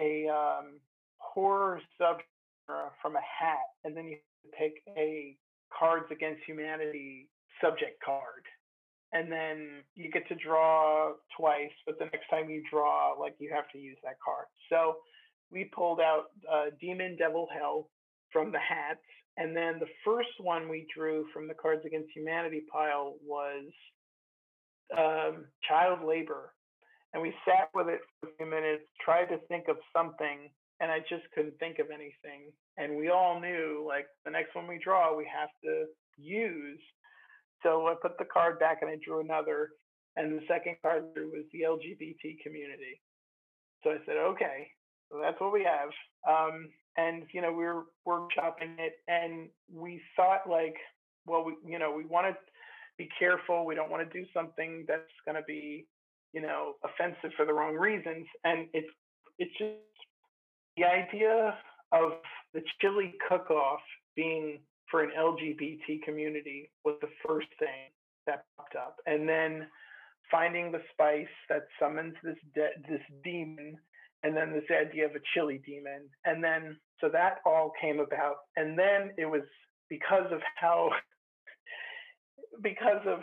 [0.00, 0.80] a um,
[1.18, 4.16] horror subgenre from a hat, and then you
[4.58, 5.36] pick a
[5.76, 7.28] Cards Against Humanity
[7.62, 8.42] subject card
[9.12, 13.50] and then you get to draw twice, but the next time you draw, like you
[13.54, 14.46] have to use that card.
[14.68, 14.96] So
[15.50, 17.88] we pulled out uh, Demon, Devil, Hell
[18.32, 19.00] from the hats,
[19.38, 23.64] and then the first one we drew from the Cards Against Humanity pile was
[24.96, 26.52] um, child labor,
[27.14, 30.90] and we sat with it for a few minutes, tried to think of something, and
[30.90, 32.52] I just couldn't think of anything.
[32.76, 35.86] And we all knew, like the next one we draw, we have to
[36.18, 36.80] use
[37.62, 39.70] so I put the card back and I drew another.
[40.16, 43.00] And the second card drew was the LGBT community.
[43.84, 44.68] So I said, okay,
[45.10, 45.90] So that's what we have.
[46.28, 50.74] Um, and you know, we were workshopping it, and we thought like,
[51.26, 52.36] well, we you know, we want to
[52.98, 53.64] be careful.
[53.64, 55.86] We don't want to do something that's going to be,
[56.32, 58.26] you know, offensive for the wrong reasons.
[58.44, 58.88] And it's
[59.38, 59.74] it's just
[60.76, 61.54] the idea
[61.92, 62.12] of
[62.52, 63.80] the chili cook-off
[64.16, 64.58] being
[64.90, 67.90] for an LGBT community was the first thing
[68.26, 69.66] that popped up, and then
[70.30, 73.76] finding the spice that summons this de- this demon,
[74.22, 78.36] and then this idea of a chili demon, and then so that all came about,
[78.56, 79.42] and then it was
[79.88, 80.90] because of how
[82.62, 83.20] because of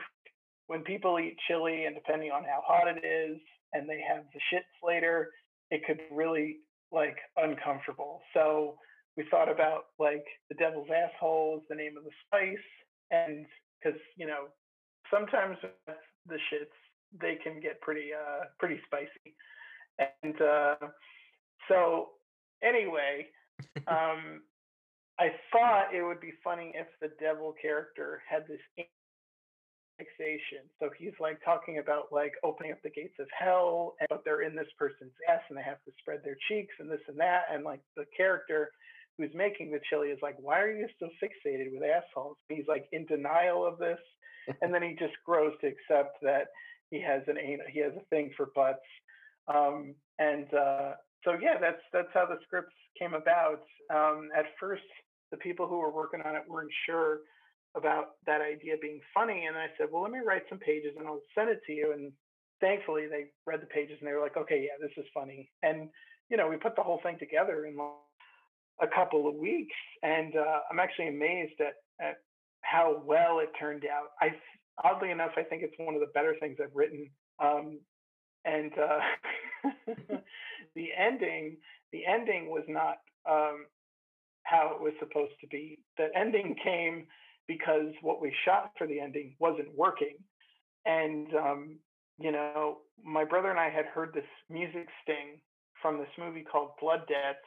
[0.68, 3.38] when people eat chili and depending on how hot it is
[3.74, 5.30] and they have the shits later,
[5.70, 6.58] it could really
[6.92, 8.22] like uncomfortable.
[8.34, 8.78] So
[9.18, 12.68] we thought about like the devil's asshole is the name of the spice,
[13.12, 13.46] and
[13.82, 14.48] because you know
[15.12, 15.58] sometimes
[16.28, 16.76] the shits
[17.22, 19.36] they can get pretty uh pretty spicy,
[20.24, 20.76] and uh,
[21.68, 22.10] so
[22.64, 23.28] anyway,
[23.88, 24.42] um,
[25.20, 28.60] I thought it would be funny if the devil character had this
[29.98, 30.68] fixation.
[30.80, 34.56] So he's like talking about like opening up the gates of hell, but they're in
[34.56, 37.44] this person's ass and they have to spread their cheeks and this and that.
[37.52, 38.72] And like the character
[39.18, 42.38] who's making the chili is like, why are you so fixated with assholes?
[42.50, 44.00] He's like in denial of this,
[44.62, 46.48] and then he just grows to accept that
[46.92, 47.38] he has an
[47.72, 48.80] he has a thing for butts.
[49.48, 50.92] Um, and uh,
[51.24, 53.62] so yeah, that's that's how the scripts came about.
[53.94, 54.84] Um, at first,
[55.32, 57.20] the people who were working on it weren't sure
[57.76, 59.46] about that idea being funny.
[59.46, 61.92] And I said, well, let me write some pages and I'll send it to you.
[61.94, 62.12] And
[62.62, 65.52] thankfully, they read the pages and they were like, okay, yeah, this is funny.
[65.62, 65.90] And,
[66.30, 67.76] you know, we put the whole thing together in
[68.82, 69.76] a couple of weeks.
[70.04, 72.16] And uh, I'm actually amazed at, at
[72.62, 74.10] how well it turned out.
[74.22, 74.30] I,
[74.84, 77.10] oddly enough, I think it's one of the better things I've written.
[77.40, 77.80] Um,
[78.46, 79.80] and uh,
[80.76, 81.58] the ending,
[81.92, 82.98] the ending was not
[83.30, 83.66] um,
[84.44, 85.80] how it was supposed to be.
[85.98, 87.08] The ending came
[87.48, 90.16] because what we shot for the ending wasn't working.
[90.86, 91.76] And, um,
[92.20, 95.42] you know, my brother and I had heard this music sting
[95.82, 97.46] from this movie called Blood Debts.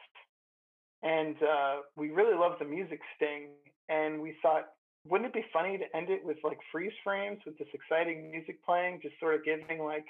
[1.03, 3.49] And uh, we really loved the music sting.
[3.89, 4.69] And we thought,
[5.07, 8.63] wouldn't it be funny to end it with like freeze frames with this exciting music
[8.65, 10.05] playing, just sort of giving like,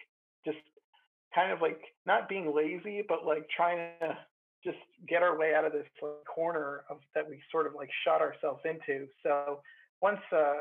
[0.45, 0.57] just
[1.33, 4.17] kind of like not being lazy, but like trying to
[4.63, 5.85] just get our way out of this
[6.25, 9.07] corner of that we sort of like shot ourselves into.
[9.23, 9.61] So
[10.01, 10.53] once uh,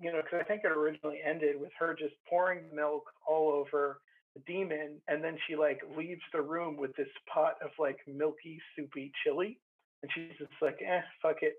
[0.00, 4.00] you know, because I think it originally ended with her just pouring milk all over
[4.34, 8.60] the demon, and then she like leaves the room with this pot of like milky,
[8.74, 9.58] soupy chili,
[10.02, 11.54] and she's just like, eh, fuck it.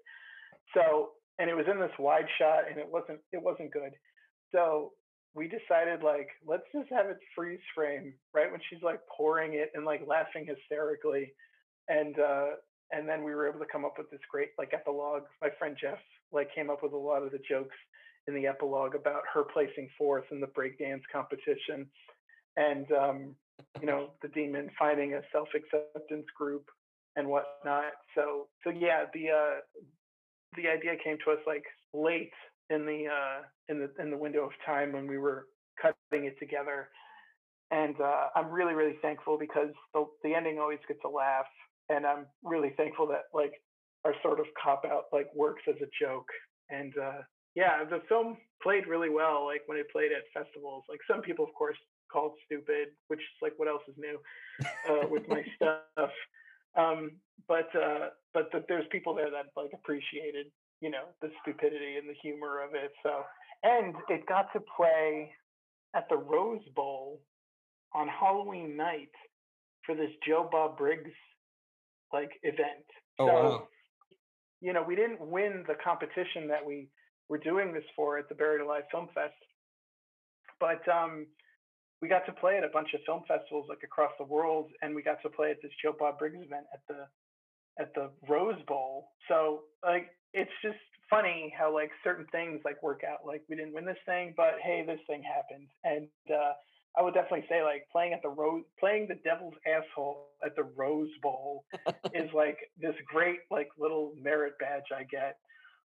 [0.74, 3.91] So, and it was in this wide shot, and it wasn't it wasn't good.
[4.52, 4.91] So
[5.36, 9.72] we decided like let's just have it freeze frame right when she's like pouring it
[9.74, 11.34] and like laughing hysterically
[11.90, 12.48] and uh
[12.91, 15.76] and then we were able to come up with this great like epilogue my friend
[15.80, 15.98] jeff
[16.32, 17.76] like came up with a lot of the jokes
[18.28, 21.86] in the epilogue about her placing fourth in the breakdance competition
[22.56, 23.36] and um,
[23.82, 26.65] you know the demon finding a self-acceptance group
[27.15, 29.81] and whatnot so so yeah the uh
[30.56, 31.64] the idea came to us like
[31.94, 32.31] late
[32.69, 35.48] in the uh in the in the window of time when we were
[35.81, 36.90] cutting it together
[37.72, 41.48] and uh, I'm really really thankful because the the ending always gets a laugh
[41.90, 43.53] and I'm really thankful that like
[44.06, 46.27] our sort of cop out like works as a joke.
[46.69, 47.22] And uh,
[47.56, 49.45] yeah, the film played really well.
[49.45, 51.77] Like when it played at festivals, like some people of course
[52.11, 54.19] called stupid, which is like what else is new
[54.90, 56.11] uh, with my stuff.
[56.78, 57.12] Um,
[57.48, 60.48] but uh, but the, there's people there that like appreciated
[60.82, 62.91] you know the stupidity and the humor of it.
[63.04, 63.24] So
[63.64, 65.32] and it got to play
[65.95, 67.22] at the Rose Bowl
[67.94, 69.12] on Halloween night
[69.86, 71.12] for this Joe Bob Briggs
[72.12, 72.86] like event.
[73.20, 73.68] Oh so, wow!
[74.62, 76.88] You know, we didn't win the competition that we
[77.30, 79.34] were doing this for at the Buried Alive Film Fest,
[80.60, 81.26] but um,
[82.03, 84.93] we got to play at a bunch of film festivals like across the world, and
[84.93, 87.07] we got to play at this Joe Bob Briggs event at the
[87.81, 89.07] at the Rose Bowl.
[89.30, 90.75] So like, it's just
[91.09, 93.19] funny how like certain things like work out.
[93.25, 96.51] Like we didn't win this thing, but hey, this thing happened, and uh,
[96.99, 100.63] I would definitely say like playing at the rose, playing the devil's asshole at the
[100.75, 101.63] Rose Bowl
[102.13, 105.38] is like this great like little merit badge I get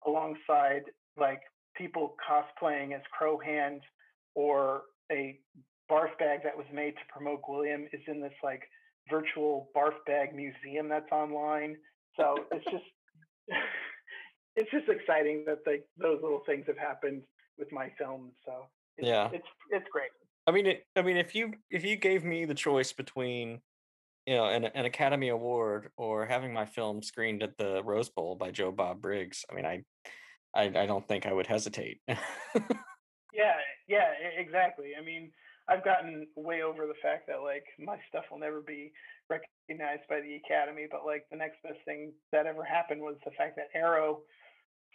[0.06, 0.82] alongside
[1.16, 1.40] like
[1.76, 3.80] people cosplaying as Crowhand
[4.36, 5.38] or a
[5.94, 8.62] barf bag that was made to promote Gwilliam is in this like
[9.08, 11.76] virtual barf bag museum that's online.
[12.18, 12.84] So it's just
[14.56, 17.22] it's just exciting that like those little things have happened
[17.58, 18.32] with my films.
[18.44, 18.66] So
[18.96, 19.30] it's, Yeah.
[19.32, 20.10] it's it's great.
[20.46, 23.60] I mean, it, I mean, if you if you gave me the choice between
[24.26, 28.34] you know an, an Academy Award or having my film screened at the Rose Bowl
[28.34, 29.82] by Joe Bob Briggs, I mean, I
[30.54, 32.00] I, I don't think I would hesitate.
[32.08, 33.56] yeah,
[33.88, 34.92] yeah, exactly.
[34.98, 35.32] I mean,
[35.68, 38.92] I've gotten way over the fact that like my stuff will never be
[39.30, 43.30] recognized by the Academy, but like the next best thing that ever happened was the
[43.32, 44.20] fact that Arrow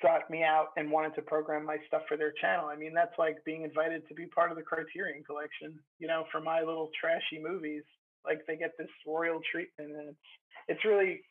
[0.01, 2.67] sought me out and wanted to program my stuff for their channel.
[2.67, 6.25] I mean, that's like being invited to be part of the Criterion collection, you know,
[6.31, 7.83] for my little trashy movies.
[8.25, 10.27] Like they get this royal treatment and it's
[10.67, 11.21] it's really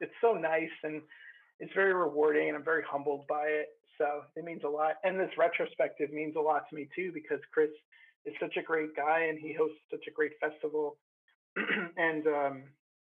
[0.00, 1.02] it's so nice and
[1.60, 3.68] it's very rewarding and I'm very humbled by it.
[3.98, 4.94] So it means a lot.
[5.04, 7.70] And this retrospective means a lot to me too because Chris
[8.24, 10.96] is such a great guy and he hosts such a great festival.
[11.96, 12.62] and um,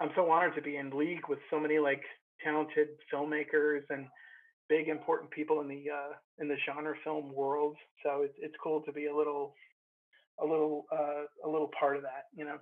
[0.00, 2.02] I'm so honored to be in league with so many like
[2.42, 4.06] talented filmmakers and
[4.68, 7.76] big important people in the uh, in the genre film world.
[8.02, 9.54] So it's it's cool to be a little
[10.42, 12.58] a little uh, a little part of that, you know.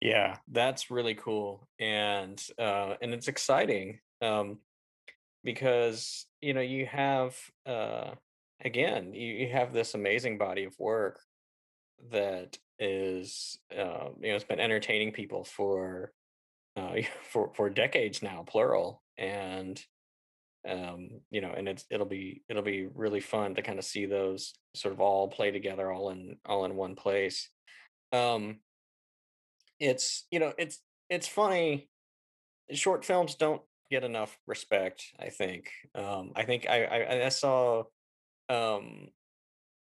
[0.00, 4.58] Yeah, that's really cool, and uh, and it's exciting um,
[5.42, 7.36] because you know you have
[7.66, 8.12] uh,
[8.64, 11.20] again you, you have this amazing body of work
[12.10, 16.12] that is uh, you know it's been entertaining people for
[16.76, 16.96] uh,
[17.30, 19.80] for for decades now, plural, and
[20.68, 24.06] um you know and it's it'll be it'll be really fun to kind of see
[24.06, 27.48] those sort of all play together all in all in one place.
[28.12, 28.58] Um
[29.78, 31.88] it's you know it's it's funny
[32.72, 35.70] short films don't get enough respect i think.
[35.94, 37.84] Um i think i i, I saw
[38.48, 39.08] um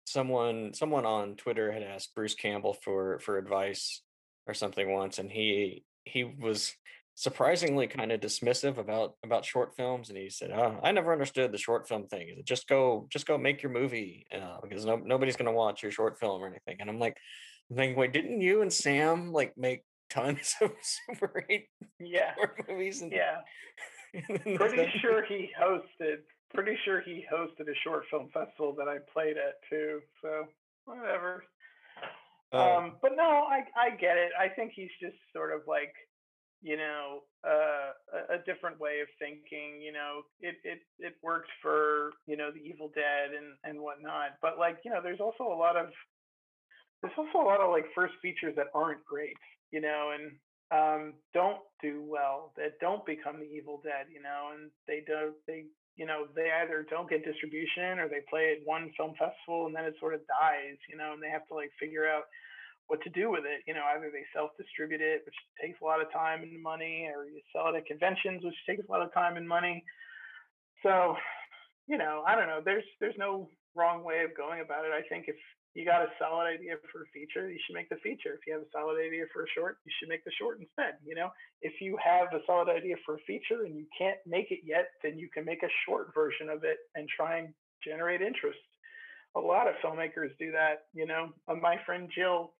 [0.05, 4.01] someone someone on twitter had asked bruce campbell for for advice
[4.47, 6.73] or something once and he he was
[7.15, 11.51] surprisingly kind of dismissive about about short films and he said oh, i never understood
[11.51, 12.41] the short film thing.
[12.43, 15.93] Just go just go make your movie uh, because no, nobody's going to watch your
[15.93, 16.77] short film or anything.
[16.79, 17.17] And i'm like
[17.69, 21.67] I'm thinking wait didn't you and sam like make tons of super eight
[21.99, 22.33] yeah.
[22.67, 23.37] movies and, yeah.
[24.55, 26.19] pretty sure he hosted
[26.55, 30.45] pretty sure he hosted a short film festival that i played at too so
[30.85, 31.43] whatever.
[32.53, 34.31] Uh, um but no i i get it.
[34.39, 35.93] I think he's just sort of like
[36.61, 41.49] you know uh, a, a different way of thinking you know it it it worked
[41.61, 45.43] for you know the evil dead and and whatnot but like you know there's also
[45.43, 45.87] a lot of
[47.01, 49.37] there's also a lot of like first features that aren't great
[49.71, 50.31] you know and
[50.73, 55.35] um don't do well that don't become the evil dead you know and they don't
[55.45, 55.65] they
[55.95, 59.75] you know they either don't get distribution or they play at one film festival and
[59.75, 62.23] then it sort of dies you know and they have to like figure out
[62.87, 63.63] what to do with it.
[63.67, 67.25] You know, either they self-distribute it, which takes a lot of time and money, or
[67.25, 69.83] you sell it at conventions, which takes a lot of time and money.
[70.83, 71.15] So,
[71.87, 72.61] you know, I don't know.
[72.63, 74.91] There's there's no wrong way of going about it.
[74.93, 75.35] I think if
[75.75, 78.31] you got a solid idea for a feature, you should make the feature.
[78.31, 80.95] If you have a solid idea for a short, you should make the short instead.
[81.03, 81.29] You know,
[81.61, 84.95] if you have a solid idea for a feature and you can't make it yet,
[85.03, 87.53] then you can make a short version of it and try and
[87.83, 88.63] generate interest.
[89.35, 90.87] A lot of filmmakers do that.
[90.95, 92.55] You know, uh, my friend Jill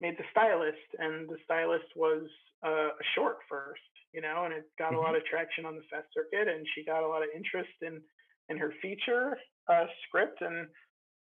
[0.00, 2.24] made the stylist, and the stylist was
[2.64, 3.84] uh, a short first,
[4.14, 4.96] you know, and it got mm-hmm.
[4.96, 7.76] a lot of traction on the fest circuit, and she got a lot of interest
[7.82, 8.00] in
[8.48, 9.36] in her feature
[9.68, 10.68] uh, script and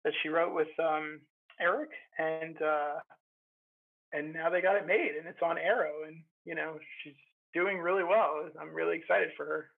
[0.03, 1.19] that she wrote with um,
[1.59, 2.99] Eric, and uh,
[4.13, 7.13] and now they got it made, and it's on Arrow, and you know she's
[7.53, 8.49] doing really well.
[8.59, 9.69] I'm really excited for her.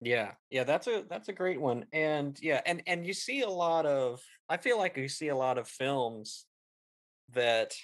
[0.00, 3.48] Yeah, yeah, that's a that's a great one, and yeah, and and you see a
[3.48, 4.20] lot of.
[4.48, 6.46] I feel like you see a lot of films
[7.32, 7.74] that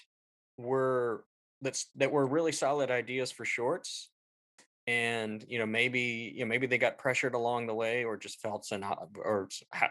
[0.56, 1.24] were
[1.62, 4.10] that's that were really solid ideas for shorts
[4.86, 8.40] and you know maybe you know maybe they got pressured along the way or just
[8.40, 8.84] felt an
[9.16, 9.48] or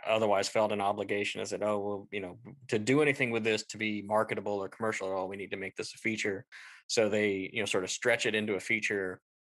[0.07, 2.37] otherwise felt an obligation as it oh well you know
[2.69, 5.57] to do anything with this to be marketable or commercial at all we need to
[5.57, 6.45] make this a feature.
[6.87, 9.19] So they you know sort of stretch it into a feature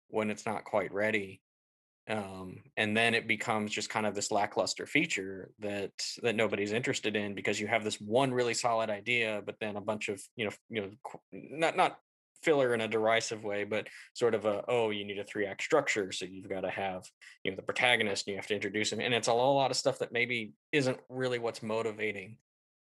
[0.10, 1.42] when it's not quite ready
[2.08, 5.92] um, and then it becomes just kind of this lackluster feature that
[6.22, 9.82] that nobody's interested in because you have this one really solid idea but then a
[9.82, 10.90] bunch of you know you know
[11.32, 11.98] not not
[12.46, 15.64] filler in a derisive way but sort of a oh you need a three act
[15.64, 17.04] structure so you've got to have
[17.44, 19.78] you know the protagonist and you have to introduce him and it's a lot of
[19.78, 22.38] stuff that maybe isn't really what's motivating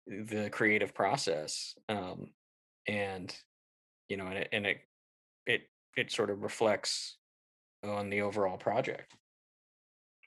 [0.07, 2.27] the creative process um,
[2.87, 3.35] and
[4.09, 4.77] you know and it, and it
[5.45, 5.61] it
[5.97, 7.17] it sort of reflects
[7.83, 9.15] on the overall project.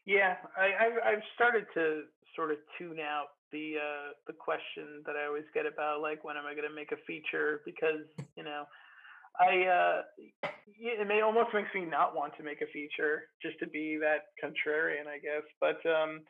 [0.06, 2.02] Yeah, I, I've, I've started to
[2.36, 6.36] sort of tune out the uh, the question that I always get about like when
[6.36, 8.02] am I going to make a feature because
[8.36, 8.64] you know
[9.40, 10.02] I uh,
[10.66, 14.30] it may almost makes me not want to make a feature just to be that
[14.42, 16.20] contrarian I guess but um,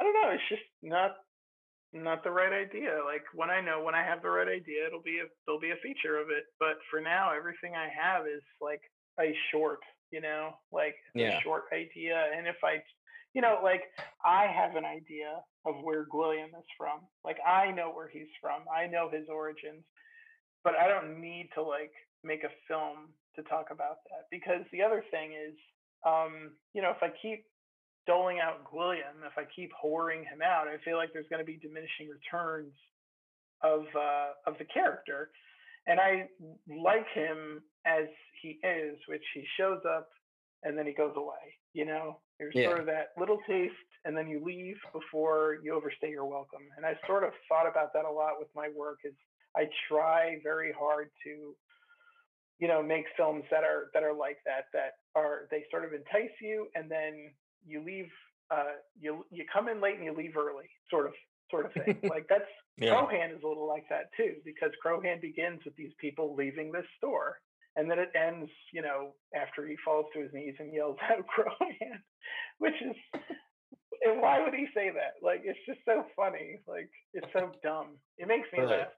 [0.00, 1.16] I don't know it's just not
[1.92, 3.00] not the right idea.
[3.04, 5.70] Like when I know when I have the right idea, it'll be a there'll be
[5.70, 6.44] a feature of it.
[6.60, 8.82] But for now, everything I have is like
[9.20, 9.80] a short,
[10.10, 11.38] you know, like Yeah.
[11.38, 12.26] a short idea.
[12.36, 12.82] And if I,
[13.34, 13.82] you know, like
[14.24, 17.00] I have an idea of where Gwilliam is from.
[17.24, 18.62] Like I know where he's from.
[18.74, 19.84] I know his origins,
[20.64, 21.92] but I don't need to like
[22.22, 25.54] make a film to talk about that because the other thing is,
[26.04, 27.44] um, you know, if I keep
[28.06, 31.46] doling out Gwilliam, if I keep whoring him out, I feel like there's going to
[31.46, 32.72] be diminishing returns
[33.62, 35.30] of uh, of the character,
[35.86, 36.28] and I
[36.68, 38.06] like him as
[38.40, 40.08] he is, which he shows up
[40.62, 41.56] and then he goes away.
[41.72, 42.66] You know, there's Yeah.
[42.66, 43.74] sort of that little taste,
[44.04, 46.68] and then you leave before you overstay your welcome.
[46.76, 49.00] And I sort of thought about that a lot with my work.
[49.04, 49.14] Is
[49.56, 51.56] I try very hard to
[52.58, 55.92] you know make films that are that are like that that are they sort of
[55.92, 57.32] entice you and then
[57.64, 58.08] you leave
[58.50, 61.12] uh you you come in late and you leave early sort of
[61.50, 62.44] sort of thing like that's
[62.76, 63.06] Yeah.
[63.06, 66.86] Crowhand is a little like that too because Crowhand begins with these people leaving this
[66.96, 67.38] store
[67.76, 71.26] and then it ends you know after he falls to his knees and yells out
[71.26, 72.02] Crowhand
[72.58, 72.96] which is
[74.02, 77.98] and why would he say that like it's just so funny like it's so dumb
[78.16, 78.66] it makes me Right.
[78.66, 78.92] laugh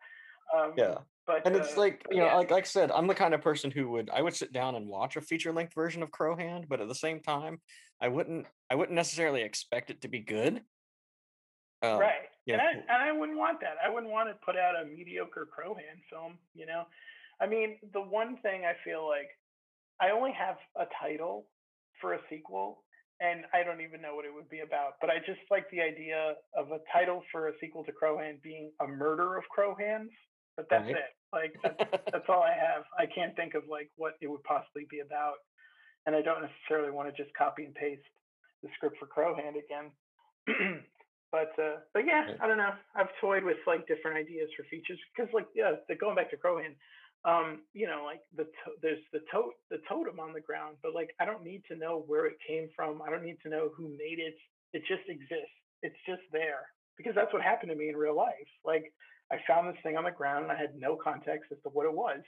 [0.55, 1.05] um Yeah.
[1.26, 3.40] But And it's uh, like, you know, like like I said, I'm the kind of
[3.40, 6.66] person who would I would sit down and watch a feature length version of Crowhand,
[6.68, 7.60] but at the same time,
[8.01, 10.62] I wouldn't I wouldn't necessarily expect it to be good.
[11.82, 12.28] Um, right.
[12.47, 13.76] yeah, and I and I wouldn't want that.
[13.84, 16.38] I wouldn't want to put out a mediocre Crowhand film.
[16.55, 16.84] You know,
[17.40, 19.28] I mean, the one thing I feel like
[20.01, 21.47] I only have a title
[22.01, 22.84] for a sequel,
[23.20, 24.94] and I don't even know what it would be about.
[25.01, 28.72] But I just like the idea of a title for a sequel to Crowhand being
[28.80, 30.12] a murder of Crowhands.
[30.61, 30.97] But that's Right.
[31.01, 31.12] it.
[31.32, 31.81] Like that's
[32.12, 32.85] that's all I have.
[32.99, 35.41] I can't think of like what it would possibly be about,
[36.05, 38.05] and I don't necessarily want to just copy and paste
[38.62, 39.89] the script for Crowhand again.
[41.32, 42.37] but uh, but yeah.
[42.41, 42.74] I don't know.
[42.95, 46.37] I've toyed with like different ideas for features because like yeah, the, going back to
[46.37, 46.74] Crowhand,
[47.24, 50.95] um, you know, like the to- there's the to- the totem on the ground, but
[50.95, 53.01] like I don't need to know where it came from.
[53.01, 54.37] I don't need to know who made it.
[54.73, 55.57] It just exists.
[55.82, 56.69] It's just there
[56.99, 58.51] because that's what happened to me in real life.
[58.65, 58.93] Like
[59.32, 61.86] I found this thing on the ground and I had no context as to what
[61.86, 62.20] it was.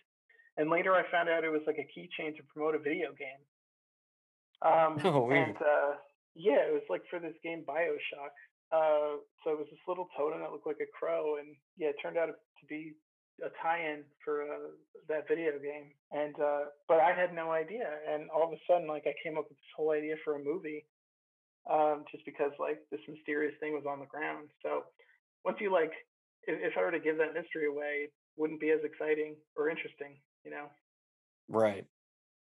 [0.57, 3.43] And later I found out it was like a keychain to promote a video game.
[4.62, 5.97] Um, Oh, and uh,
[6.35, 8.35] yeah, it was like for this game Bioshock.
[8.73, 11.97] Uh, so it was this little totem that looked like a crow, and yeah, it
[12.01, 12.95] turned out to be
[13.45, 14.73] a tie-in for uh,
[15.09, 15.93] that video game.
[16.11, 19.37] And uh, but I had no idea, and all of a sudden, like I came
[19.37, 20.87] up with this whole idea for a movie,
[21.70, 24.49] um, just because like this mysterious thing was on the ground.
[24.62, 24.85] So
[25.45, 25.93] once you like,
[26.47, 29.69] if, if I were to give that mystery away, it wouldn't be as exciting or
[29.69, 30.66] interesting, you know.
[31.48, 31.85] Right.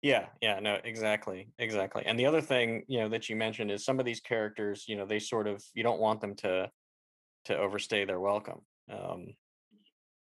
[0.02, 2.04] Yeah, yeah, no, exactly, exactly.
[2.06, 4.96] And the other thing, you know, that you mentioned is some of these characters, you
[4.96, 6.70] know, they sort of you don't want them to
[7.46, 8.60] to overstay their welcome.
[8.92, 9.26] Um,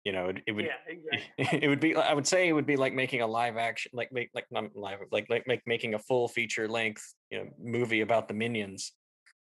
[0.04, 1.58] you know, it, it would yeah, exactly.
[1.62, 4.10] it would be I would say it would be like making a live action like
[4.10, 8.00] make like not live like like like making a full feature length, you know, movie
[8.00, 8.92] about the minions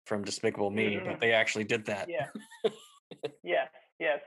[0.05, 1.05] from Despicable Me, Mhm.
[1.05, 2.09] but they actually did that.
[2.09, 2.27] Yeah.
[3.43, 3.68] yes,
[3.99, 4.19] yes.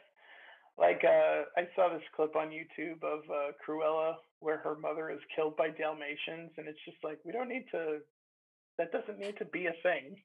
[0.78, 5.20] Like uh, I saw this clip on YouTube of uh, Cruella where her mother is
[5.36, 7.98] killed by Dalmatians, and it's just like we don't need to.
[8.78, 10.16] That doesn't need to be a thing,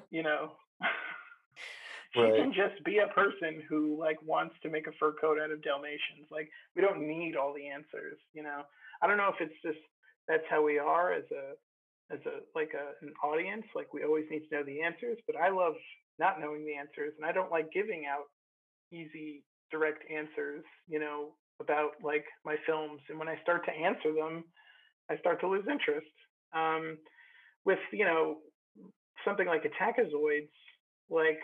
[0.10, 0.52] you know.
[2.14, 2.34] she Right.
[2.36, 5.62] can just be a person who like wants to make a fur coat out of
[5.62, 6.26] Dalmatians.
[6.30, 8.62] Like we don't need all the answers, you know.
[9.02, 9.78] I don't know if it's just
[10.28, 13.64] that's how we are as a as a like a, an audience.
[13.74, 15.74] Like we always need to know the answers, but I love
[16.18, 18.26] not knowing the answers, and I don't like giving out
[18.92, 20.64] easy, direct answers.
[20.88, 24.44] You know about like my films, and when I start to answer them,
[25.10, 26.10] I start to lose interest.
[26.54, 26.98] Um,
[27.64, 28.38] with you know
[29.24, 30.50] something like Attackazoids,
[31.10, 31.40] like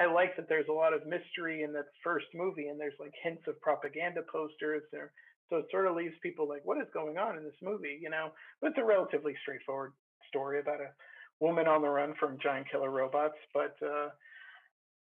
[0.00, 3.12] I like that there's a lot of mystery in that first movie, and there's like
[3.22, 5.12] hints of propaganda posters there.
[5.50, 7.98] So it sort of leaves people like, what is going on in this movie?
[8.00, 8.30] You know,
[8.60, 9.92] but it's a relatively straightforward
[10.28, 10.94] story about a
[11.40, 13.34] woman on the run from giant killer robots.
[13.52, 14.08] But uh,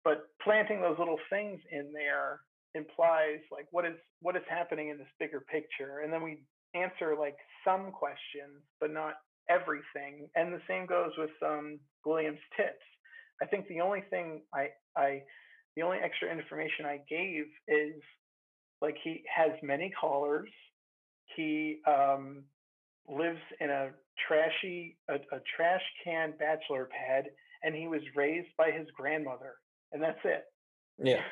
[0.03, 2.41] but planting those little things in there
[2.75, 6.41] implies like what is what is happening in this bigger picture, and then we
[6.75, 9.15] answer like some questions, but not
[9.49, 10.27] everything.
[10.35, 12.83] And the same goes with um, Gwilliam's tips.
[13.41, 15.23] I think the only thing I I
[15.75, 18.01] the only extra information I gave is
[18.81, 20.49] like he has many callers.
[21.35, 22.43] He um,
[23.07, 23.89] lives in a
[24.27, 27.25] trashy a, a trash can bachelor pad,
[27.63, 29.53] and he was raised by his grandmother,
[29.93, 30.43] and that's it.
[31.01, 31.21] Yeah.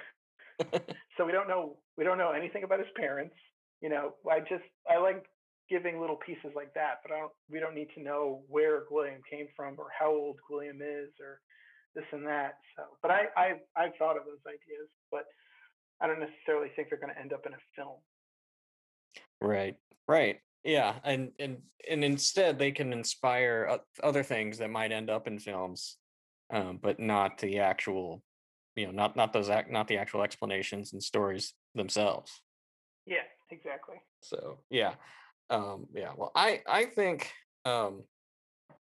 [1.17, 3.35] so we don't know we don't know anything about his parents.
[3.81, 5.25] You know, I just I like
[5.69, 9.21] giving little pieces like that, but I don't we don't need to know where Gwilliam
[9.29, 11.41] came from or how old Gwilliam is or
[11.95, 12.53] this and that.
[12.77, 15.25] So, but I I I've thought of those ideas, but
[15.99, 17.97] I don't necessarily think they're going to end up in a film.
[19.41, 19.75] Right.
[20.07, 20.39] Right.
[20.63, 21.57] Yeah, and and
[21.89, 25.97] and instead they can inspire other things that might end up in films,
[26.53, 28.21] um, but not the actual,
[28.75, 32.41] you know, not not those act, not the actual explanations and stories themselves.
[33.05, 33.97] Yeah, exactly.
[34.21, 34.93] So yeah,
[35.49, 36.11] um, yeah.
[36.15, 37.31] Well, I I think
[37.65, 38.03] um,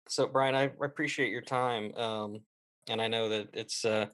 [0.08, 0.54] so, Brian.
[0.54, 2.40] I appreciate your time, um,
[2.88, 4.06] and I know that it's uh,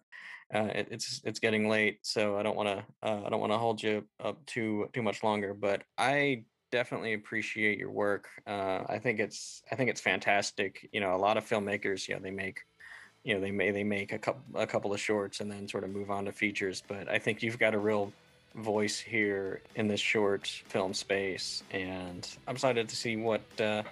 [0.54, 3.52] uh, it, it's it's getting late, so I don't want to uh, I don't want
[3.52, 5.54] to hold you up too too much longer.
[5.54, 8.28] But I definitely appreciate your work.
[8.46, 10.88] Uh, I think it's I think it's fantastic.
[10.92, 12.60] You know, a lot of filmmakers, you know, they make
[13.24, 15.82] you know they may they make a couple a couple of shorts and then sort
[15.82, 16.82] of move on to features.
[16.86, 18.12] But I think you've got a real
[18.54, 23.82] voice here in this short film space, and I'm excited to see what uh,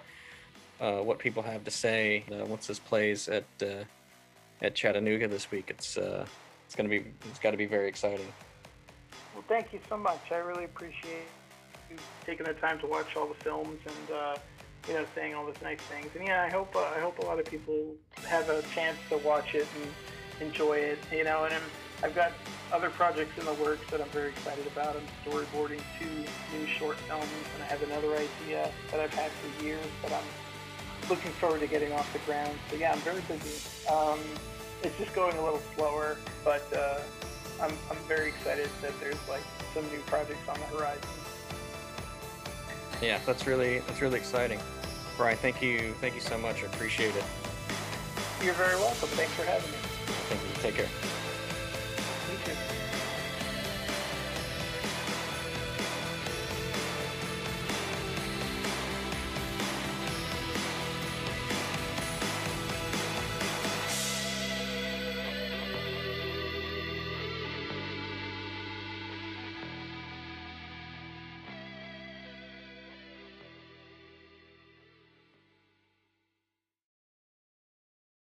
[0.79, 3.83] uh, what people have to say uh, once this plays at uh,
[4.61, 5.65] at Chattanooga this week.
[5.69, 6.25] It's uh,
[6.65, 8.31] it's gonna be it's got to be very exciting.
[9.33, 10.31] Well, thank you so much.
[10.31, 11.25] I really appreciate
[11.89, 14.35] you taking the time to watch all the films and uh,
[14.87, 16.07] you know saying all those nice things.
[16.15, 17.95] And yeah, I hope uh, I hope a lot of people
[18.27, 20.99] have a chance to watch it and enjoy it.
[21.11, 21.61] You know, and I'm,
[22.03, 22.31] I've got
[22.71, 24.95] other projects in the works that I'm very excited about.
[24.95, 26.25] I'm storyboarding two
[26.57, 31.09] new short films, and I have another idea that I've had for years that I'm
[31.09, 32.57] looking forward to getting off the ground.
[32.69, 33.61] So yeah, I'm very busy.
[33.91, 34.19] Um,
[34.81, 36.99] it's just going a little slower, but uh,
[37.61, 39.43] I'm, I'm very excited that there's like
[39.73, 41.09] some new projects on the horizon.
[43.01, 44.59] Yeah, that's really that's really exciting.
[45.17, 46.63] Brian, thank you thank you so much.
[46.63, 47.23] I appreciate it.
[48.43, 49.09] You're very welcome.
[49.09, 49.77] Thanks for having me.
[50.29, 50.61] Thank you.
[50.61, 51.22] Take care.